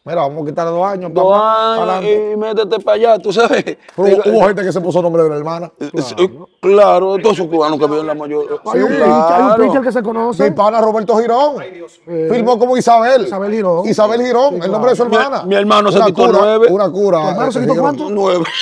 [0.05, 1.13] Mira, vamos a quitarle dos años.
[1.13, 3.63] dos papá, años y métete para allá, tú sabes.
[3.95, 5.71] Pero Digo, hubo, hubo gente que se puso nombre de la hermana.
[5.79, 6.31] eh, eh,
[6.63, 8.57] Claro, todos esos cubanos que viven la mayoría.
[8.73, 9.63] Hay un, Sí, hay un claro.
[9.65, 10.51] pitcher que se Mi conoce.
[10.53, 11.57] pana Roberto Girón.
[11.63, 13.27] Eh, Firmó como Isabel.
[13.27, 13.87] Isabel Girón.
[13.87, 15.43] Isabel Girón, Sí, el nombre de su Mi- hermana.
[15.43, 16.67] mi hermano se Una quitó cura, nueve.
[16.71, 17.21] Una cura.
[17.21, 18.09] ¿Tu hermano se quitó cuánto?
[18.09, 18.45] Nueve.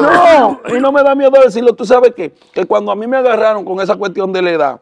[0.00, 1.74] No, y no me da miedo decirlo.
[1.74, 4.80] Tú sabes que, que cuando a mí me agarraron con esa cuestión de la edad,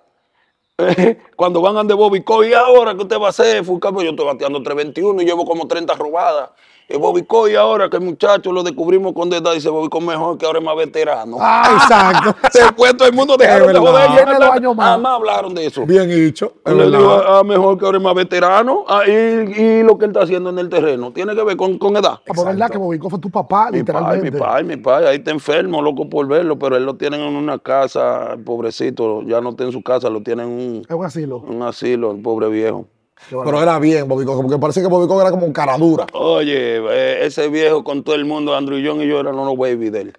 [1.36, 3.64] cuando van de Bobby ¿y ahora qué usted va a hacer?
[3.64, 3.92] Fulcar?
[3.92, 6.50] Pues yo estoy bateando 321 y llevo como 30 robadas.
[6.92, 10.36] Y Bobby Coy, ahora que el muchacho lo descubrimos con edad, dice Bobby Coy mejor
[10.38, 11.36] que ahora es más veterano.
[11.40, 12.36] Ah, exacto.
[12.52, 14.10] Después todo el mundo dejaron de joder.
[14.10, 15.04] y Tiene él- dos años más.
[15.04, 15.86] Hablaron de eso.
[15.86, 16.52] Bien hecho.
[16.66, 18.84] Le digo, ah, mejor que ahora es más veterano.
[18.88, 21.78] Ah, y, y lo que él está haciendo en el terreno tiene que ver con,
[21.78, 22.14] con edad.
[22.14, 24.30] Ah, pues verdad que Bobico fue tu papá, Mi literalmente.
[24.32, 27.36] mi pai, mi pai, ahí está enfermo, loco por verlo, pero él lo tienen en
[27.36, 31.04] una casa, pobrecito, ya no está en su casa, lo tienen en un, Es un
[31.04, 31.36] asilo.
[31.38, 32.86] un asilo, el pobre viejo.
[33.28, 36.06] Pero era bien, Bobby Cox, porque parece que Bobby Cox era como un cara dura.
[36.14, 39.90] Oye, eh, ese viejo con todo el mundo, Andrew John y yo éramos los baby
[39.90, 40.12] de él.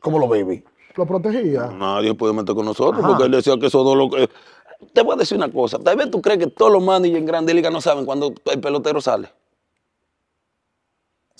[0.00, 0.64] Como los baby.
[0.94, 1.66] Lo protegía.
[1.66, 3.08] Nadie puede meter con nosotros Ajá.
[3.08, 4.28] porque él decía que esos dos lo que...
[4.92, 7.26] Te voy a decir una cosa, tal vez tú crees que todos los managers en
[7.26, 9.28] Grande Liga no saben cuando el pelotero sale.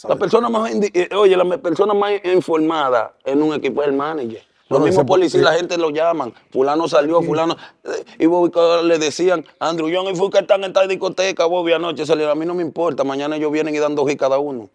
[0.08, 4.47] La persona más, eh, oye, la persona más informada en un equipo es el manager.
[4.68, 6.34] Los mismos policías, la gente lo llaman.
[6.50, 7.56] Fulano salió, fulano.
[7.84, 8.50] eh, Y Bobby
[8.84, 12.32] le decían, Andrew John y Fulcar están en esta discoteca, Bobby anoche salieron.
[12.32, 14.68] A mí no me importa, mañana ellos vienen y dan dos y cada uno.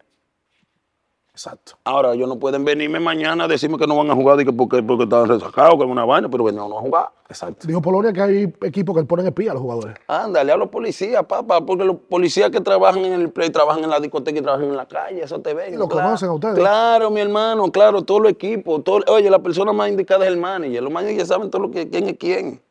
[1.34, 1.72] Exacto.
[1.82, 4.52] Ahora, ellos no pueden venirme mañana a decirme que no van a jugar y que
[4.52, 7.08] porque, porque estaban resacados, que es una vaina, pero venimos a jugar.
[7.28, 7.66] Exacto.
[7.66, 9.96] Dijo Polonia que hay equipos que ponen espía a los jugadores.
[10.06, 13.90] Ándale a los policías, papá, porque los policías que trabajan en el play, trabajan en
[13.90, 15.74] la discoteca y trabajan en la calle, eso te ven.
[15.74, 16.06] Y lo claro.
[16.06, 16.54] conocen a ustedes.
[16.54, 18.84] Claro, mi hermano, claro, todos los equipos.
[18.84, 20.84] todo- oye, la persona más indicada es el manager.
[20.84, 22.62] Los managers saben todo lo que, quién es quién.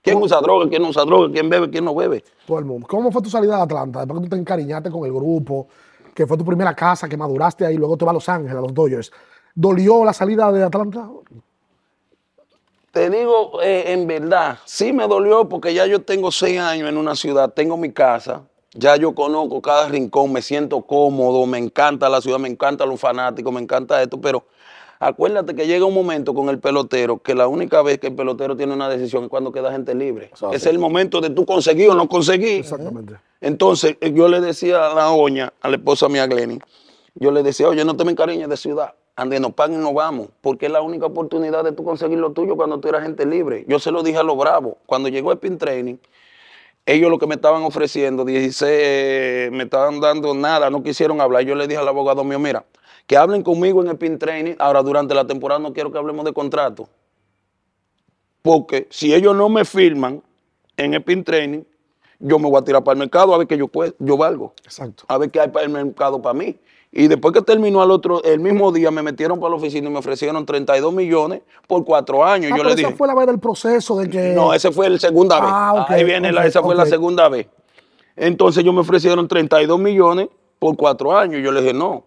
[0.00, 2.22] Quién usa droga, quién no usa droga, quién bebe, quién no bebe.
[2.46, 2.86] Todo el mundo.
[2.88, 3.98] ¿Cómo fue tu salida de Atlanta?
[3.98, 5.66] Después que tú te encariñaste con el grupo,
[6.16, 8.60] que fue tu primera casa, que maduraste ahí, luego te vas a Los Ángeles, a
[8.60, 9.12] los Dodgers.
[9.54, 11.08] ¿Dolió la salida de Atlanta?
[12.90, 16.96] Te digo, eh, en verdad, sí me dolió porque ya yo tengo seis años en
[16.96, 18.42] una ciudad, tengo mi casa,
[18.72, 22.98] ya yo conozco cada rincón, me siento cómodo, me encanta la ciudad, me encantan los
[22.98, 24.46] fanáticos, me encanta esto, pero
[24.98, 28.56] acuérdate que llega un momento con el pelotero que la única vez que el pelotero
[28.56, 30.30] tiene una decisión es cuando queda gente libre.
[30.52, 32.60] Es el momento de tú conseguir o no conseguir.
[32.60, 33.14] Exactamente.
[33.40, 36.58] Entonces, eh, yo le decía a la doña, a la esposa mía, Glenny,
[37.14, 40.28] yo le decía, oye, no te me encariñes de ciudad, ande, nos paguen, nos vamos,
[40.40, 43.64] porque es la única oportunidad de tú conseguir lo tuyo cuando tú eras gente libre.
[43.68, 44.74] Yo se lo dije a los bravos.
[44.86, 45.96] Cuando llegó el pin training,
[46.84, 51.42] ellos lo que me estaban ofreciendo, 16, eh, me estaban dando nada, no quisieron hablar.
[51.42, 52.64] Yo le dije al abogado mío, mira,
[53.06, 56.24] que hablen conmigo en el pin training, ahora durante la temporada no quiero que hablemos
[56.24, 56.88] de contrato.
[58.42, 60.22] Porque si ellos no me firman
[60.76, 61.62] en el pin training,
[62.18, 64.54] yo me voy a tirar para el mercado a ver que yo, cue- yo valgo.
[64.64, 65.04] Exacto.
[65.08, 66.56] A ver qué hay para el mercado para mí.
[66.92, 69.92] Y después que terminó al otro, el mismo día me metieron para la oficina y
[69.92, 72.50] me ofrecieron 32 millones por cuatro años.
[72.52, 74.32] Ah, yo pero le esa dije, fue la vez del proceso de que...
[74.34, 75.50] no, ese fue la segunda vez.
[75.52, 77.48] Ah, ok, Ahí viene la, esa fue la segunda vez.
[78.14, 80.28] Entonces ellos me ofrecieron 32 millones
[80.58, 81.42] por cuatro años.
[81.42, 82.04] Yo le dije, no.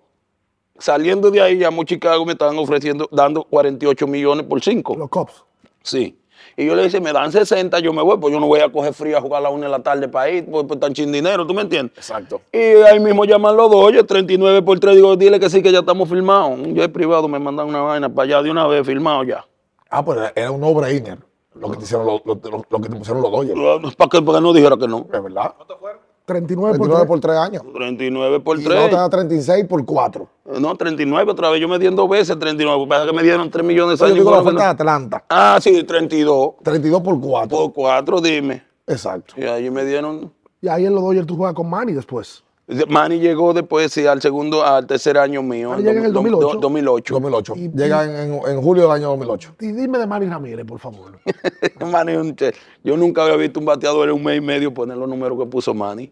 [0.79, 4.95] Saliendo de ahí, ya a Chicago me estaban ofreciendo, dando 48 millones por cinco.
[4.97, 5.43] Los Cops.
[5.83, 6.15] Sí.
[6.57, 8.69] Y yo le dije, me dan 60, yo me voy, pues yo no voy a
[8.71, 10.93] coger frío a jugar a la una de la tarde para ir, pues, pues tan
[10.93, 11.97] chin dinero, ¿tú me entiendes?
[11.97, 12.41] Exacto.
[12.51, 15.71] Y ahí mismo llaman los dos, oye, 39 por 3, digo, dile que sí, que
[15.71, 16.57] ya estamos filmados.
[16.59, 19.45] Un jet privado me mandan una vaina para allá de una vez, filmado ya.
[19.89, 21.17] Ah, pues era un no-brainer
[21.55, 23.95] lo que te hicieron los, lo, lo- lo que te pusieron los Dodgers.
[23.95, 25.07] ¿Para que, para que no dijera que no?
[25.11, 25.53] Es verdad.
[25.57, 27.05] 39 por 29 tres.
[27.05, 27.63] por 3 años.
[27.73, 28.89] 39 por Y luego 3.
[28.91, 30.29] te da 36 por 4.
[30.59, 31.61] No, 39 otra vez.
[31.61, 32.85] Yo me dieron dos veces 39.
[32.87, 34.17] Pasa que me dieron 3 millones de Yo años.
[34.19, 35.23] digo la oferta de no- Atlanta.
[35.29, 37.57] Ah, sí, 32 32 por 4.
[37.57, 38.63] por 4, dime.
[38.87, 39.35] Exacto.
[39.37, 40.31] Y ahí me dieron.
[40.61, 42.43] Y ahí en los Dodgers tú juegas con Manny después.
[42.87, 45.69] Manny llegó después, sí, al segundo, al tercer año mío.
[45.71, 46.59] Manny llega en el do- do- 2008.
[46.59, 47.13] 2008.
[47.15, 47.53] 2008.
[47.55, 49.55] Y- Llega en, en- en julio del año 2008.
[49.59, 51.19] Y dime de Manny Ramírez, por favor.
[51.91, 52.53] Manny, un che-
[52.83, 55.45] yo nunca había visto un bateador en un mes y medio poner los números que
[55.47, 56.11] puso Manny.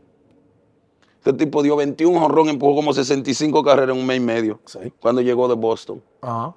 [1.27, 4.59] Este tipo dio 21 jonrón, empujó como 65 carreras en un mes y medio.
[4.65, 4.79] Sí.
[4.99, 6.01] Cuando llegó de Boston.
[6.21, 6.53] Ajá.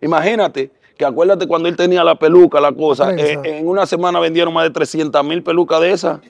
[0.00, 3.12] Imagínate que acuérdate cuando él tenía la peluca, la cosa.
[3.14, 6.20] Eh, en una semana vendieron más de 300 mil pelucas de esas.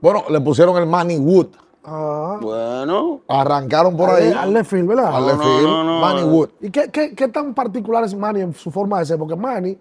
[0.00, 1.48] Bueno, le pusieron el Manny Wood.
[1.84, 2.38] Ah.
[2.40, 4.32] Bueno, Arrancaron por ahí.
[4.32, 5.14] Al field, ¿verdad?
[5.14, 6.00] Al no, no, no.
[6.00, 6.48] Manny Wood.
[6.60, 9.18] ¿Y qué, qué- qué tan particular es Manny en su forma de ser?
[9.18, 9.78] Porque Manny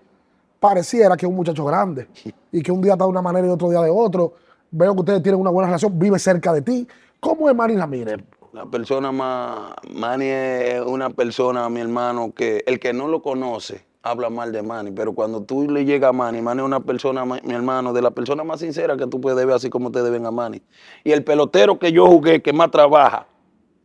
[0.60, 2.08] pareciera que es un muchacho grande
[2.52, 4.34] y que un día está de una manera y otro día de otro.
[4.72, 6.88] Veo que ustedes tienen una buena relación, vive cerca de ti.
[7.20, 8.18] ¿Cómo es Manny Ramírez?
[8.56, 9.74] la persona más.
[9.94, 14.62] Manny es una persona, mi hermano, que el que no lo conoce habla mal de
[14.62, 18.02] Manny, pero cuando tú le llegas a Manny, Manny es una persona, mi hermano, de
[18.02, 20.62] la persona más sincera que tú puedes ver, así como te deben a Manny.
[21.04, 23.28] Y el pelotero que yo jugué, que más trabaja,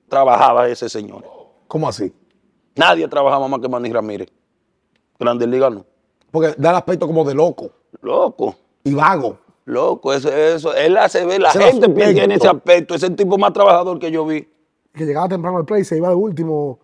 [0.08, 1.24] trabajaba ese señor.
[1.66, 2.12] ¿Cómo así?
[2.76, 4.28] Nadie trabajaba más que Manny Ramírez.
[5.18, 5.84] Grandes Ligas no.
[6.30, 7.70] Porque da el aspecto como de loco
[8.02, 8.54] Loco.
[8.84, 9.38] y vago.
[9.70, 11.94] Loco, eso, eso, él hace ver, la gente aspecto.
[11.94, 14.48] tiene ese aspecto, es el tipo más trabajador que yo vi.
[14.92, 16.80] Que llegaba temprano al play, se iba de último.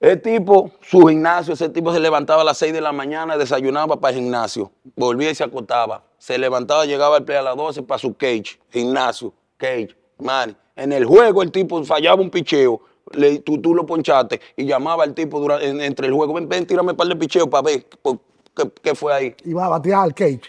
[0.00, 3.98] El tipo, su gimnasio, ese tipo se levantaba a las 6 de la mañana, desayunaba
[4.00, 6.02] para el gimnasio, volvía y se acostaba.
[6.18, 10.56] Se levantaba, llegaba al play a las 12 para su cage, gimnasio, cage, man.
[10.74, 12.80] En el juego el tipo fallaba un picheo,
[13.12, 16.48] le- tú, tú lo ponchaste y llamaba al tipo dura- en- entre el juego, ven,
[16.48, 18.18] ven, tírame un par de picheos para ver por-
[18.56, 19.34] qué, qué fue ahí.
[19.44, 20.40] Iba a batear al cage.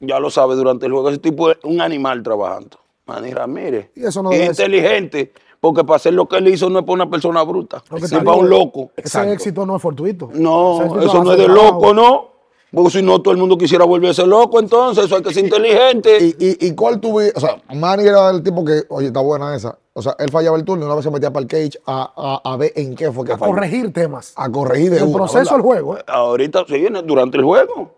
[0.00, 2.78] Ya lo sabe durante el juego, ese tipo es un animal trabajando.
[3.06, 3.90] Manny Ramírez.
[3.94, 6.94] Y eso no es inteligente, porque para hacer lo que él hizo no es para
[6.94, 8.90] una persona bruta, es para un loco.
[8.96, 9.32] Ese Exacto.
[9.32, 10.28] éxito no es fortuito.
[10.34, 12.36] No, eso no es de loco, ¿no?
[12.72, 16.18] Porque si no, todo el mundo quisiera volverse loco, entonces eso hay que ser inteligente.
[16.20, 17.32] ¿Y, y, y cuál tuve?
[17.34, 19.78] O sea, Manny era el tipo que, oye, está buena esa.
[19.94, 22.12] O sea, él fallaba el turno y una vez se metía para el cage a,
[22.44, 23.52] a, a ver en qué fue que A falló.
[23.52, 24.32] corregir temas.
[24.36, 25.96] A corregir de el una, proceso del juego.
[25.96, 26.02] ¿eh?
[26.08, 27.94] Ahorita se viene durante el juego.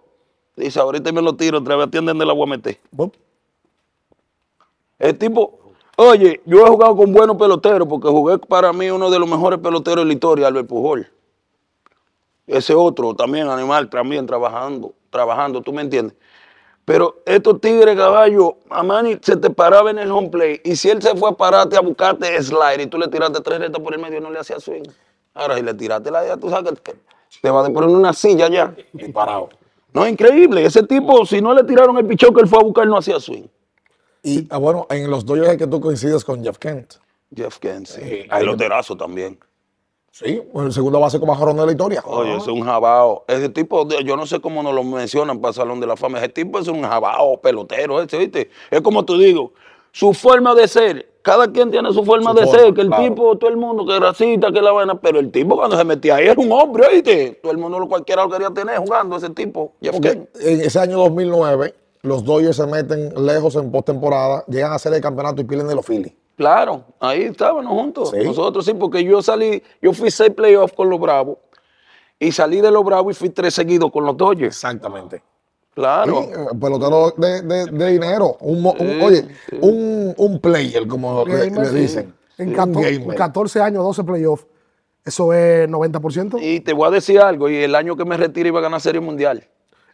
[0.59, 2.79] Dice, ahorita me lo tiro, otra vez atienden de la voy a meter.
[4.99, 5.59] El tipo,
[5.97, 9.61] oye, yo he jugado con buenos peloteros porque jugué para mí uno de los mejores
[9.61, 11.09] peloteros de la historia, Albert Pujol.
[12.49, 16.17] Ese otro también, animal, también trabajando, trabajando, ¿tú me entiendes?
[16.85, 20.89] Pero estos tigres caballo, a Manny se te paraba en el home play y si
[20.89, 23.95] él se fue a pararte a buscarte slide y tú le tiraste tres retas por
[23.95, 24.85] el medio, no le hacía swing.
[25.35, 26.99] Ahora, si le tiraste la idea, tú sabes que te,
[27.43, 29.51] te va a poner una silla ya, disparado.
[29.93, 30.65] No, es increíble.
[30.65, 33.19] Ese tipo, si no le tiraron el pichón que él fue a buscar, no hacía
[33.21, 33.47] swing.
[34.23, 36.95] Y ah, bueno, en los Dodgers es que tú coincides con Jeff Kent.
[37.35, 38.01] Jeff Kent, sí.
[38.03, 39.39] Sí, Hay loterazo también.
[40.11, 42.03] Sí, el segundo base con más jorrones de la historia.
[42.05, 43.25] Oye, ese es un jabao.
[43.29, 46.19] Ese tipo, yo no sé cómo nos lo mencionan para el Salón de la Fama.
[46.19, 48.51] Ese tipo es un jabao, pelotero, ese, ¿viste?
[48.71, 49.53] Es como tú digo,
[49.93, 51.09] su forma de ser.
[51.29, 52.75] Cada quien tiene su forma Su de forma, ser.
[52.75, 53.03] Que el claro.
[53.03, 54.99] tipo, todo el mundo, que racista, que la vaina.
[54.99, 57.39] Pero el tipo cuando se metía ahí era un hombre, ¿viste?
[57.43, 59.73] Todo el mundo, lo cualquiera lo quería tener jugando ese tipo.
[59.93, 64.95] Porque en ese año 2009, los Dodgers se meten lejos en postemporada, llegan a hacer
[64.95, 66.15] el campeonato y pierden de los Phillies.
[66.37, 68.11] Claro, ahí estábamos juntos.
[68.11, 68.25] Sí.
[68.25, 71.37] Nosotros sí, porque yo salí, yo fui seis playoffs con los Bravos.
[72.21, 74.57] Y salí de los Bravos y fui tres seguidos con los Dodgers.
[74.57, 75.23] Exactamente.
[75.79, 76.23] Claro.
[76.25, 78.37] Sí, eh, pelotero de, de- de dinero.
[78.41, 79.57] Un, Sí, oye, sí.
[79.61, 82.13] un, un player, como le, dicen.
[82.37, 83.17] En Un 14, en gamer.
[83.17, 84.47] 14 años, 12 playoffs.
[85.05, 86.39] Eso es 90%.
[86.43, 88.81] Y te voy a decir algo, y el año que me retire iba a ganar
[88.81, 89.47] Serie Mundial.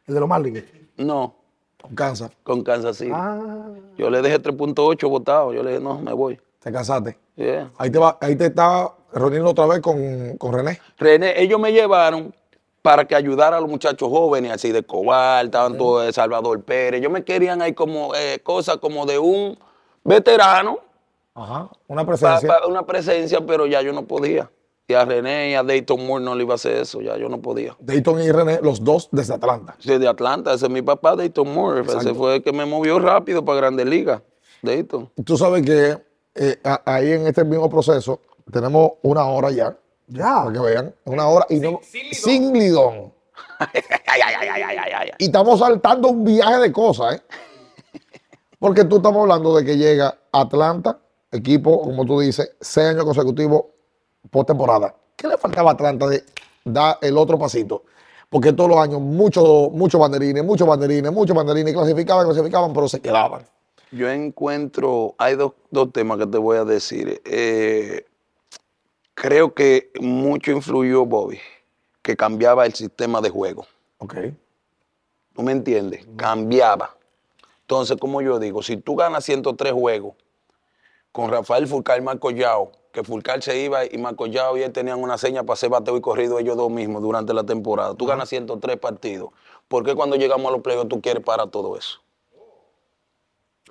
[0.07, 0.63] El de los Marlins.
[0.97, 1.35] No,
[1.81, 2.31] Con Kansas.
[2.43, 3.11] con Kansas City.
[3.15, 3.69] Ah,
[3.99, 5.53] Yo le dejé 3.8 votado.
[5.53, 6.41] Yo le dije, no, me voy.
[6.61, 7.19] Te cansaste.
[7.37, 7.71] Yeah.
[7.79, 10.79] Ahí te, va, ahí te está reuniendo otra vez con, con René.
[10.99, 12.35] René, ellos me llevaron
[12.85, 17.01] para que ayudara a los muchachos jóvenes, así de Cobal, todos de Salvador Pérez.
[17.01, 19.57] Ellos me querían ahí como eh, cosas como de un
[20.05, 20.81] veterano,
[21.35, 21.71] Ajá.
[21.89, 22.47] Una presencia.
[22.47, 24.51] pa- una presencia, pero ya yo no podía.
[24.87, 27.31] Y a René y a Dayton Moore no le iba a hacer eso, ya yo
[27.31, 27.75] no podía.
[27.81, 29.75] Dayton y René, los dos desde Atlanta.
[29.79, 31.81] Soy de Atlanta, ese es mi papá, Dayton Moore.
[31.91, 34.21] Ese fue el que me movió rápido para Grandes Ligas.
[34.61, 35.11] Dayton.
[35.25, 35.97] Tú sabes que
[36.35, 38.21] eh, ahí en este mismo proceso
[38.53, 39.75] tenemos una hora ya,
[40.09, 40.45] ya.
[40.45, 41.81] para que vean, una hora y no,
[42.13, 43.13] sin lidón.
[43.59, 45.11] Ay, ay, ay, ay, ay, ay, ay.
[45.19, 47.23] Y estamos saltando un viaje de cosas, ¿eh?
[48.59, 50.99] Porque tú estamos hablando de que llega Atlanta,
[51.31, 53.65] equipo, como tú dices, seis años consecutivos
[54.31, 54.95] postemporada.
[55.17, 56.25] ¿Qué le faltaba a Atlanta de
[56.65, 57.85] dar el otro pasito?
[58.31, 63.01] Porque todos los años muchos muchos banderines, muchos banderines, muchos banderines, clasificaban, clasificaban, pero se
[63.01, 63.43] quedaban.
[63.93, 67.23] Yo encuentro, hay dos, dos temas que te voy a decir.
[67.25, 68.07] Eh,
[69.15, 71.41] creo que mucho influyó Bobby,
[72.03, 73.67] que cambiaba el sistema de juego.
[73.99, 74.15] Ok.
[75.35, 76.07] ¿Tú me entiendes?
[76.17, 76.97] Cambiaba.
[77.63, 80.15] Entonces, como yo digo, si tú ganas 103 juegos
[81.13, 84.73] con Rafael Fulcar y Marco Yao, que Fulcar se iba y Marco Yao y él
[84.73, 87.95] tenían una seña para hacer bateo y corrido ellos dos mismos durante la temporada.
[87.95, 89.31] Tú ganas 103 partidos.
[89.67, 92.01] ¿Por qué cuando llegamos a los playoffs tú quieres parar todo eso?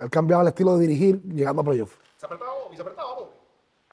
[0.02, 1.96] Él cambiaba el estilo de dirigir llegando a playoffs.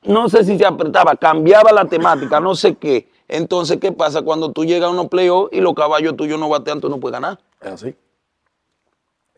[0.02, 3.08] No sé si se apretaba, cambiaba la temática, no sé qué.
[3.28, 6.80] Entonces, ¿qué pasa cuando tú llegas a unos playoffs y los caballos tuyos no batean,
[6.80, 7.38] tú no puedes ganar?
[7.60, 7.94] Es así.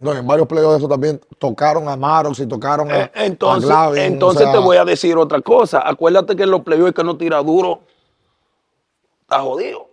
[0.00, 3.70] No, en varios playoffs de eso también tocaron a Marox y tocaron a, Eh, Entonces,
[3.70, 5.86] a entonces o sea, te voy a decir otra cosa.
[5.88, 7.80] Acuérdate que en los playoffs que no tira duro
[9.20, 9.88] está jodido.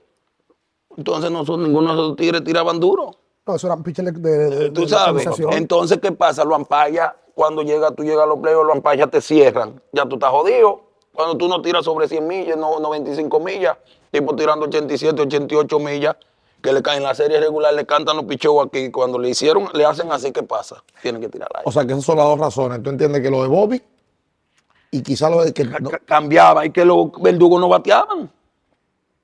[0.97, 3.11] Entonces, nosotros, ninguno de esos tigres tiraban duro.
[3.45, 5.28] No, eso eran pitchers de, de, Tú de sabes.
[5.51, 6.43] Entonces, ¿qué pasa?
[6.43, 9.81] Los ampallas, cuando llega, tú llegas a los playoffs, los ampallas te cierran.
[9.93, 10.81] Ya tú estás jodido.
[11.13, 13.77] Cuando tú no tiras sobre 100 millas, no, 95 millas,
[14.11, 16.17] tipo tirando 87, 88 millas,
[16.61, 18.91] que le caen la serie regular, le cantan los pichos aquí.
[18.91, 20.83] Cuando le hicieron, le hacen así, ¿qué pasa?
[21.01, 21.61] Tienen que tirar ahí.
[21.63, 22.83] O sea, que esas son las dos razones.
[22.83, 23.81] Tú entiendes que lo de Bobby
[24.91, 25.63] y quizá lo de que...
[25.63, 28.29] no- cambiaba y que los verdugos no bateaban.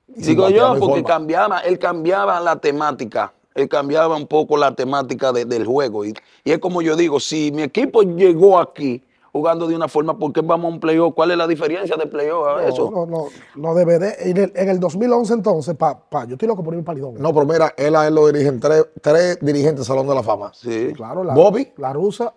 [0.06, 1.06] Digo yo, porque forma.
[1.06, 6.04] cambiaba, él cambiaba la temática, él cambiaba un poco la temática de- del juego.
[6.04, 9.02] Y, y es como yo digo, si mi equipo llegó aquí
[9.32, 11.12] jugando de una forma, ¿por qué vamos a un playoff?
[11.14, 12.90] ¿Cuál es la diferencia de playoff a eso?
[12.90, 13.26] No, no, no,
[13.56, 14.14] no debe de.
[14.20, 17.14] En el, en el 2011 entonces, pa, pa, yo estoy loco por ir un palidón.
[17.18, 20.22] No, pero mira, él a él lo dirigen tres, tres dirigentes del Salón de la
[20.22, 20.52] Fama.
[20.54, 20.92] Sí.
[20.94, 21.70] Claro, la, Bobby.
[21.76, 22.32] la rusa.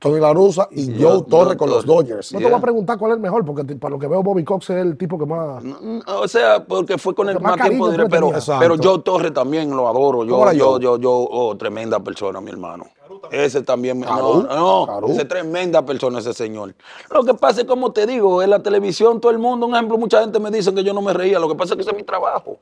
[0.00, 2.04] Tony La Russa y Joe Joe Torre con los Torre.
[2.08, 2.32] Dodgers.
[2.32, 4.42] No te voy a preguntar cuál es el mejor, porque para lo que veo, Bobby
[4.44, 5.62] Cox es el tipo que más.
[5.62, 8.76] No, no, O sea, porque fue con el más más tiempo tú le pero, pero
[8.76, 10.24] yo Torres también lo adoro.
[10.24, 10.80] Yo, ¿Cómo era yo, Joe?
[10.80, 12.86] yo, yo, oh, tremenda persona, mi hermano.
[13.30, 16.74] Ese también, me- Caru, no, no, ese es tremenda persona ese señor.
[17.10, 19.98] Lo que pasa es, como te digo, en la televisión todo el mundo, un ejemplo,
[19.98, 21.38] mucha gente me dice que yo no me reía.
[21.38, 22.56] Lo que pasa es que ese es mi trabajo.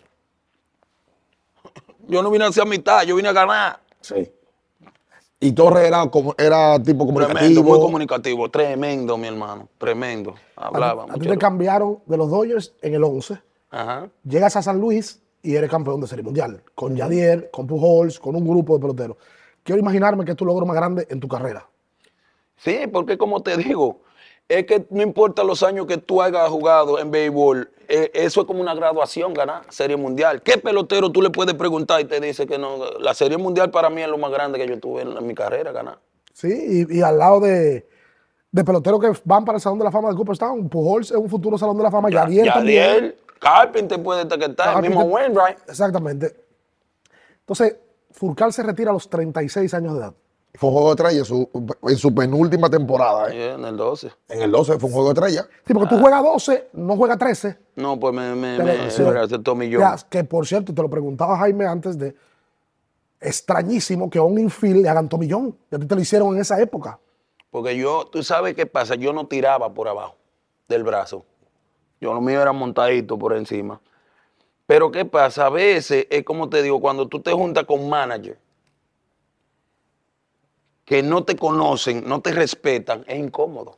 [2.08, 3.80] Yo no vine a hacer mitad, yo vine a ganar.
[4.00, 4.28] Sí.
[5.40, 7.62] Y Torre era, como, era tipo Tremendo, comunicativo.
[7.62, 10.34] muy comunicativo, tremendo, mi hermano, tremendo.
[10.56, 11.30] Hablaba a ti mucho.
[11.30, 13.40] te cambiaron de los Dodgers en el 11.
[13.70, 14.08] Ajá.
[14.24, 16.62] Llegas a San Luis y eres campeón de Serie Mundial.
[16.74, 19.16] Con Yadier, con Pujols, con un grupo de peloteros.
[19.62, 21.68] Quiero imaginarme que es tu logro más grande en tu carrera.
[22.56, 24.00] Sí, porque como te digo,
[24.48, 28.46] es que no importa los años que tú hayas jugado en béisbol, eh, eso es
[28.46, 30.42] como una graduación ganar Serie Mundial.
[30.42, 32.78] ¿Qué pelotero tú le puedes preguntar y te dice que no?
[33.00, 35.34] La Serie Mundial para mí es lo más grande que yo tuve en, en mi
[35.34, 35.98] carrera ganar.
[36.34, 37.88] Sí, y, y al lado de,
[38.52, 41.28] de peloteros que van para el Salón de la Fama de Cooperstown, Pujols es un
[41.28, 42.10] futuro Salón de la Fama.
[42.10, 42.94] Yadier también.
[42.94, 45.58] Yadier, Carpenter puede está, el mismo Wainwright.
[45.68, 46.36] Exactamente.
[47.40, 47.76] Entonces,
[48.10, 50.14] Furcal se retira a los 36 años de edad.
[50.54, 53.28] Fue un juego de estrella en su, en su penúltima temporada.
[53.28, 53.32] ¿eh?
[53.32, 54.10] Sí, en el 12.
[54.28, 55.48] En el 12 fue un juego de estrella.
[55.66, 57.58] Sí, porque tú juegas 12, no juegas 13.
[57.76, 59.80] No, pues me, me, me, millón.
[59.80, 62.14] Ya, que por cierto, te lo preguntaba Jaime antes de.
[63.20, 65.56] Extrañísimo que a un infield le hagan tomillón.
[65.70, 66.98] Y a ti te lo hicieron en esa época.
[67.50, 70.16] Porque yo, tú sabes qué pasa, yo no tiraba por abajo
[70.68, 71.24] del brazo.
[72.00, 73.80] Yo lo mío era montadito por encima.
[74.66, 78.38] Pero qué pasa, a veces es como te digo, cuando tú te juntas con manager
[80.88, 83.76] que no te conocen, no te respetan, es incómodo.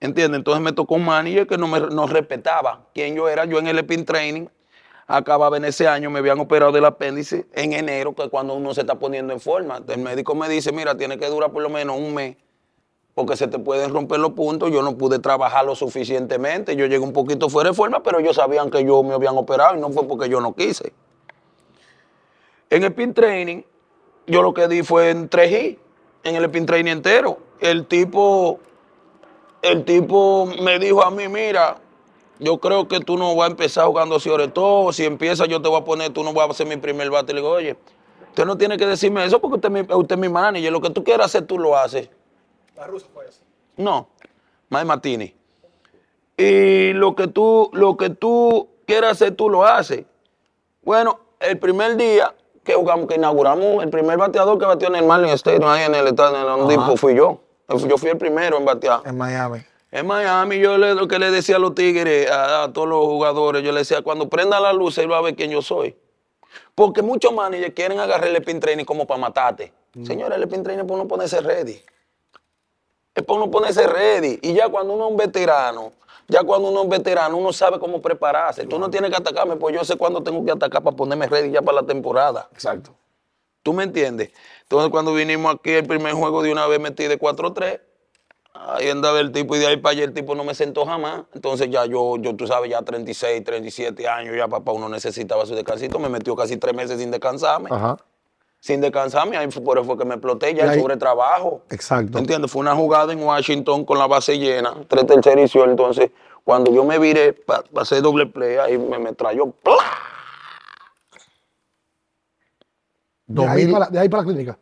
[0.00, 0.38] ¿Entiendes?
[0.38, 3.44] Entonces me tocó un manager que no me no respetaba quién yo era.
[3.44, 4.46] Yo en el spin training
[5.06, 8.72] acababa en ese año, me habían operado del apéndice en enero, que es cuando uno
[8.72, 9.82] se está poniendo en forma.
[9.86, 12.36] El médico me dice, mira, tiene que durar por lo menos un mes,
[13.12, 14.70] porque se te pueden romper los puntos.
[14.72, 16.74] Yo no pude trabajar lo suficientemente.
[16.74, 19.76] Yo llegué un poquito fuera de forma, pero ellos sabían que yo me habían operado
[19.76, 20.90] y no fue porque yo no quise.
[22.70, 23.62] En el spin training,
[24.26, 25.78] yo lo que di fue en 3G,
[26.24, 27.38] en el spin training entero.
[27.60, 28.60] El tipo
[29.62, 31.78] el tipo me dijo a mí, mira,
[32.38, 35.68] yo creo que tú no vas a empezar jugando sobre todo, si empiezas yo te
[35.68, 37.32] voy a poner, tú no vas a ser mi primer bate.
[37.32, 37.76] Le digo, oye,
[38.28, 40.80] usted no tiene que decirme eso porque usted, es mi- usted es mi manager, lo
[40.80, 42.08] que tú quieras hacer tú lo haces.
[42.76, 43.40] La rusa fue esa.
[43.76, 44.08] No,
[44.70, 45.34] Mike Martini.
[46.36, 50.04] Y lo que tú, lo que tú quieras hacer, tú lo haces.
[50.82, 52.32] Bueno, el primer día
[52.68, 55.94] que jugamos, que inauguramos, el primer bateador que batió en el Marlin Stadium, ahí en
[55.94, 57.40] el estadio, en el Hondipo, fui yo.
[57.66, 59.00] Yo fui el primero en batear.
[59.06, 59.60] En Miami.
[59.90, 63.06] En Miami yo le, lo que le decía a los tigres, a, a todos los
[63.06, 65.96] jugadores, yo le decía, cuando prenda la luz, él va a ver quién yo soy.
[66.74, 69.72] Porque muchos managers quieren agarrar el spin training como para matarte.
[70.04, 71.82] Señores, el spin training es para uno ponerse ready.
[73.14, 74.38] Es para uno ponerse ready.
[74.42, 75.92] Y ya cuando uno es un veterano,
[76.28, 78.66] ya cuando uno es veterano, uno sabe cómo prepararse.
[78.66, 81.50] Tú no tienes que atacarme, pues yo sé cuándo tengo que atacar para ponerme ready
[81.50, 82.48] ya para la temporada.
[82.52, 82.94] Exacto.
[83.62, 84.30] ¿Tú me entiendes?
[84.62, 87.80] Entonces, cuando vinimos aquí, el primer juego de una vez metí de 4-3.
[88.52, 91.24] Ahí andaba el tipo y de ahí para allá el tipo no me sentó jamás.
[91.32, 95.54] Entonces ya yo, yo tú sabes, ya 36, 37 años, ya papá uno necesitaba su
[95.54, 95.98] descansito.
[95.98, 97.68] Me metió casi tres meses sin descansarme.
[97.70, 97.96] Ajá.
[98.60, 101.62] Sin descansarme, ahí fue, por eso fue que me exploté ya ahí- sobretrabajo.
[101.70, 102.18] Exacto.
[102.18, 102.50] ¿Entiendes?
[102.50, 106.10] Fue una jugada en Washington con la base llena, tres terceros y Entonces,
[106.44, 109.46] cuando yo me viré para hacer doble play, ahí me, me trayó.
[109.50, 109.74] ¡plá!
[113.26, 114.58] De ahí, 2000 para, de ahí para la clínica.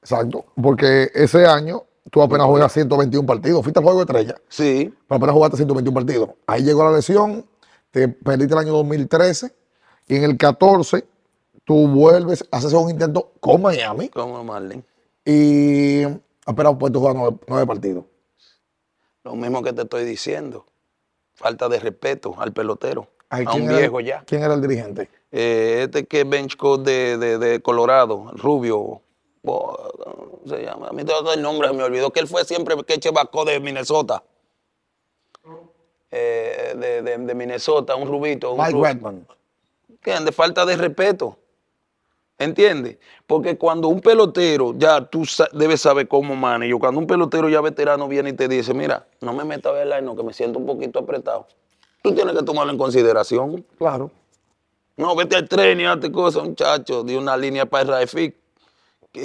[0.00, 0.46] Exacto.
[0.60, 3.62] Porque ese año tú apenas juegas 121 partidos.
[3.62, 6.30] Fuiste al juego de estrella, Sí, pero apenas jugaste 121 partidos.
[6.46, 7.46] Ahí llegó la lesión,
[7.90, 9.54] te perdiste el año 2013
[10.08, 11.04] y en el 14
[11.64, 14.84] tú vuelves, haces un intento con Miami como Marlin.
[15.24, 16.02] y
[16.46, 18.04] apenas puedes jugar nueve, nueve partidos.
[19.24, 20.66] Lo mismo que te estoy diciendo.
[21.34, 23.06] Falta de respeto al pelotero.
[23.28, 24.22] Ay, a un ¿quién era- viejo ya.
[24.26, 25.08] ¿Quién era el dirigente?
[25.30, 29.00] Eh, este que es bench coach de, de- de Colorado, Rubio.
[29.44, 30.88] ¿cómo se llama?
[30.88, 34.22] A mí todo el nombre me olvidó que él fue siempre que chevacó de Minnesota.
[36.10, 38.52] Eh, de, de- de Minnesota, un rubito.
[38.52, 39.26] un Mike Redman.
[39.88, 40.34] ¿Entiendes?
[40.34, 41.38] Falta de respeto.
[42.42, 42.98] ¿Entiendes?
[43.26, 48.08] Porque cuando un pelotero, ya tú debes saber cómo manejo, cuando un pelotero ya veterano
[48.08, 50.66] viene y te dice, mira, no me metas a ver no, que me siento un
[50.66, 51.46] poquito apretado.
[52.02, 53.64] Tú tienes que tomarlo en consideración.
[53.78, 54.10] Claro.
[54.96, 57.02] No, vete al tren y hazte cosas, muchacho.
[57.02, 58.34] Di una línea para el field.
[59.14, 59.20] Eh,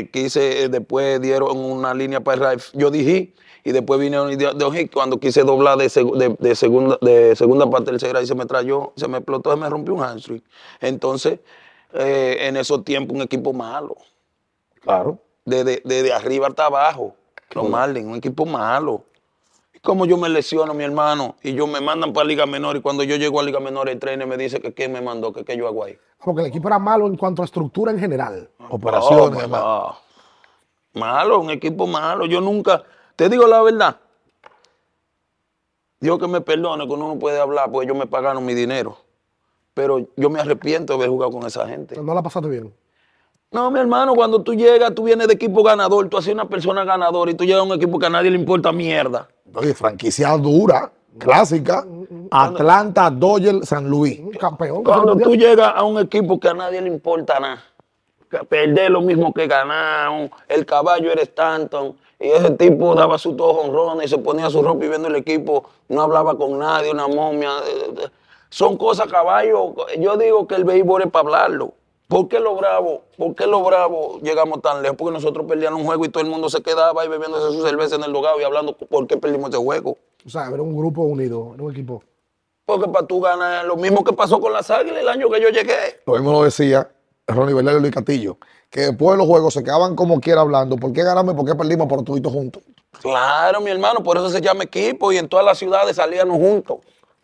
[0.00, 2.60] eh, quise, eh, después dieron una línea para el.
[2.74, 3.32] Yo dije,
[3.64, 4.92] y después vinieron y de hit.
[4.92, 8.46] Cuando quise doblar de, seg- de- de segunda, de segunda para tercera y se me
[8.46, 10.42] trayó, se me explotó, se me rompió un hamstring.
[10.80, 11.40] Entonces,
[11.92, 13.96] eh, en esos tiempos, un equipo malo.
[14.80, 15.18] Claro.
[15.44, 17.14] Desde, desde arriba hasta abajo.
[17.52, 19.04] Los Marlins, un equipo malo.
[19.72, 22.80] Y como yo me lesiono, mi hermano, y yo me mandan para Liga Menor, y
[22.82, 25.44] cuando yo llego a Liga Menor, el trainer me dice que qué me mandó, que
[25.44, 25.98] qué yo hago ahí.
[26.22, 28.50] Porque el equipo era malo en cuanto a estructura en general.
[28.68, 29.96] Operaciones no.
[30.94, 32.26] Malo, un equipo malo.
[32.26, 32.82] Yo nunca,
[33.14, 33.96] te digo la verdad.
[36.00, 38.98] Dios que me perdone que uno no puede hablar, porque ellos me pagaron mi dinero.
[39.78, 42.02] Pero yo me arrepiento de haber jugado con esa gente.
[42.02, 42.74] No la pasaste bien.
[43.52, 46.82] No, mi hermano, cuando tú llegas, tú vienes de equipo ganador, tú haces una persona
[46.82, 49.28] ganadora y tú llegas a un equipo que a nadie le importa mierda.
[49.54, 51.86] Oye, franquicia dura, clásica.
[52.28, 54.18] Atlanta, Dodgers, San Luis.
[54.18, 54.82] Un campeón.
[54.82, 57.62] Cuando tú llegas a un equipo que a nadie le importa nada,
[58.48, 63.56] perder lo mismo que ganar, el caballo era Stanton, y ese tipo daba sus dos
[63.56, 67.06] honrones y se ponía su ropa y viendo el equipo, no hablaba con nadie, una
[67.06, 67.50] momia.
[67.64, 68.08] eh, eh,
[68.50, 69.74] Son cosas, caballo.
[69.98, 71.74] Yo digo que el béisbol es para hablarlo.
[72.08, 74.96] ¿Por qué los bravos, por qué los bravos llegamos tan lejos?
[74.96, 77.96] Porque nosotros perdíamos un juego y todo el mundo se quedaba ahí bebiéndose su cerveza
[77.96, 79.98] en el lugar y hablando por qué perdimos ese juego.
[80.24, 82.02] O sea, era un grupo unido, era un equipo.
[82.64, 85.50] Porque para tú ganar, lo mismo que pasó con las águilas el año que yo
[85.50, 86.00] llegué.
[86.06, 86.90] Lo mismo lo decía
[87.26, 88.38] Ronnie Bernal y Luis Castillo,
[88.70, 90.76] que después de los juegos se quedaban como quiera hablando.
[90.76, 92.62] ¿Por qué ganamos y por qué perdimos por todos juntos?
[93.02, 96.78] Claro, mi hermano, por eso se llama equipo y en todas las ciudades salíamos juntos.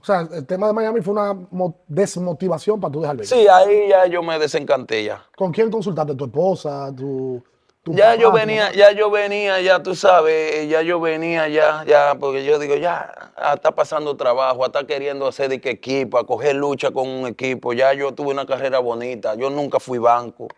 [0.04, 3.38] O sea, el tema de Miami fue una mo- desmotivación para tú dejar béisbol.
[3.38, 5.24] Sí, ahí ya yo me desencanté ya.
[5.34, 6.14] ¿Con quién consultaste?
[6.14, 6.92] ¿Tu esposa?
[6.94, 7.42] ¿Tu,
[7.82, 11.84] tu Ya papá, yo venía, ya yo venía, ya tú sabes, ya yo venía, ya,
[11.86, 16.18] ya, porque yo digo, ya, ah, está pasando trabajo, está queriendo hacer de que equipo,
[16.18, 17.72] a coger lucha con un equipo.
[17.72, 20.48] Ya yo tuve una carrera bonita, yo nunca fui banco.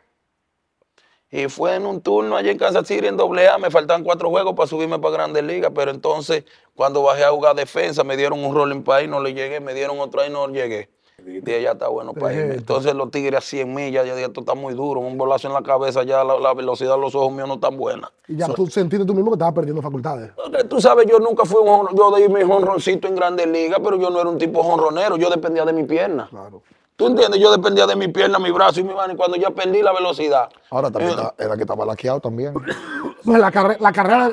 [1.31, 4.31] Y fue en un turno allá en Kansas City en doble A, me faltaban cuatro
[4.31, 6.45] juegos para subirme para Grandes Ligas, pero entonces
[6.75, 9.75] cuando bajé a jugar defensa me dieron un rolling para ahí, no le llegué, me
[9.75, 10.89] dieron otro ahí, no llegué.
[11.25, 12.55] Dije, ya está bueno para irme.
[12.55, 15.55] Entonces los tigres a 100 millas, ya dije, esto está muy duro, un bolazo en
[15.55, 18.13] la cabeza, ya la, la velocidad de los ojos míos no es tan buena.
[18.29, 20.31] Y ya tú sentiste tú mismo que estabas perdiendo facultades.
[20.69, 24.11] Tú sabes, yo nunca fui un yo di mi jonroncito en Grandes Ligas, pero yo
[24.11, 26.29] no era un tipo jonronero, yo dependía de mi pierna.
[26.31, 26.63] Claro.
[26.97, 27.39] ¿Tú entiendes?
[27.41, 29.93] Yo dependía de mi pierna, mi brazo y mi mano, y cuando ya perdí la
[29.93, 30.49] velocidad.
[30.71, 32.55] Ahora también eh, era que estaba laqueado también.
[32.55, 32.77] Entonces,
[33.41, 34.31] la, carre- la carrera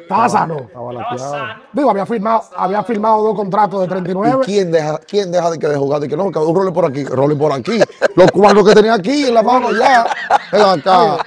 [0.00, 0.56] estaba sano.
[0.60, 1.36] Estaba laqueado.
[1.74, 4.42] Digo, había firmado, había firmado dos contratos de ¿Y 39.
[4.46, 6.00] quién deja, quién deja de que de jugar?
[6.00, 7.78] De que no, que un rolling por aquí, rolling por aquí.
[8.16, 10.06] Los cubanos que tenía aquí en la mano ya.
[10.52, 11.18] Acá.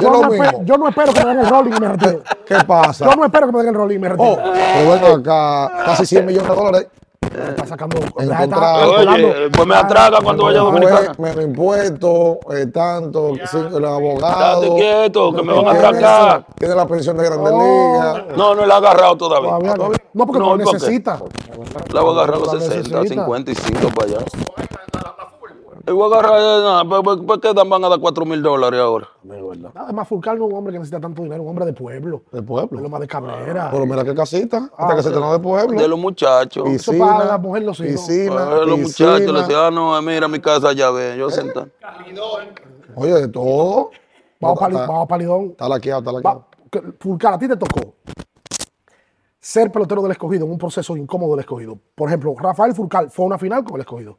[0.00, 2.22] Yo no, yo espero que me den el rolling y me retiro.
[2.46, 3.06] ¿Qué pasa?
[3.06, 4.30] Yo no espero que me den el rolling y me retiro.
[4.30, 6.86] Oh, pero ven acá, casi 100 millones de dólares.
[7.48, 7.96] Está sacando.
[8.18, 9.28] En ya está contra- calculando.
[9.28, 11.14] Oye, pues me atraga cuando vaya a Pues, Dominicana.
[11.18, 13.32] menos impuestos, eh, tanto,
[13.76, 14.62] el abogado.
[14.62, 16.46] Estate quieto, que me van a tiene- atracar.
[16.58, 17.58] Tiene la pensión de Grandes Oh.
[18.22, 18.36] Ligas.
[18.36, 19.50] No, no la he agarrado todavía.
[19.50, 19.90] Todavía no.
[20.12, 21.18] No, porque No, necesita.
[21.92, 23.24] La voy a agarrar a los La 60, necesita.
[23.24, 24.18] 55 para allá.
[25.86, 28.24] Y voy a agarrar, eh, nada, ¿por- por- ¿por qué dan- van a dar 4
[28.24, 29.08] mil dólares ahora?
[29.74, 32.22] Además, Fulcar no es un hombre que necesita tanto dinero, un hombre de pueblo.
[32.32, 32.80] De pueblo.
[32.80, 33.68] lo más de Cabrera.
[33.70, 34.68] Pero mira qué casita.
[34.76, 35.80] Ah, Esta casita no es de pueblo.
[35.80, 36.68] De los muchachos.
[36.68, 37.92] Eso para la mujer, los hijos.
[38.06, 39.40] piscina, Eh, los muchachos le piscina.
[39.40, 41.68] decían, ah, no, mira mi casa ya ve, yo sentar.
[42.96, 43.90] Oye, de todo.
[44.40, 45.44] Vamos para Está- vamos pa Lidón.
[45.50, 46.46] Está laqueado, está laqueado.
[46.70, 47.94] Que- Fulcar, a ti te tocó
[49.40, 51.78] ser pelotero del escogido en un proceso incómodo del escogido.
[51.94, 54.18] Por ejemplo, Rafael Fulcar fue a una final con el escogido.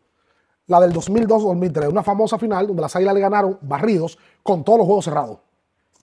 [0.67, 4.87] La del 2002-2003, una famosa final donde las águilas le ganaron barridos con todos los
[4.87, 5.37] juegos cerrados.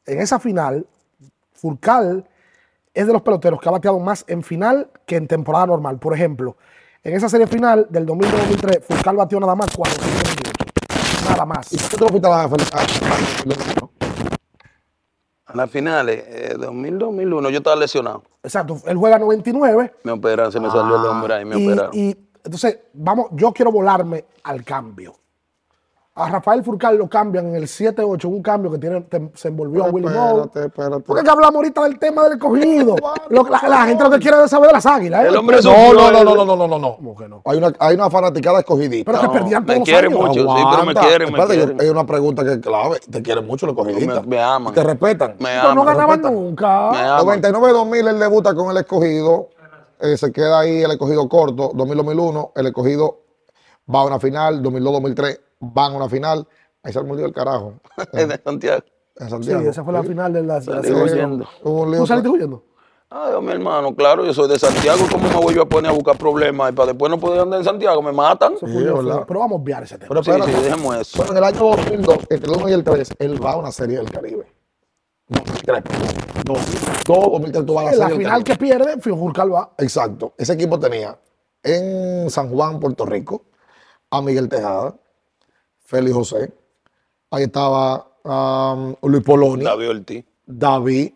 [0.06, 0.86] En esa final,
[1.52, 2.24] Fulcar
[2.94, 5.98] es de los peloteros que ha bateado más en final que en temporada normal.
[5.98, 6.56] Por ejemplo,
[7.02, 11.28] en esa serie final del 2002-2003, Fulcar batió nada más 428.
[11.30, 11.72] Nada más.
[11.72, 12.48] ¿Y por qué tú lo fuiste a la a-
[15.46, 18.22] A las finales, eh, 2000, 2001, yo estaba lesionado.
[18.42, 21.90] Exacto, él juega 99 Me operaron, se me salió el hombre ahí, me y, operaron.
[21.94, 25.14] y entonces, vamos, yo quiero volarme al cambio.
[26.14, 29.84] A Rafael Furcal lo cambian en el 7-8, un cambio que tiene, te- se envolvió
[29.86, 30.08] a Willy.
[30.08, 31.00] Espérate, espérate.
[31.06, 32.96] Porque es que hablamos ahorita del tema del cogido.
[33.30, 35.24] Lo- la, la gente lo que quiere es saber de las águilas.
[35.24, 35.28] ¿eh?
[35.28, 36.96] El hombre No, no, no, no, no, no, no, no, no.
[36.96, 37.40] ¿Cómo que no?
[37.46, 39.10] Hay una, hay una fanaticada escogidita.
[39.10, 40.20] Pero que No, perdían me todos los quiere años.
[40.20, 40.40] mucho.
[40.42, 41.80] sí, pero me quieren, me Espérate, yo- quieren.
[41.80, 43.00] Hay una pregunta que es clave.
[43.10, 44.22] Te quieren mucho los escogidistas.
[44.26, 44.74] Me- me aman.
[44.74, 45.36] Te respetan.
[45.38, 45.94] Me Pero no aman.
[45.96, 46.90] ganaban nunca.
[46.90, 47.40] Me aman.
[47.40, 49.48] 99-2000 él debuta con el escogido.
[50.02, 51.70] Eh, se queda ahí el escogido corto.
[51.72, 53.20] 2000-2001 el escogido
[53.92, 54.62] va a una final.
[54.62, 56.46] 2002-2003 van a una final.
[56.82, 57.74] Ahí se murió el carajo.
[58.12, 58.82] En, de Santiago.
[59.16, 59.70] en Sí, Santiago.
[59.70, 61.46] esa fue la final de la, de la lío.
[61.62, 62.64] ¿Tú saliste huyendo?
[63.14, 65.00] Ay, mi hermano, claro, yo soy de Santiago.
[65.12, 66.72] ¿Cómo me voy yo a poner a buscar problemas?
[66.72, 68.54] Y para después no poder andar en Santiago, me matan.
[68.58, 68.72] Sí, Sí,
[69.28, 70.08] pero vamos a obviar ese tema.
[70.08, 70.62] Pero sí, espérate.
[70.62, 71.18] dejemos eso.
[71.18, 73.70] Bueno, en el año 2002, entre el 1 y el 3, él va a una
[73.70, 74.46] serie del Caribe.
[75.32, 76.22] 2003, perdón.
[76.44, 79.70] 2002, 2003 tú vas a la En la final que pierde, Furcal va.
[79.78, 80.34] Exacto.
[80.36, 81.18] Ese equipo tenía
[81.62, 83.44] en San Juan, Puerto Rico,
[84.10, 84.94] a Miguel Tejada,
[85.78, 86.52] Félix José.
[87.30, 90.24] Ahí estaba um, Luis Poloni, David Ortiz.
[90.46, 91.12] David.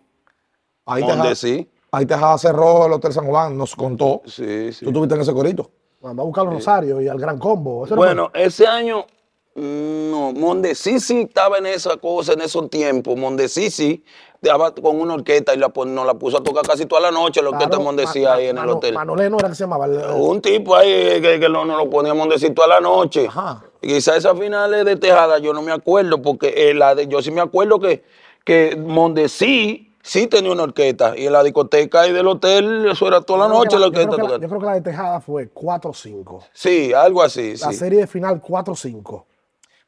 [0.86, 1.68] Ahí Tejada, Mondesi.
[1.90, 4.22] ahí Tejada cerró el Hotel San Juan, nos contó.
[4.24, 4.84] Sí, sí.
[4.84, 5.70] Tú estuviste en ese corito.
[6.00, 7.86] Mandó a buscar a Rosario y al Gran Combo.
[7.86, 9.15] Bueno, ese año, mm,
[9.56, 13.16] no, Mondesisi estaba en esa cosa, en esos tiempos.
[13.16, 14.04] Mondesisi
[14.42, 17.40] estaba con una orquesta y la, nos la puso a tocar casi toda la noche,
[17.42, 18.94] la orquesta Claro, Mondesi Ma- ahí en el hotel.
[18.94, 19.86] Manoleno era que se llamaba.
[19.86, 23.26] el- Un tipo ahí que, que no, nos lo ponía Mondesi toda la noche.
[23.28, 23.64] Ajá.
[23.80, 27.22] Y quizás esas finales de Tejada yo no me acuerdo, porque eh, la de, yo
[27.22, 28.04] sí me acuerdo que,
[28.44, 31.16] que Mondesi sí tenía una orquesta.
[31.16, 33.86] Y en la discoteca ahí del hotel, eso era toda la Yo creo noche la
[33.86, 34.42] yo creo orquesta que la- tocando.
[34.44, 36.44] Yo creo que la de Tejada fue 4-5.
[36.52, 37.56] Sí, algo así.
[37.56, 37.74] La sí.
[37.78, 39.24] serie de final 4-5.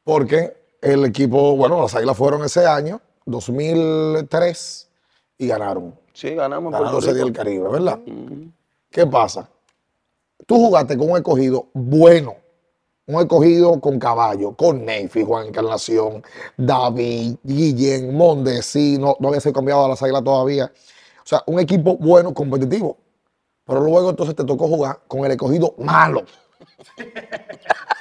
[0.09, 4.89] Porque el equipo, bueno, las águilas fueron ese año, 2003,
[5.37, 5.93] y ganaron.
[6.13, 7.25] Sí, ganamos Ganaron Serie Rico.
[7.25, 7.99] del Caribe, ¿verdad?
[8.89, 9.47] ¿Qué pasa?
[10.47, 12.37] Tú jugaste con un escogido bueno,
[13.05, 16.23] un escogido con caballo, con Neyfi, Juan Encarnación,
[16.57, 20.71] David, Guillén, Mondesi, no, no había sido cambiado a las águilas todavía.
[21.23, 22.97] O sea, un equipo bueno, competitivo.
[23.63, 26.23] Pero luego entonces te tocó jugar con el escogido malo.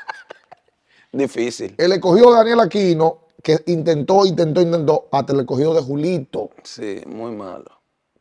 [1.12, 1.74] Difícil.
[1.78, 6.50] El escogido de Daniel Aquino, que intentó, intentó, intentó, hasta el escogido de Julito.
[6.62, 7.66] Sí, muy malo.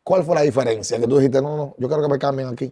[0.04, 1.00] ¿Cuál fue la diferencia?
[1.00, 2.72] Que tú dijiste, no, no, yo quiero que me cambien aquí.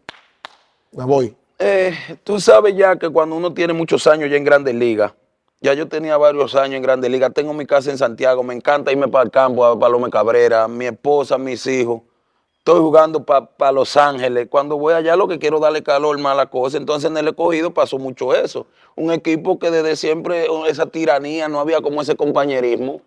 [0.94, 1.36] Me voy.
[1.60, 1.94] Eh,
[2.24, 5.14] tú sabes ya que cuando uno tiene muchos años ya en Grandes Ligas,
[5.62, 8.92] ya yo tenía varios años en Grandes Ligas, tengo mi casa en Santiago, me encanta
[8.92, 12.02] irme para el campo, a Palome Cabrera, mi esposa, mis hijos.
[12.66, 14.48] Estoy jugando para Los Ángeles.
[14.50, 16.78] Cuando voy allá lo que quiero es darle calor, mala cosa.
[16.78, 18.66] Entonces en el escogido pasó mucho eso.
[18.96, 23.02] Un equipo que desde siempre, esa tiranía, no había como ese compañerismo.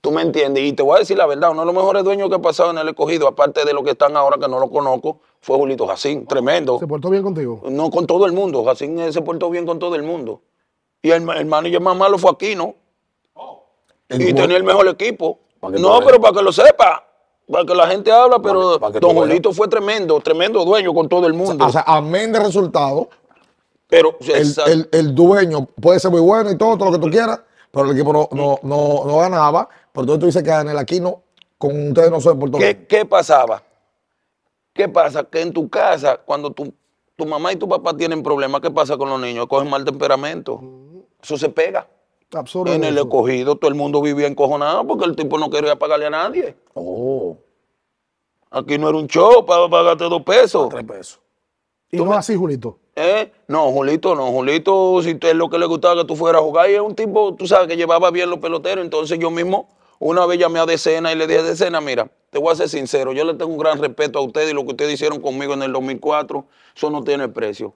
[0.00, 0.62] ¿Tú me entiendes?
[0.62, 2.70] Y te voy a decir la verdad, uno de los mejores dueños que ha pasado
[2.70, 5.88] en el escogido, aparte de los que están ahora que no lo conozco, fue Julito
[5.88, 6.24] Jacín.
[6.28, 6.78] Tremendo.
[6.78, 7.62] ¿Se portó bien contigo?
[7.64, 8.64] No, con todo el mundo.
[8.64, 10.42] Jacín eh, se portó bien con todo el mundo.
[11.02, 12.76] Y el, el manager más malo fue Aquino.
[14.08, 15.40] El y tenía el mejor equipo.
[15.60, 17.09] No, pero para que lo sepa.
[17.50, 19.16] Para que la gente habla, pero para que tú Don.
[19.16, 21.66] Julito fue tremendo, tremendo dueño con todo el mundo.
[21.66, 23.08] O sea, amén de resultado,
[23.88, 27.10] pero el, el- el dueño puede ser muy bueno y todo, todo lo que tú
[27.10, 27.40] quieras,
[27.72, 29.68] pero el equipo no, no, no, no ganaba.
[29.92, 31.22] Por todo tú dices que Daniel Aquino
[31.58, 32.78] con ustedes no portó bien.
[32.78, 33.62] ¿Qué, qué pasaba?
[34.72, 35.24] ¿Qué pasa?
[35.24, 36.72] Que en tu casa, cuando tu,
[37.16, 39.46] tu mamá y tu papá tienen problemas, ¿qué pasa con los niños?
[39.48, 40.62] Cogen mal temperamento.
[41.20, 41.86] Eso se pega.
[42.32, 42.72] Absurdo.
[42.72, 46.10] En el escogido todo el mundo vivía encojonado porque el tipo no quería pagarle a
[46.10, 46.56] nadie.
[46.74, 47.36] Oh,
[48.50, 50.68] Aquí no era un show para pagarte dos pesos.
[50.68, 51.20] tres pesos.
[51.92, 52.78] Y no así, Julito.
[52.96, 53.32] ¿Eh?
[53.48, 54.30] No, Julito, no.
[54.30, 56.94] Julito, si es lo que le gustaba que tú fueras a jugar, y es un
[56.94, 58.84] tipo, tú sabes, que llevaba bien los peloteros.
[58.84, 62.52] Entonces yo mismo, una vez llamé a Decena y le dije, Decena, mira, te voy
[62.52, 64.94] a ser sincero, yo le tengo un gran respeto a ustedes y lo que ustedes
[64.94, 66.44] hicieron conmigo en el 2004,
[66.76, 67.74] eso no tiene precio.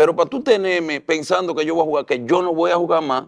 [0.00, 2.76] Pero para tú tenerme pensando que yo voy a jugar, que yo no voy a
[2.76, 3.24] jugar más,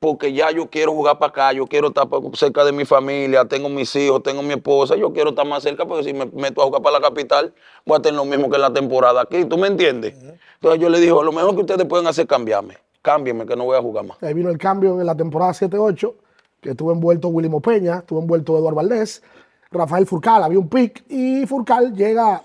[0.00, 3.68] porque ya yo quiero jugar para acá, yo quiero estar cerca de mi familia, tengo
[3.68, 6.64] mis hijos, tengo mi esposa, yo quiero estar más cerca porque si me meto a
[6.64, 7.54] jugar para la capital,
[7.86, 10.16] voy a tener lo mismo que en la temporada aquí, ¿tú me entiendes?
[10.54, 13.62] Entonces yo le dije, lo mejor que ustedes pueden hacer es cambiarme, cámbienme que no
[13.62, 14.20] voy a jugar más.
[14.20, 16.12] Ahí vino el cambio en la temporada 7-8,
[16.60, 19.22] que estuvo envuelto Willy Mopeña, estuvo envuelto Eduardo Valdés,
[19.70, 22.42] Rafael Furcal, había un pick, y Furcal llega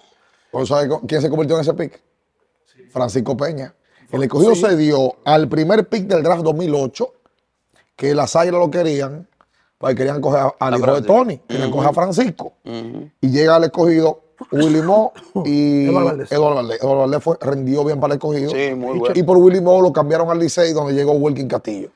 [0.52, 2.00] ¿Vos sabés co- quién se convirtió en ese pick?
[2.94, 3.74] Francisco Peña.
[4.12, 7.14] El escogido se dio al primer pick del draft 2008,
[7.96, 9.28] que las águilas lo querían,
[9.80, 11.02] porque querían coger al hijo de.
[11.02, 12.54] Tony, querían coger a Francisco.
[12.64, 14.22] Y llega al escogido
[14.52, 15.14] Willy Mo
[15.46, 16.32] y Eduardo Valdés.
[16.32, 16.80] Eduardo Valdés.
[16.80, 18.52] Eduardo Valdés fue, rendió bien para el escogido.
[18.52, 19.16] Sí, muy bueno.
[19.16, 21.90] Y por Willy Mo lo cambiaron al Licey, donde llegó Wilkin Castillo.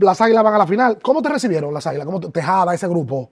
[0.00, 0.98] las águilas van a la final.
[1.02, 2.06] ¿Cómo te recibieron las águilas?
[2.06, 3.30] ¿Cómo te, Tejada, ese grupo?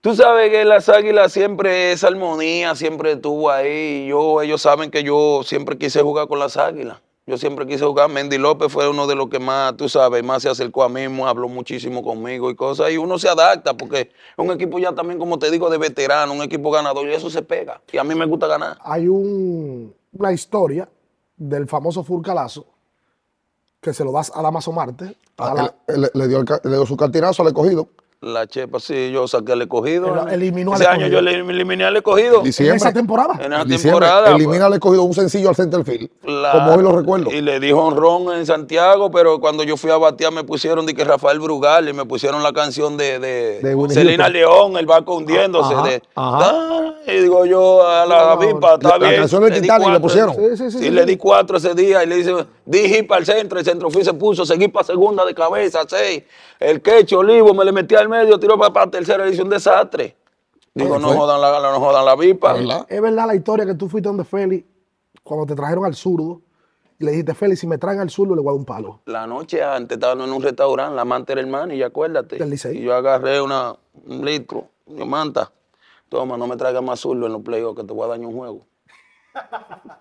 [0.00, 4.06] Tú sabes que las águilas siempre esa armonía, siempre estuvo ahí.
[4.08, 6.98] Yo, ellos saben que yo siempre quise jugar con las águilas.
[7.26, 8.08] Yo siempre quise jugar.
[8.08, 11.02] Mendy López fue uno de los que más, tú sabes, más se acercó a mí,
[11.26, 12.90] habló muchísimo conmigo y cosas.
[12.92, 14.08] Y uno se adapta porque es
[14.38, 17.42] un equipo ya también, como te digo, de veterano, un equipo ganador y eso se
[17.42, 17.82] pega.
[17.92, 18.78] Y a mí me gusta ganar.
[18.82, 20.88] Hay un- una historia
[21.36, 22.64] del famoso Furcalazo
[23.80, 25.16] que se lo das a Damaso Marte.
[25.36, 27.88] a la- Él- él- le, dio el le dio su cartinazo al escogido.
[28.20, 30.08] La chepa, sí, yo saqué el escogido.
[30.26, 31.20] Él eliminó al Ese año escogido.
[31.20, 32.32] yo le- eliminé al escogido.
[32.32, 32.76] En en diciembre.
[32.76, 33.34] esa temporada.
[33.40, 34.22] En esa diciembre, temporada.
[34.32, 34.34] pues.
[34.42, 36.10] elimina al escogido un sencillo al center field.
[36.24, 37.30] La- Como hoy lo recuerdo.
[37.30, 40.94] Y le dijo honrón en Santiago, pero cuando yo fui a batear me pusieron de
[40.94, 44.32] que Rafael Brugal y me pusieron la canción de, de, Houston.
[44.32, 45.74] León, el barco hundiéndose.
[45.74, 46.50] Ajá, de, ajá.
[46.50, 48.42] "Ah", y digo yo a la No,
[48.74, 49.20] está la bien.
[49.20, 50.34] canción del Titanic le pusieron.
[50.34, 50.90] Sí, sí, sí, Y sí.
[50.90, 52.34] le di cuatro ese día y le dice,
[52.68, 56.22] dije para el centro, el centro fui se puso, seguí para segunda de cabeza, seis.
[56.60, 59.50] El quecho, olivo, me le metí al medio, tiró para, para tercera, le hizo un
[59.50, 60.16] desastre.
[60.74, 62.14] Digo, no jodan la, no jodan la.
[62.14, 62.86] ¿Verdad?
[62.88, 64.66] Es verdad la historia que tú fuiste donde Félix
[65.24, 66.40] cuando te trajeron al zurdo
[66.98, 69.00] y le dijiste, Félix, si me traen al zurdo le voy a dar un palo.
[69.06, 72.36] La noche antes estábamos en un restaurante, la manta era hermana, y acuérdate.
[72.36, 72.54] Del.
[72.54, 73.76] Y yo agarré una,
[74.06, 75.50] un litro, yo manta,
[76.08, 78.36] toma, no me traigas más zurdo en los playoffs que te voy a dañar un
[78.36, 78.66] juego.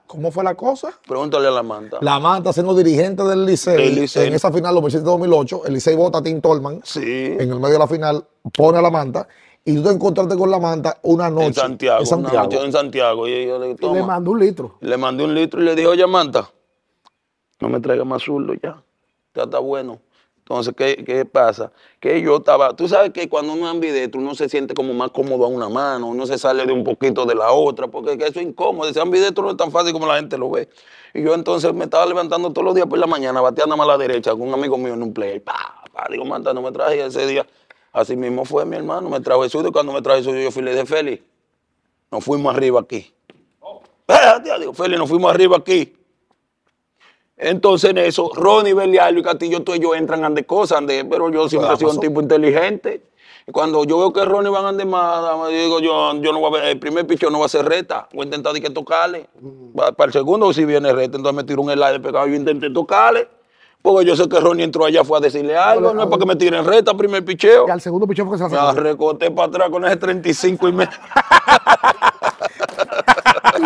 [0.07, 0.93] ¿Cómo fue la cosa?
[1.05, 1.97] Pregúntale a la manta.
[2.01, 6.39] La Manta siendo dirigente del Licey, en esa final 2007-2008, el Licey vota a Tim
[6.41, 8.25] Tolman Sí, en el medio de la final,
[8.55, 9.27] pone a la Manta
[9.65, 12.43] y tú te encontraste con la Manta una noche en Santiago, en una Santiago.
[12.45, 13.27] noche en Santiago.
[13.27, 14.77] Y yo le Y le mandó un litro.
[14.79, 16.49] Le mandé un litro y le dije, oye, manta,
[17.59, 18.81] no me traigas más zurdo ya,
[19.35, 19.99] ya está bueno.
[20.49, 21.73] Entonces, ¿qué, ¿qué pasa?
[21.99, 25.11] Que yo estaba, tú sabes que cuando uno es ambidestro, uno se siente como más
[25.11, 28.27] cómodo a una mano, uno se sale de un poquito de la otra, porque que
[28.27, 28.91] eso es incómodo.
[28.93, 30.69] Ser ambidestro no es tan fácil como la gente lo ve.
[31.13, 33.91] Y yo entonces me estaba levantando todos los días por la mañana, bateando más a
[33.91, 35.41] la derecha con un amigo mío en un play.
[35.41, 37.45] Pa, pa, digo, manta, no me traje ese día.
[37.91, 40.39] Así mismo fue mi hermano, me trajo el zurdo y cuando me trajo el zurdo
[40.39, 41.23] yo fui y le dije, Félix,
[42.09, 43.13] nos fuimos arriba aquí.
[44.07, 45.96] Espérate, digo, Félix, nos fuimos arriba aquí.
[47.37, 51.29] Entonces en eso, Ronnie, Belial y Castillo, tú y yo entran ande cosas, ande, pero
[51.29, 53.01] yo siempre he sido un tipo inteligente.
[53.51, 56.61] Cuando yo veo que Ronnie van a más, me digo yo, yo no voy a
[56.61, 58.09] ver, el primer picho no va a ser reta.
[58.11, 59.29] Voy a intentar de que tocarle.
[59.79, 62.27] Va- Para el segundo, si viene reta, entonces me tiro un helado de pecado.
[62.27, 63.29] Yo intenté tocarle.
[63.81, 65.93] Porque yo sé que Ronnie entró allá, fue a decirle algo.
[65.93, 67.67] No es para que me tiren reta, primer picheo.
[67.67, 68.79] Y al segundo picheo fue que se Me sacó.
[68.81, 70.91] recoté para atrás con ese 35 y medio.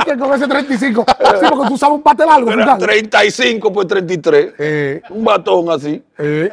[0.06, 1.06] Que con ese 35.
[1.08, 2.80] Sí, porque tú sabes un bate largo, Era Furcal.
[2.80, 4.54] 35 por 33.
[4.58, 6.04] Eh, Un batón así.
[6.18, 6.50] eh,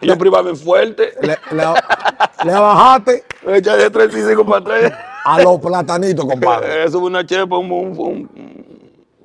[0.00, 1.14] Y yo privaba fuerte.
[1.20, 4.92] le, le- le bajaste Me eché de 35 para atrás.
[5.24, 6.84] a los platanitos, compadre.
[6.84, 8.30] Eso fue una chepa, un, un- un-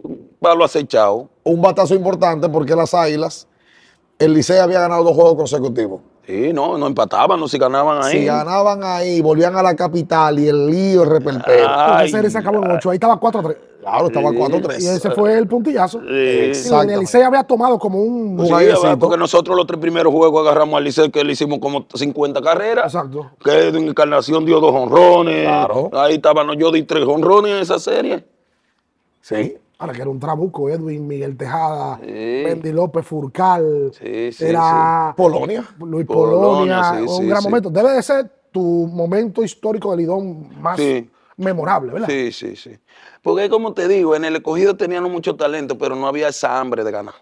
[0.04, 1.30] un palo acechado.
[1.44, 3.48] Un batazo importante porque las águilas,
[4.20, 6.02] el Licey había ganado dos juegos consecutivos.
[6.28, 8.20] Sí, no, no empataban, no si ganaban ahí.
[8.20, 11.70] Si ganaban ahí, volvían a la capital y el lío, el reperpero.
[12.02, 12.90] Ese serie se acabó en 8.
[12.90, 13.58] Ahí estaba 4 a 3.
[13.80, 14.74] claro, estaba Y 4-3.
[14.76, 16.02] ese fue el puntillazo.
[16.02, 16.06] Sí.
[16.10, 18.38] Y el Licey había tomado como un.
[18.38, 18.54] Un Sí,
[19.00, 22.94] porque nosotros los tres primeros juegos agarramos al Licey, que le hicimos como 50 carreras.
[22.94, 23.32] Exacto.
[23.42, 25.44] Que en Encarnación dio dos honrones.
[25.46, 25.90] Claro.
[25.94, 28.26] Ahí estaban, yo di tres honrones en esa serie.
[29.22, 29.56] Sí.
[29.80, 32.12] Ahora que era un trabuco, Edwin, Miguel Tejada, Sí.
[32.44, 33.92] Bendy López, Furcal.
[33.94, 35.64] Sí, sí, era Polonia.
[35.80, 36.84] Luis Polonia, Polonia.
[36.96, 37.48] sí, un sí, gran sí.
[37.48, 37.70] momento.
[37.70, 41.08] Debe de ser tu momento histórico de Lidón más Sí.
[41.36, 42.08] memorable, ¿verdad?
[42.10, 42.72] Sí, sí, sí.
[43.22, 46.84] Porque como te digo, en el escogido teníamos mucho talento, pero no había esa hambre
[46.84, 47.14] de ganar.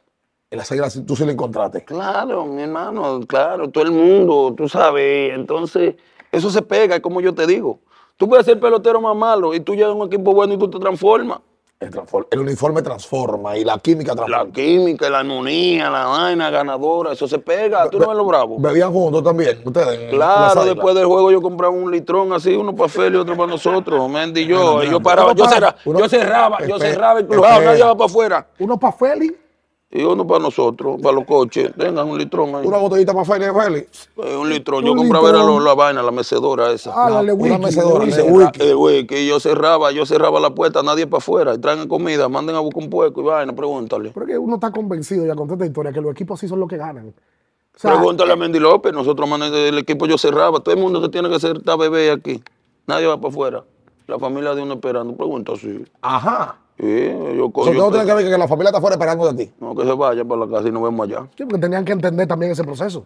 [0.50, 1.84] En las águilas tú sí lo encontraste.
[1.84, 5.34] Claro, mi hermano, claro, todo el mundo, tú sabes.
[5.34, 5.96] Entonces,
[6.32, 7.80] eso se pega, es como yo te digo.
[8.16, 10.70] Tú puedes ser pelotero más malo y tú llegas a un equipo bueno y tú
[10.70, 11.40] te transformas.
[11.78, 14.46] El, uniforme transforma y la química transforma.
[14.46, 17.90] La química, la armonía, la vaina ganadora, eso se pega.
[17.90, 18.58] Tú no ves lo bravo.
[18.60, 20.10] Bebían juntos también, ustedes.
[20.10, 23.52] Claro, después del juego yo compraba un litrón así, uno para Feli y otro para
[23.52, 24.84] nosotros, Mendy y yo.
[24.84, 27.60] Y yo paraba, yo, cerraba, uno- yo cerraba, yo cerraba el espera.
[27.60, 28.48] nadie va para afuera.
[28.58, 29.34] Uno para Félix,
[29.92, 31.72] Y uno para nosotros, para los coches.
[31.78, 32.66] Tengan un litrón ahí.
[32.66, 34.10] Una botellita para Félix, Félix.
[34.18, 34.84] Eh, un litrón.
[34.84, 36.92] Un Yo compraba era lo- la vaina, la mecedora esa.
[36.94, 39.08] ah, la, una Lewicki, mecedora, ese Eh, wiki.
[39.08, 41.54] que yo cerraba, yo cerraba la puerta, nadie para afuera.
[41.54, 44.10] Y traen comida, manden a buscar un pueco y vaina, pregúntale.
[44.14, 46.60] Pero es que uno está convencido, ya conté esta historia, que los equipos así son
[46.60, 47.14] los que ganan.
[47.76, 51.02] O sea, Pregúntale a Mendy López, nosotros man- el equipo yo cerraba, todo el mundo
[51.02, 52.42] que tiene que ser está bebé aquí.
[52.88, 53.64] Nadie va para afuera.
[54.08, 55.86] La familia de uno esperando, pregunta así.
[56.02, 56.58] Ajá.
[56.78, 56.86] Sí,
[57.38, 59.52] yo, O sea, todo tiene que ver que la familia está afuera esperando de ti.
[59.60, 61.28] no, que se vaya para la casa y nos vemos allá.
[61.38, 63.06] sí, porque tenían que entender también ese proceso.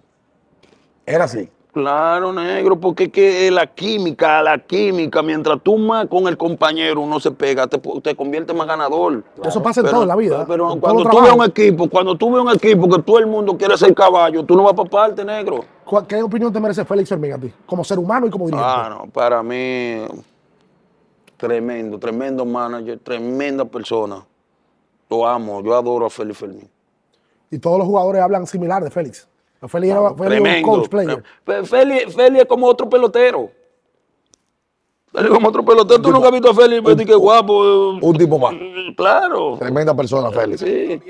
[1.06, 1.50] Era así.
[1.72, 7.00] Claro, negro, porque es que la química, la química, mientras tú más con el compañero
[7.02, 9.24] uno se pega, te, te convierte más ganador.
[9.46, 10.46] Eso pasa en todo en la vida.
[10.48, 13.56] Pero cuando tú ves un equipo, cuando tú ves un equipo que todo el mundo
[13.56, 15.64] quiere ser caballo, tú no vas para parte, negro.
[15.86, 17.54] ¿Cuál- ¿Qué opinión te merece Félix Fermín a ti?
[17.68, 18.72] Como ser humano y como dirigente.
[18.76, 20.02] Ah, no, para mí,
[21.40, 24.24] tremendo, tremendo manager, tremenda persona.
[25.10, 26.70] Lo amo, yo adoro a Félix Fermín.
[27.50, 29.28] Y todos los jugadores hablan similar de Félix.
[29.68, 30.68] Félix era, Félix un Tremendo.
[30.70, 31.24] coach player.
[31.66, 33.50] Félix, Félix es como otro pelotero.
[35.12, 36.02] Félix es como otro pelotero.
[36.02, 37.66] Tú nunca has visto a Félix, pero di que guapo.
[37.66, 38.54] eh, Un tipo más.
[38.96, 39.58] Claro.
[39.58, 40.62] Tremenda persona, Félix.
[40.62, 41.02] Sí.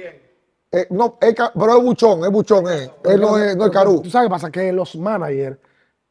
[0.72, 2.90] Eh, no, es pero es buchón, es buchón, eh.
[3.04, 4.02] Él no es, no es carú.
[4.02, 4.52] ¿Tú sabes qué pasa?
[4.52, 5.58] Que los managers,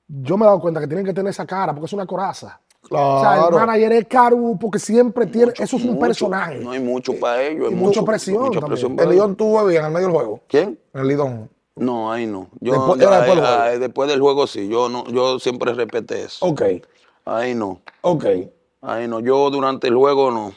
[0.09, 2.61] yo me he dado cuenta que tienen que tener esa cara porque es una coraza.
[2.90, 5.52] O sea, el manager es caro porque siempre tiene.
[5.59, 6.01] Eso es un Mucho.
[6.01, 6.59] personaje.
[6.59, 7.69] No hay mucho para ellos.
[7.69, 9.10] hay Y mucha presión Mucha presión El.
[9.10, 10.40] Lidón tuvo bien en el medio del juego.
[10.48, 10.78] ¿Quién?
[10.94, 11.51] El Lidón.
[11.77, 12.48] No, ahí no.
[12.60, 13.62] Yo, Después- yo- era después ahí- del juego.
[13.62, 14.69] ahí, después del juego sí.
[14.69, 16.44] Yo, no, yo siempre respeté eso.
[16.47, 16.62] Ok,
[17.24, 17.81] Ahí no.
[18.01, 18.24] ok.
[18.81, 19.20] Ahí no.
[19.20, 20.52] Yo durante el juego no.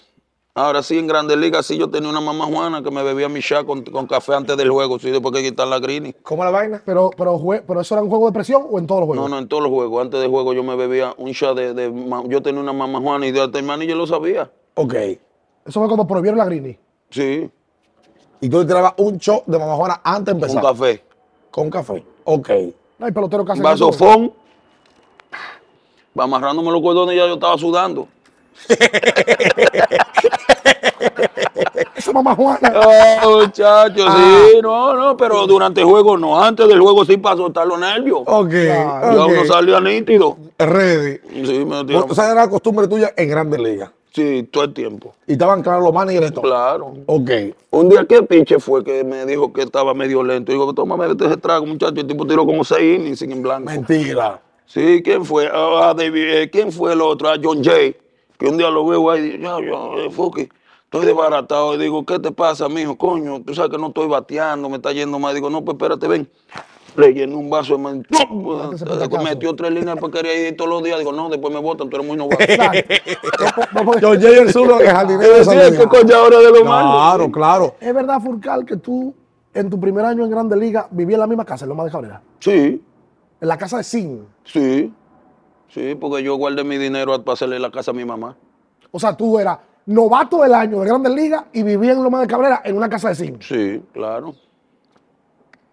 [0.54, 3.42] Ahora sí, en Grandes Ligas sí yo tenía una mamá Juana que me bebía mi
[3.42, 6.14] chá con, con café antes del juego, sí, después que quitar la greenie.
[6.24, 6.82] ¿Cómo la vaina?
[6.86, 9.30] Pero, pero, eso era un juego de presión o en todos los No, juegos.
[9.32, 10.02] no, en todos los juegos.
[10.02, 11.94] Antes del juego yo me bebía un shot de,
[12.28, 14.52] Yo tenía una mamá Juana y de hasta el manager lo sabía.
[14.74, 14.94] Ok.
[14.94, 16.78] Eso fue cuando prohibieron la Grini.
[17.10, 17.50] Sí,
[18.42, 20.62] Y tú tirabas un shot de mamá Juana antes de empezar.
[20.62, 21.02] café.
[21.50, 22.04] Con café.
[22.26, 22.50] Ok.
[23.00, 23.88] No hay pelotero que hacen eso.
[23.88, 24.34] Vasofón.
[26.20, 28.10] Va amarrándome los cordones y ya yo estaba sudando.
[32.12, 32.74] Esa mamá Juana.
[33.24, 34.38] Oh, muchachos, Ah.
[34.52, 36.42] sí, no, no, pero durante el juego no.
[36.42, 38.22] Antes del juego sí para soltar los nervios.
[38.26, 38.52] Ok.
[38.52, 40.38] Ya uno salía nítido.
[40.58, 41.20] Ready.
[41.46, 43.92] Sí, me tiró- O sea, era la costumbre tuya en Grandes Ligas.
[44.14, 45.14] sí, todo el tiempo.
[45.28, 46.32] Y estaban claros los managers.
[46.32, 46.94] Claro.
[47.06, 47.30] Ok.
[47.70, 50.52] Un día que pinche fue que me dijo que estaba medio lento.
[50.52, 52.02] Digo, tómame este trago, muchacho.
[52.02, 53.70] El tipo tiró como seis innings sin en blanco.
[53.72, 54.42] Mentira.
[54.66, 55.50] Sí, ¿quién fue?
[55.54, 57.30] Ah, David, eh, ¿quién fue el otro?
[57.30, 57.96] Ah, John Jay.
[58.38, 60.50] Que un día lo veo ahí y digo, ya, ya, eh, Fuki,
[60.92, 61.76] estoy desbaratado.
[61.76, 62.98] Y digo, ¿qué te pasa, mijo?
[62.98, 65.34] Coño, tú sabes que no estoy bateando, me está yendo mal.
[65.34, 66.30] Digo, no, pues espérate, ven.
[66.98, 68.06] Le llené un vaso de man-.
[69.24, 71.00] Metió tres líneas porque quería ir todos los días.
[71.00, 72.44] Digo, no, después me votan, tú eres muy novato.
[74.02, 75.88] John Jay el Zulo, el jardinero de ¿Qué Luis.
[75.88, 76.92] coño ahora de lo malo?
[76.92, 77.76] Claro, claro.
[77.80, 79.14] Es verdad, Furcal, que tú
[79.54, 81.92] en tu primer año en Grande Liga vivías en la misma casa, en Loma de
[81.92, 82.22] Cabrera.
[82.40, 82.84] Sí,
[83.40, 84.26] En la casa de Sin.
[84.44, 84.94] sí.
[85.70, 88.36] Sí, porque yo guardé mi dinero para hacerle la casa a mi mamá.
[88.92, 92.28] O sea, tú eras novato del año de Grandes Ligas y vivías en Loma de
[92.28, 93.42] Cabrera en una casa de zinc.
[93.42, 94.34] Sí, claro.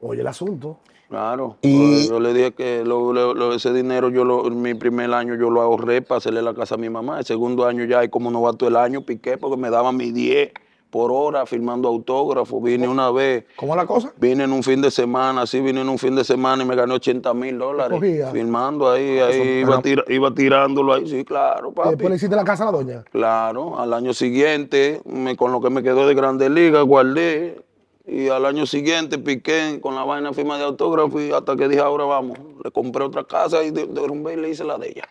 [0.01, 0.78] Oye, el asunto.
[1.09, 1.56] Claro.
[1.62, 5.35] Y- Yo le dije que lo- lo- lo- ese dinero, yo lo, mi primer año
[5.36, 7.18] yo lo ahorré para hacerle la casa a mi mamá.
[7.20, 10.52] El segundo año ya hay como novato del año, piqué porque me daban mi 10
[10.90, 12.62] por hora firmando autógrafos.
[12.62, 14.12] Vine una vez, ¿Cómo la cosa?
[14.16, 16.74] vine en un fin de semana, sí, vine en un fin de semana y me
[16.74, 18.01] gané 80 mil dólares.
[18.32, 21.89] Firmando ahí, ahí iba, era- tira- iba tirándolo ahí, sí, claro, Y papi.
[21.90, 23.05] después le hiciste la casa a la doña.
[23.10, 27.62] Claro, al año siguiente, me- con lo que me quedó de Grandes Ligas, guardé.
[28.10, 31.82] Y al año siguiente piqué con la vaina firma de autógrafo y hasta que dije,
[31.82, 32.39] ahora vamos.
[32.65, 35.05] Le compré otra casa y de- derrumbé y le hice la de ella.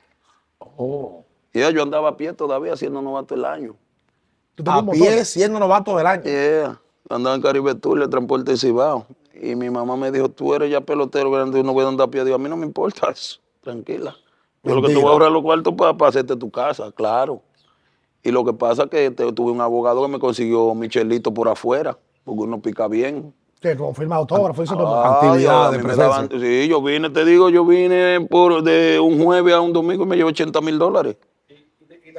[0.77, 1.23] Oh.
[1.53, 3.75] Y ya yo andaba a pie todavía haciendo novato el año.
[4.57, 6.23] Tú A pie siendo novato del año.
[6.23, 6.81] Yeah.
[7.09, 9.05] Andaba en Caribe Tour, le transporte Cibao.
[9.39, 12.11] Y mi mamá me dijo, tú eres ya pelotero grande, no voy a andar a
[12.11, 12.23] pie.
[12.25, 14.15] Digo, a mí no me importa eso, tranquila.
[14.63, 14.99] Yo lo que te Mentira.
[15.01, 17.41] voy a ahorrar los cuartos para hacerte tu casa, claro.
[18.23, 21.47] Y lo que pasa es que te- tuve un abogado que me consiguió Michelito por
[21.49, 23.31] afuera, porque uno pica bien.
[23.61, 24.63] Que con firma de autógrafo.
[24.63, 26.07] te- Ah, Actividades, yo- a mí me presencia.
[26.07, 30.03] daban- sí, yo vine, te digo, yo vine por de un jueves a un domingo
[30.03, 31.15] y me llevé 80 mil dólares.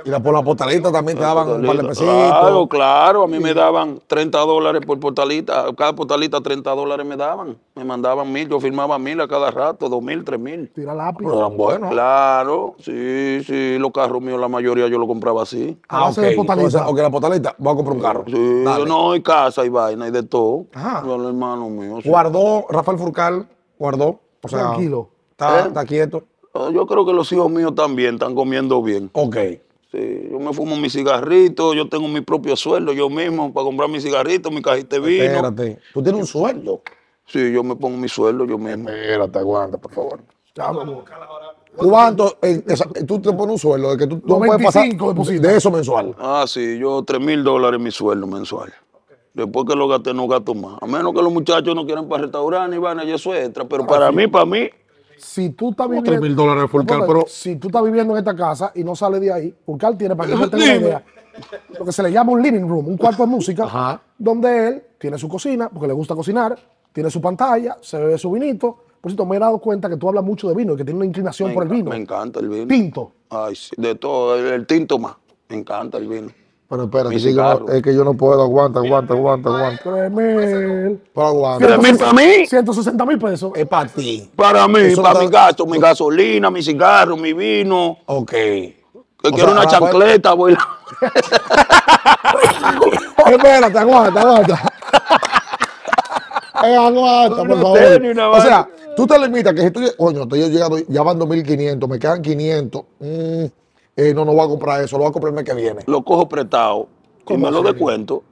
[0.05, 2.07] Y la, por la portalita también te daban un par de pesitos.
[2.15, 7.17] Claro, claro, a mí me daban 30 dólares por portalita, cada portalita 30 dólares me
[7.17, 10.71] daban, me mandaban mil, yo firmaba mil a cada rato, dos mil, tres mil.
[10.75, 11.25] Tira lápiz.
[11.25, 11.91] Pero eran buenos.
[11.91, 15.79] Claro, sí, sí, los carros míos la mayoría yo los compraba así.
[15.89, 16.17] Ah, ok.
[16.17, 16.67] de portalita.
[16.67, 18.25] Entonces, ok, la portalita, voy a comprar un carro.
[18.27, 18.87] Sí, Dale.
[18.87, 20.67] no, y casa y vaina y de todo.
[20.75, 21.03] Ajá.
[21.07, 22.01] Los hermanos míos.
[22.03, 22.09] sí.
[22.09, 23.49] Guardó, Rafael Furcal,
[23.79, 24.21] guardó.
[24.43, 25.09] O sea, Tranquilo.
[25.33, 25.69] Está, ¿Eh?
[25.69, 26.23] está quieto.
[26.55, 29.11] Ah, Yo creo que los hijos míos también están comiendo bien.
[29.13, 29.37] Ok.
[29.91, 33.89] Sí, yo me fumo mi cigarrito, yo tengo mi propio sueldo yo mismo para comprar
[33.89, 35.25] mi cigarrito, mi cajita de vino.
[35.25, 35.79] Espérate.
[35.95, 36.83] Tú tienes un sueldo.
[37.25, 38.89] Sí, yo me pongo mi sueldo yo mismo.
[38.91, 40.21] Espérate, aguanta, por favor.
[41.77, 42.37] ¿Cuánto?
[42.43, 45.49] eh, esa- tú te pones un sueldo de que tú no puedes pasar 95 deposita.
[45.49, 46.15] de eso mensual.
[46.19, 48.73] Ah, sí, yo 3 mil dólares mi sueldo mensual.
[49.33, 50.83] Después que lo gasté, no gasto más.
[50.83, 53.65] A menos que los muchachos no quieran para restaurantes y van y eso es extra.
[53.69, 54.69] Pero para mí, para mí,
[55.19, 56.11] Si tú estás viviendo.
[56.11, 58.85] 3 mil dólares de Fulcar, No, pero- Si tú estás viviendo en esta casa y
[58.85, 61.05] no sales de ahí, Fulcar tiene, para que usted tenga idea,
[61.79, 64.03] lo que se le llama un living room, un cuarto de música, Ajá.
[64.19, 66.59] donde él tiene su cocina, porque le gusta cocinar,
[66.93, 68.85] tiene su pantalla, se bebe su vinito.
[69.01, 70.97] Por cierto, me he dado cuenta que tú hablas mucho de vino y que tienes
[70.99, 71.91] una inclinación me, por el vino.
[71.91, 72.67] me encanta el vino.
[72.67, 73.13] Tinto.
[73.31, 75.15] Ay, sí, de todo, el, el tinto más.
[75.49, 76.29] Me encanta el vino.
[76.69, 78.43] Pero yo no- es que yo no puedo.
[78.43, 79.83] Aguanta, aguanta, aguanta, aguanta.
[79.83, 80.99] Créeme.
[81.15, 81.67] Pero aguanta.
[81.67, 82.47] ¿Tres mil para mí?
[82.47, 83.53] 160 mil pesos.
[83.55, 84.31] Es para ti.
[84.37, 87.97] Para mí, Eso para está- mi gasto, mi gasolina, mi cigarro, mi vino.
[88.05, 88.31] Ok.
[88.31, 88.77] Que
[89.25, 90.57] O quiero sea, una Rafael- chancleta, voy.
[93.27, 94.73] Espérate, aguanta, aguanta.
[96.65, 97.79] Eh, aguanta, por favor.
[98.35, 101.99] O sea, tú te limitas que si tú, coño, estoy llegando, ya van 2.500, me
[101.99, 102.83] quedan 500.
[103.01, 103.45] mm,
[103.99, 105.83] eh, no, no voy a comprar eso, lo voy a comprar el mes que viene.
[105.87, 106.87] Lo cojo prestado
[107.29, 108.23] y me lo descuento.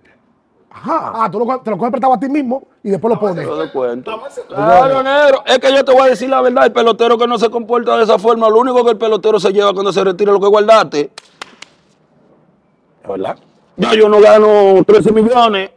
[0.71, 1.25] Ajá.
[1.25, 3.45] Ah, tú lo, te lo coges prestado a ti mismo y después lo pones.
[3.45, 4.13] Lo descuento.
[4.47, 5.43] Claro, negro.
[5.45, 6.67] Es que yo te voy a decir la verdad.
[6.67, 9.53] El pelotero que no se comporta de esa forma, lo único que el pelotero se
[9.53, 11.11] lleva cuando se retira es lo que guardaste.
[13.03, 13.37] ¿Es verdad?
[13.77, 15.71] Ya yo no gano 13 millones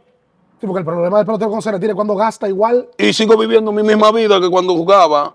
[0.60, 2.88] Sí, porque el problema del pelotero cuando se retira es cuando gasta igual.
[2.96, 5.34] y sigo viviendo mi misma vida que cuando jugaba.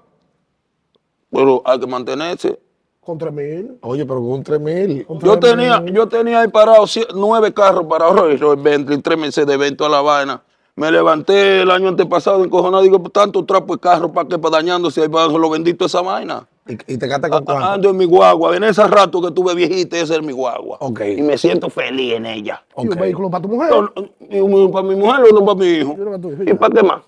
[1.32, 2.60] Pero hay que mantenerse.
[3.06, 3.78] Con 3 mil.
[3.82, 5.06] Oye, pero con 3.000.
[5.22, 9.46] Yo tenía, yo tenía ahí parados sie- nueve carros parados, Rolls Royce Bentley, tres meses
[9.46, 10.42] de evento a la vaina.
[10.76, 14.38] Me levanté el año antepasado encojonado, digo, pues, tanto trapo de carro, ¿para qué?
[14.40, 16.48] Para dañándose, ahí para lo bendito esa vaina.
[16.68, 17.64] ¿Y, y te gastas con A- cuánto?
[17.66, 20.78] Ando en mi guagua, en ese rato que tuve viejita, esa es mi guagua.
[20.82, 21.02] Ok.
[21.16, 22.64] Y me siento feliz en ella.
[22.76, 23.70] Y un vehículo para tu mujer.
[23.70, 23.92] No, no,
[24.32, 25.96] y uno para mi mujer, uno para mi hijo.
[25.96, 27.02] Que ¿Y para qué más?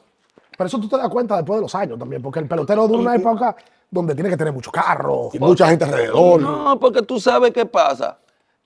[0.56, 2.95] Pero eso tú te das cuenta después de los años también, porque el pelotero de
[2.95, 3.56] una época
[3.90, 5.34] donde tiene que tener muchos carros.
[5.34, 6.42] Y mucha gente alrededor.
[6.42, 8.20] No, porque tú sabes qué pasa.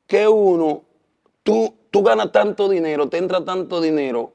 [0.07, 0.81] Que uno,
[1.43, 4.33] tú, tú ganas tanto dinero, te entra tanto dinero,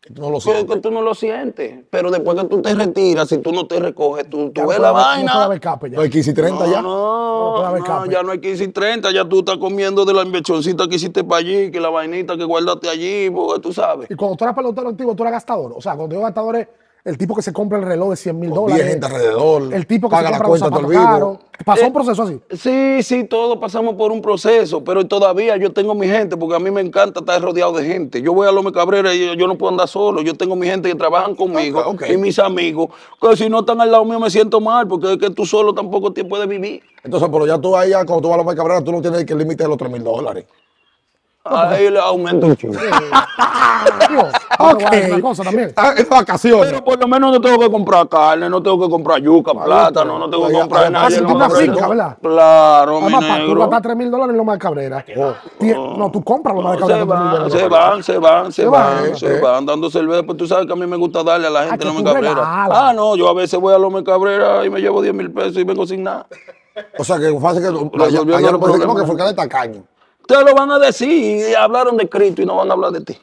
[0.00, 0.64] que tú no lo sabes.
[0.64, 1.84] que tú no lo sientes.
[1.90, 4.68] Pero después que tú te retiras, si tú no te recoges, tú, tú Ya no
[4.68, 5.54] ves la haber- No puede haber vaina.
[5.54, 5.96] escape ya.
[5.96, 6.82] No hay 15 y 30 ya.
[6.82, 8.12] No, puede haber no, escape.
[8.12, 11.24] ya no hay 15 y 30, ya tú estás comiendo de la inversioncita que hiciste
[11.24, 14.10] para allí, que la vainita que guardaste allí, porque tú sabes.
[14.10, 15.72] Y cuando tú eras pelotero antiguo, tú eras gastador.
[15.74, 16.68] O sea, cuando digo gastador es
[17.06, 18.84] el tipo que se compra el reloj de 100 mil dólares.
[18.84, 19.72] 10 gente alrededor.
[19.72, 21.02] El tipo que paga se la compra los cuenta vivo.
[21.04, 21.38] caros.
[21.64, 22.40] Pasó Eh, un proceso así.
[22.58, 26.58] Sí, sí, todos pasamos por un proceso, pero todavía yo tengo mi gente, porque a
[26.58, 28.20] mí me encanta estar rodeado de gente.
[28.20, 30.20] Yo voy a Lome Cabrera y yo, yo no puedo andar solo.
[30.20, 32.88] Yo tengo mi gente que trabajan conmigo y mis amigos,
[33.20, 35.72] que si no están al lado mío me siento mal, porque es que tú solo
[35.72, 36.82] tampoco te puedes vivir.
[37.04, 39.24] Entonces, pero ya tú ahí, ya cuando tú vas a la Cabrera, tú no tienes
[39.24, 40.44] que límite de los 3 mil dólares.
[41.48, 42.74] Ahí le aumento un chingo.
[44.08, 44.28] Digo,
[44.58, 45.72] una cosa también.
[45.76, 46.66] Ah, es vacaciones.
[46.66, 50.18] Pero por lo menos no tengo que comprar carne, no tengo que comprar yuca, plátano,
[50.18, 51.08] no tengo que comprar nada.
[51.10, 52.16] lo una finca, ¿verdad?
[52.20, 55.04] Claro, mi Además, tú gastar 3 mil dólares en Loma de Cabrera.
[55.60, 57.06] No, tú compras Loma de Cabrera.
[57.06, 57.52] por 3.000 van, dólares.
[57.52, 59.40] se van, se van, se van, van, se eh.
[59.40, 60.22] van dando cerveza.
[60.22, 62.04] Pues tú sabes que a mí me gusta darle a la gente que Loma tú
[62.04, 62.42] Cabrera.
[62.44, 65.56] Ah, no, yo a veces voy a Loma Cabrera y me llevo 10 mil pesos
[65.56, 66.26] y vengo sin nada.
[66.98, 68.94] O sea, que fácil que Resolviendo el problema.
[68.94, 69.84] que Fulcán es tacaño.
[70.26, 73.00] Te lo van a decir y hablaron de Cristo y no van a hablar de
[73.02, 73.18] ti.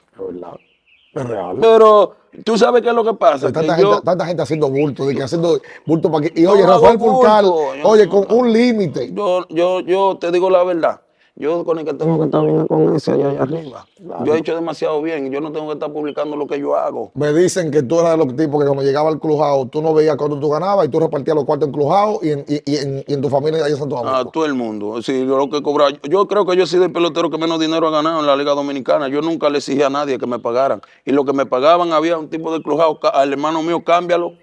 [1.13, 1.57] Es real.
[1.59, 3.51] Pero tú sabes qué es lo que pasa.
[3.51, 6.39] Tanta, Que gente, yo, tanta gente haciendo bulto, de que haciendo bulto para que.
[6.39, 9.11] Y No oye, Rafael yo oye, con un límite.
[9.13, 11.01] yo, yo, yo te digo la verdad.
[11.35, 13.87] Yo con el que tengo que estar bien con ese allá, allá arriba.
[14.23, 15.31] Yo he hecho demasiado bien.
[15.31, 17.11] Yo no tengo que estar publicando lo que yo hago.
[17.15, 19.95] Me dicen que tú eras de los tipos que cuando llegaba al clujado, tú no
[19.95, 22.77] veías cuánto tú ganabas y tú repartías los cuartos en clujado y en, y, y
[22.77, 24.31] en, y en tu familia allá en Santo A Domingo.
[24.31, 25.01] todo el mundo.
[25.01, 25.89] Sí, yo lo que cobraba.
[26.07, 28.51] Yo creo que yo soy el pelotero que menos dinero ha ganado en la Liga
[28.53, 29.07] Dominicana.
[29.07, 30.81] Yo nunca le exigí a nadie que me pagaran.
[31.03, 32.99] Y lo que me pagaban había un tipo de crujado.
[33.11, 34.33] Al hermano mío, cámbialo.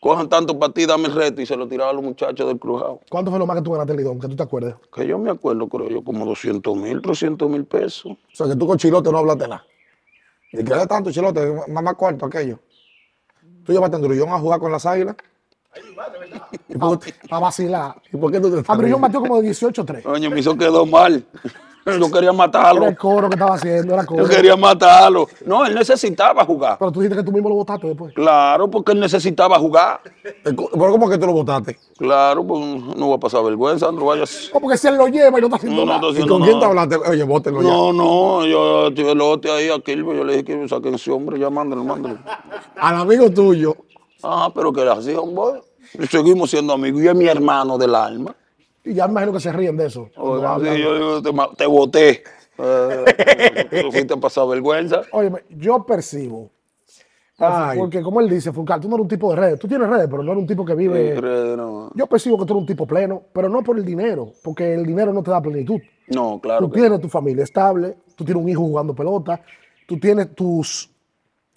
[0.00, 1.42] Cojan tanto para ti, dame el reto.
[1.42, 3.00] Y se lo tiraba a los muchachos del crujado.
[3.10, 4.18] ¿Cuánto fue lo más que tú ganaste en Lidón?
[4.18, 4.74] Que tú te acuerdes.
[4.94, 8.12] Que yo me acuerdo, creo yo, como 200 mil, 300 mil pesos.
[8.12, 9.64] O sea, que tú con Chilote no hablaste nada.
[10.52, 11.52] ¿Y qué era tanto Chilote?
[11.68, 12.58] Más, más cuarto aquello.
[13.64, 15.16] Tú llevaste a Andrullón a jugar con las águilas.
[16.68, 17.94] ¿Y por, qué- A vacilar.
[18.12, 20.02] y por qué tú te Andrillón batió como de 18-3.
[20.02, 21.24] Coño, me hizo quedó mal.
[21.98, 22.86] Yo quería Era matarlo.
[22.86, 24.22] el coro que estaba haciendo, era coro.
[24.24, 25.26] Yo quería matarlo.
[25.46, 26.76] No, él necesitaba jugar.
[26.78, 28.12] Pero tú dijiste que tú mismo lo votaste después.
[28.14, 30.00] Claro, porque él necesitaba jugar.
[30.44, 30.56] ¿Pero
[30.92, 31.78] cómo que tú lo votaste?
[31.98, 32.60] Claro, pues
[32.96, 34.50] no va a pasar vergüenza, Andro, vayas.
[34.52, 35.96] ¿Cómo que si él lo lleva y no está haciendo No, no nada?
[35.98, 36.96] estoy ¿Y haciendo con quién te hablaste?
[36.96, 37.68] Oye, bótenlo ya.
[37.68, 41.10] No, no, yo tuve el lote ahí a Kilbo, yo le dije que saquen ese
[41.10, 42.18] hombre, ya mándalo, mándalo.
[42.76, 43.76] Al amigo tuyo.
[44.22, 45.62] Ah, pero que así, hombre.
[45.98, 48.34] Y Seguimos siendo amigos y es mi hermano del alma.
[48.84, 50.08] Y ya me imagino que se ríen de eso.
[50.16, 52.22] Oye, sí, yo digo, te, voté.
[52.58, 55.02] Eh, tú fuiste a pasar vergüenza.
[55.12, 56.50] Oye, yo percibo.
[57.38, 57.78] Ay.
[57.78, 59.58] Porque como él dice, Fulcar, tú no eres un tipo de redes.
[59.58, 61.14] Tú tienes redes, pero no eres un tipo que vive.
[61.16, 64.32] Eh, No, Yo percibo que tú eres un tipo pleno, pero no por el dinero,
[64.44, 65.80] porque el dinero no te da plenitud.
[66.08, 66.66] no claro.
[66.66, 69.40] tú que- tienes tu familia estable, tú tienes un hijo jugando pelota,
[69.86, 70.90] tú tienes tus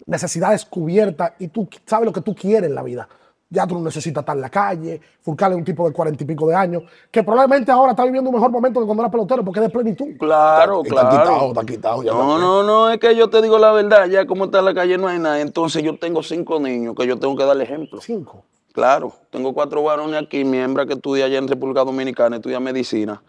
[0.06, 3.08] necesidades cubiertas y tú sabes lo que tú quieres en la vida.
[3.53, 4.99] Ya tú no necesitas estar en la calle.
[5.21, 6.81] Fulcal es un tipo de cuarenta y pico de años,
[7.11, 9.69] que probablemente ahora está viviendo un mejor momento que cuando era pelotero, porque es de
[9.69, 10.07] plenitud.
[10.17, 11.09] Claro, Está claro.
[11.23, 12.03] quitado, está quitado.
[12.03, 14.73] Ya No, no, no, es que yo te digo la verdad, ya como está la
[14.73, 15.39] calle no hay nada.
[15.39, 18.01] Entonces yo tengo cinco niños que yo tengo que darle ejemplo.
[18.01, 18.43] Cinco.
[18.73, 23.21] Claro, tengo cuatro varones aquí, mi hembra que estudia allá en República Dominicana, estudia medicina.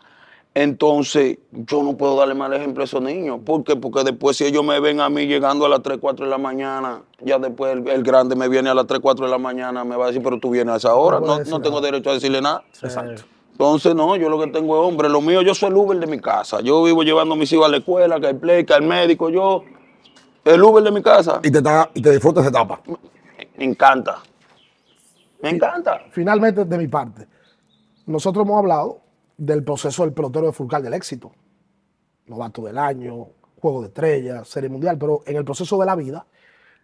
[0.56, 3.40] Entonces, yo no puedo darle mal ejemplo a esos niños.
[3.44, 3.74] ¿Por qué?
[3.74, 6.38] Porque después si ellos me ven a mí llegando a las 3, 4 de la
[6.38, 9.82] mañana, ya después el, el grande me viene a las 3, 4 de la mañana,
[9.84, 11.18] me va a decir, pero tú vienes a esa hora.
[11.18, 12.62] No No, tengo derecho a decirle nada.
[12.80, 13.24] Exacto.
[13.50, 15.08] Entonces, no, yo lo que tengo es hombre.
[15.08, 16.60] Lo mío, yo soy el Uber de mi casa.
[16.60, 19.30] Yo vivo llevando a mis hijos a la escuela, que el play, que el médico,
[19.30, 19.64] yo.
[20.44, 21.40] El Uber de mi casa.
[21.42, 21.60] Y te,
[21.94, 22.80] y te disfrutas esa etapa.
[23.56, 24.18] Me encanta.
[25.42, 26.00] Me encanta.
[26.10, 27.26] Finalmente, de mi parte,
[28.06, 29.03] nosotros hemos hablado
[29.36, 31.32] del proceso del pelotero de Fulcal del éxito.
[32.26, 33.28] Novato del año,
[33.60, 36.26] juego de estrellas, serie mundial, pero en el proceso de la vida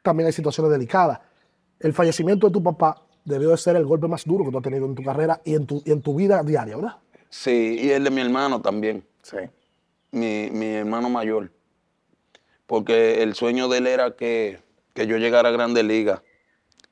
[0.03, 1.21] también hay situaciones delicadas.
[1.79, 4.65] El fallecimiento de tu papá debió de ser el golpe más duro que tú has
[4.65, 6.97] tenido en tu carrera y en tu, y en tu vida diaria, ¿verdad?
[7.29, 9.05] Sí, y el de mi hermano también.
[9.23, 9.37] Sí.
[10.11, 11.53] mi, mi hermano mayor.
[12.67, 14.61] Porque el sueño de él era que,
[14.95, 16.23] que yo llegara a Grandes Ligas.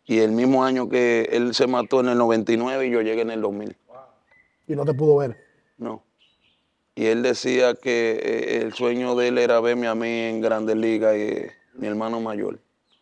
[0.05, 3.31] Y el mismo año que él se mató en el 99 y yo llegué en
[3.31, 3.77] el 2000.
[4.67, 5.48] Y no te pudo ver.
[5.79, 6.03] No.
[6.95, 10.77] Y él decía que eh, el sueño de él era verme a mí en Grandes
[10.77, 12.61] Ligas y eh, mi hermano mayor.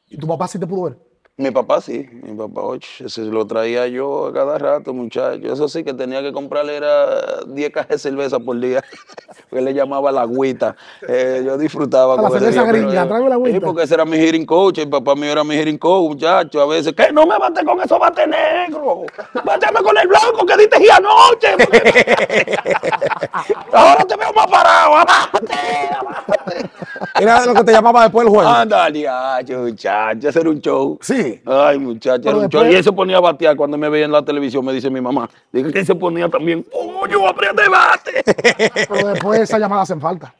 [0.09, 1.06] ¿Y tu papá sí te pudo ver?
[1.39, 5.53] Mi papá sí, mi papá, oye, se lo traía yo a cada rato, muchacho.
[5.53, 8.83] Eso sí, que tenía que comprarle era 10 cajas de cerveza por día.
[9.51, 10.75] Él le llamaba la agüita.
[11.07, 13.59] Eh, yo disfrutaba A la con ese cerveza día, pero gringa, tráeme la agüita.
[13.59, 16.59] Sí, porque ese era mi hearing coach, el papá mío era mi hearing coach, muchacho.
[16.63, 17.13] A veces, ¿qué?
[17.13, 19.05] No me bate con eso, bate negro.
[19.45, 21.49] Báteme con el blanco que diste anoche.
[21.59, 22.57] porque-
[23.75, 25.55] Ahora te veo más parado, abate,
[26.01, 26.36] abate.
[27.20, 28.48] Era lo que te llamaba después del juego.
[28.48, 30.98] Ándale, ay, muchacho, ese era un show.
[31.01, 31.40] Sí.
[31.47, 32.73] Ay, muchacho, Pero era un después- show.
[32.73, 35.01] Y él se ponía a batear cuando me veía en la televisión, me dice mi
[35.01, 35.28] mamá.
[35.52, 38.23] Dice que él se ponía también, ¡Coño, apriete bate!
[38.89, 40.35] Pero después esas llamadas hacen falta.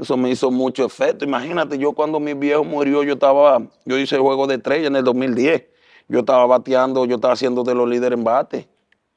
[0.00, 1.24] Eso me hizo mucho efecto.
[1.24, 4.96] Imagínate, yo cuando mi viejo murió, yo estaba, yo hice el juego de estrella en
[4.96, 5.64] el 2010.
[6.08, 8.68] Yo estaba bateando, yo estaba haciendo de los líderes en bate.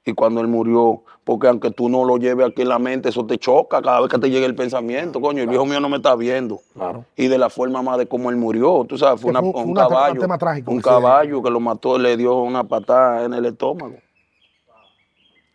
[0.09, 3.25] Y cuando él murió, porque aunque tú no lo lleves aquí en la mente, eso
[3.25, 5.21] te choca cada vez que te llegue el pensamiento.
[5.21, 6.59] Coño, el viejo mío no me está viendo.
[6.73, 7.05] Claro.
[7.15, 9.59] Y de la forma más de cómo él murió, tú sabes, fue, una- un una-
[9.63, 10.19] un caballo.
[10.21, 13.95] tema trágico, Un caballo que lo mató, le dio una patada en el estómago.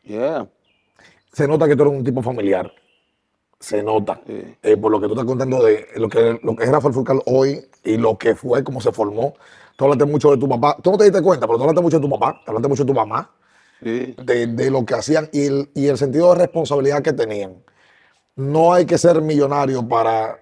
[0.05, 0.47] Yeah.
[1.33, 2.71] Se nota que tú eres un tipo familiar.
[3.61, 4.21] se nota.
[4.29, 7.23] Eh, por lo que tú estás contando de lo que, lo que es Rafael Furcal
[7.25, 9.33] hoy y lo que fue, cómo se formó.
[9.77, 10.77] Tú hablaste mucho de tu papá.
[10.83, 12.85] Tú no te diste cuenta, pero tú hablaste mucho de tu papá, te hablaste mucho
[12.85, 13.31] de tu mamá,
[13.81, 17.63] De, de lo que hacían y el, y el sentido de responsabilidad que tenían.
[18.35, 20.39] No hay que ser millonario para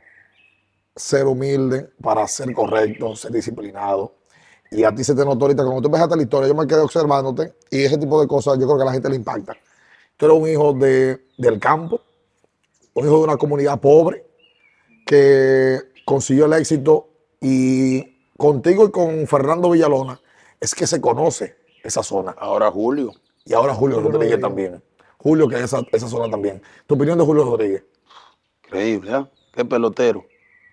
[0.94, 4.14] ser humilde, para ser correcto, ser disciplinado.
[4.70, 6.80] Y a ti se te notó ahorita, cuando tú empezaste la historia, yo me quedé
[6.80, 9.54] observándote y ese tipo de cosas yo creo que a la gente le impacta.
[10.16, 12.00] Tú eres un hijo de, del campo,
[12.94, 14.24] un hijo de una comunidad pobre
[15.06, 17.10] que consiguió el éxito
[17.40, 20.20] y contigo y con Fernando Villalona
[20.60, 22.34] es que se conoce esa zona.
[22.38, 23.12] Ahora Julio.
[23.44, 24.82] Y ahora Julio Rodríguez también.
[25.18, 26.62] Julio, que es esa, esa zona también.
[26.86, 27.84] Tu opinión de Julio Rodríguez.
[28.64, 29.26] Increíble, ¿eh?
[29.52, 30.24] Qué pelotero.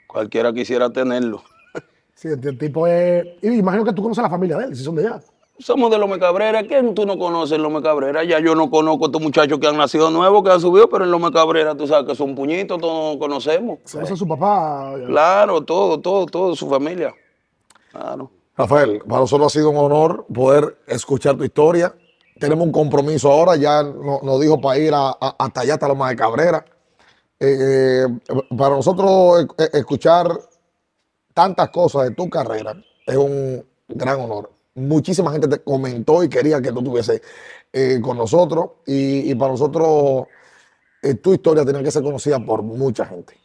[0.07, 1.43] Cualquiera quisiera tenerlo.
[2.15, 3.25] Sí, el, el tipo es.
[3.41, 5.21] Y imagino que tú conoces a la familia de él, si son de allá.
[5.59, 6.63] Somos de Lome Cabrera.
[6.63, 8.23] ¿Quién tú no conoces en Lome Cabrera?
[8.23, 11.03] Ya yo no conozco a estos muchachos que han nacido nuevos, que han subido, pero
[11.03, 13.79] en Lome Cabrera tú sabes que son puñitos, todos conocemos.
[13.91, 14.93] Conoce a su papá.
[15.05, 17.13] Claro, todo, todo, todo, su familia.
[17.91, 18.31] Claro.
[18.59, 21.95] Rafael, para nosotros ha sido un honor poder escuchar tu historia.
[22.39, 26.09] Tenemos un compromiso ahora, ya no- nos dijo para ir a, hasta allá, hasta Loma
[26.09, 26.65] de Cabrera.
[27.39, 28.05] Eh,
[28.57, 30.27] para nosotros eh, eh, escuchar
[31.33, 32.73] tantas cosas de tu carrera
[33.07, 34.51] es un gran honor.
[34.75, 37.21] Muchísima gente te comentó y quería que tú estuviese
[37.73, 40.27] eh, con nosotros y, y para nosotros
[41.03, 43.35] eh, tu historia tiene que ser conocida por mucha gente.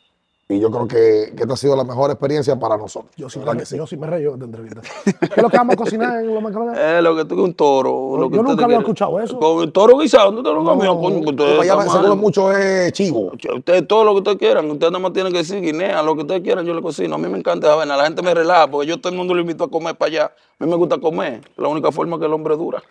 [0.47, 3.11] Y yo creo que, que esta ha sido la mejor experiencia para nosotros.
[3.17, 3.77] Yo sí, ¿Verdad me, que sí?
[3.79, 4.83] yo sí me reí de esta entrevista.
[5.05, 6.99] ¿Qué es lo que vamos a cocinar en Loma Cabrera?
[6.99, 8.19] Eh, lo que tú un toro.
[8.19, 9.39] lo que yo nunca había escuchado eso.
[9.39, 11.01] Con el toro guisado, ¿no te lo comió?
[11.01, 13.33] Coño, ustedes Para allá se come mucho es chivo.
[13.57, 16.23] Ustedes todo lo que ustedes quieran, ustedes nada más tienen que decir guinea, lo que
[16.23, 17.15] ustedes quieran, yo le cocino.
[17.15, 19.33] A mí me encanta esa vaina, la gente me relaja porque yo todo el mundo
[19.33, 20.33] lo invito a comer para allá.
[20.59, 22.83] A mí me gusta comer, la única forma que el hombre dura.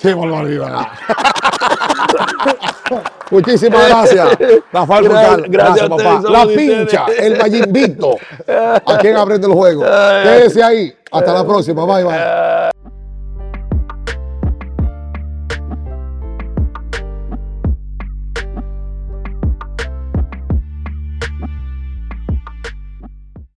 [0.00, 0.88] Qué barbaridad.
[3.30, 4.28] Muchísimas gracias,
[4.72, 5.44] Rafael Brutal.
[5.48, 6.22] gracias papá.
[6.28, 7.20] La pincha, ustedes.
[7.20, 8.16] el Mayín Victo.
[8.46, 9.82] ¿A quién aprende el juego?
[10.22, 10.94] Quédese ahí.
[11.10, 11.84] Hasta la próxima.
[11.84, 12.70] Bye, bye.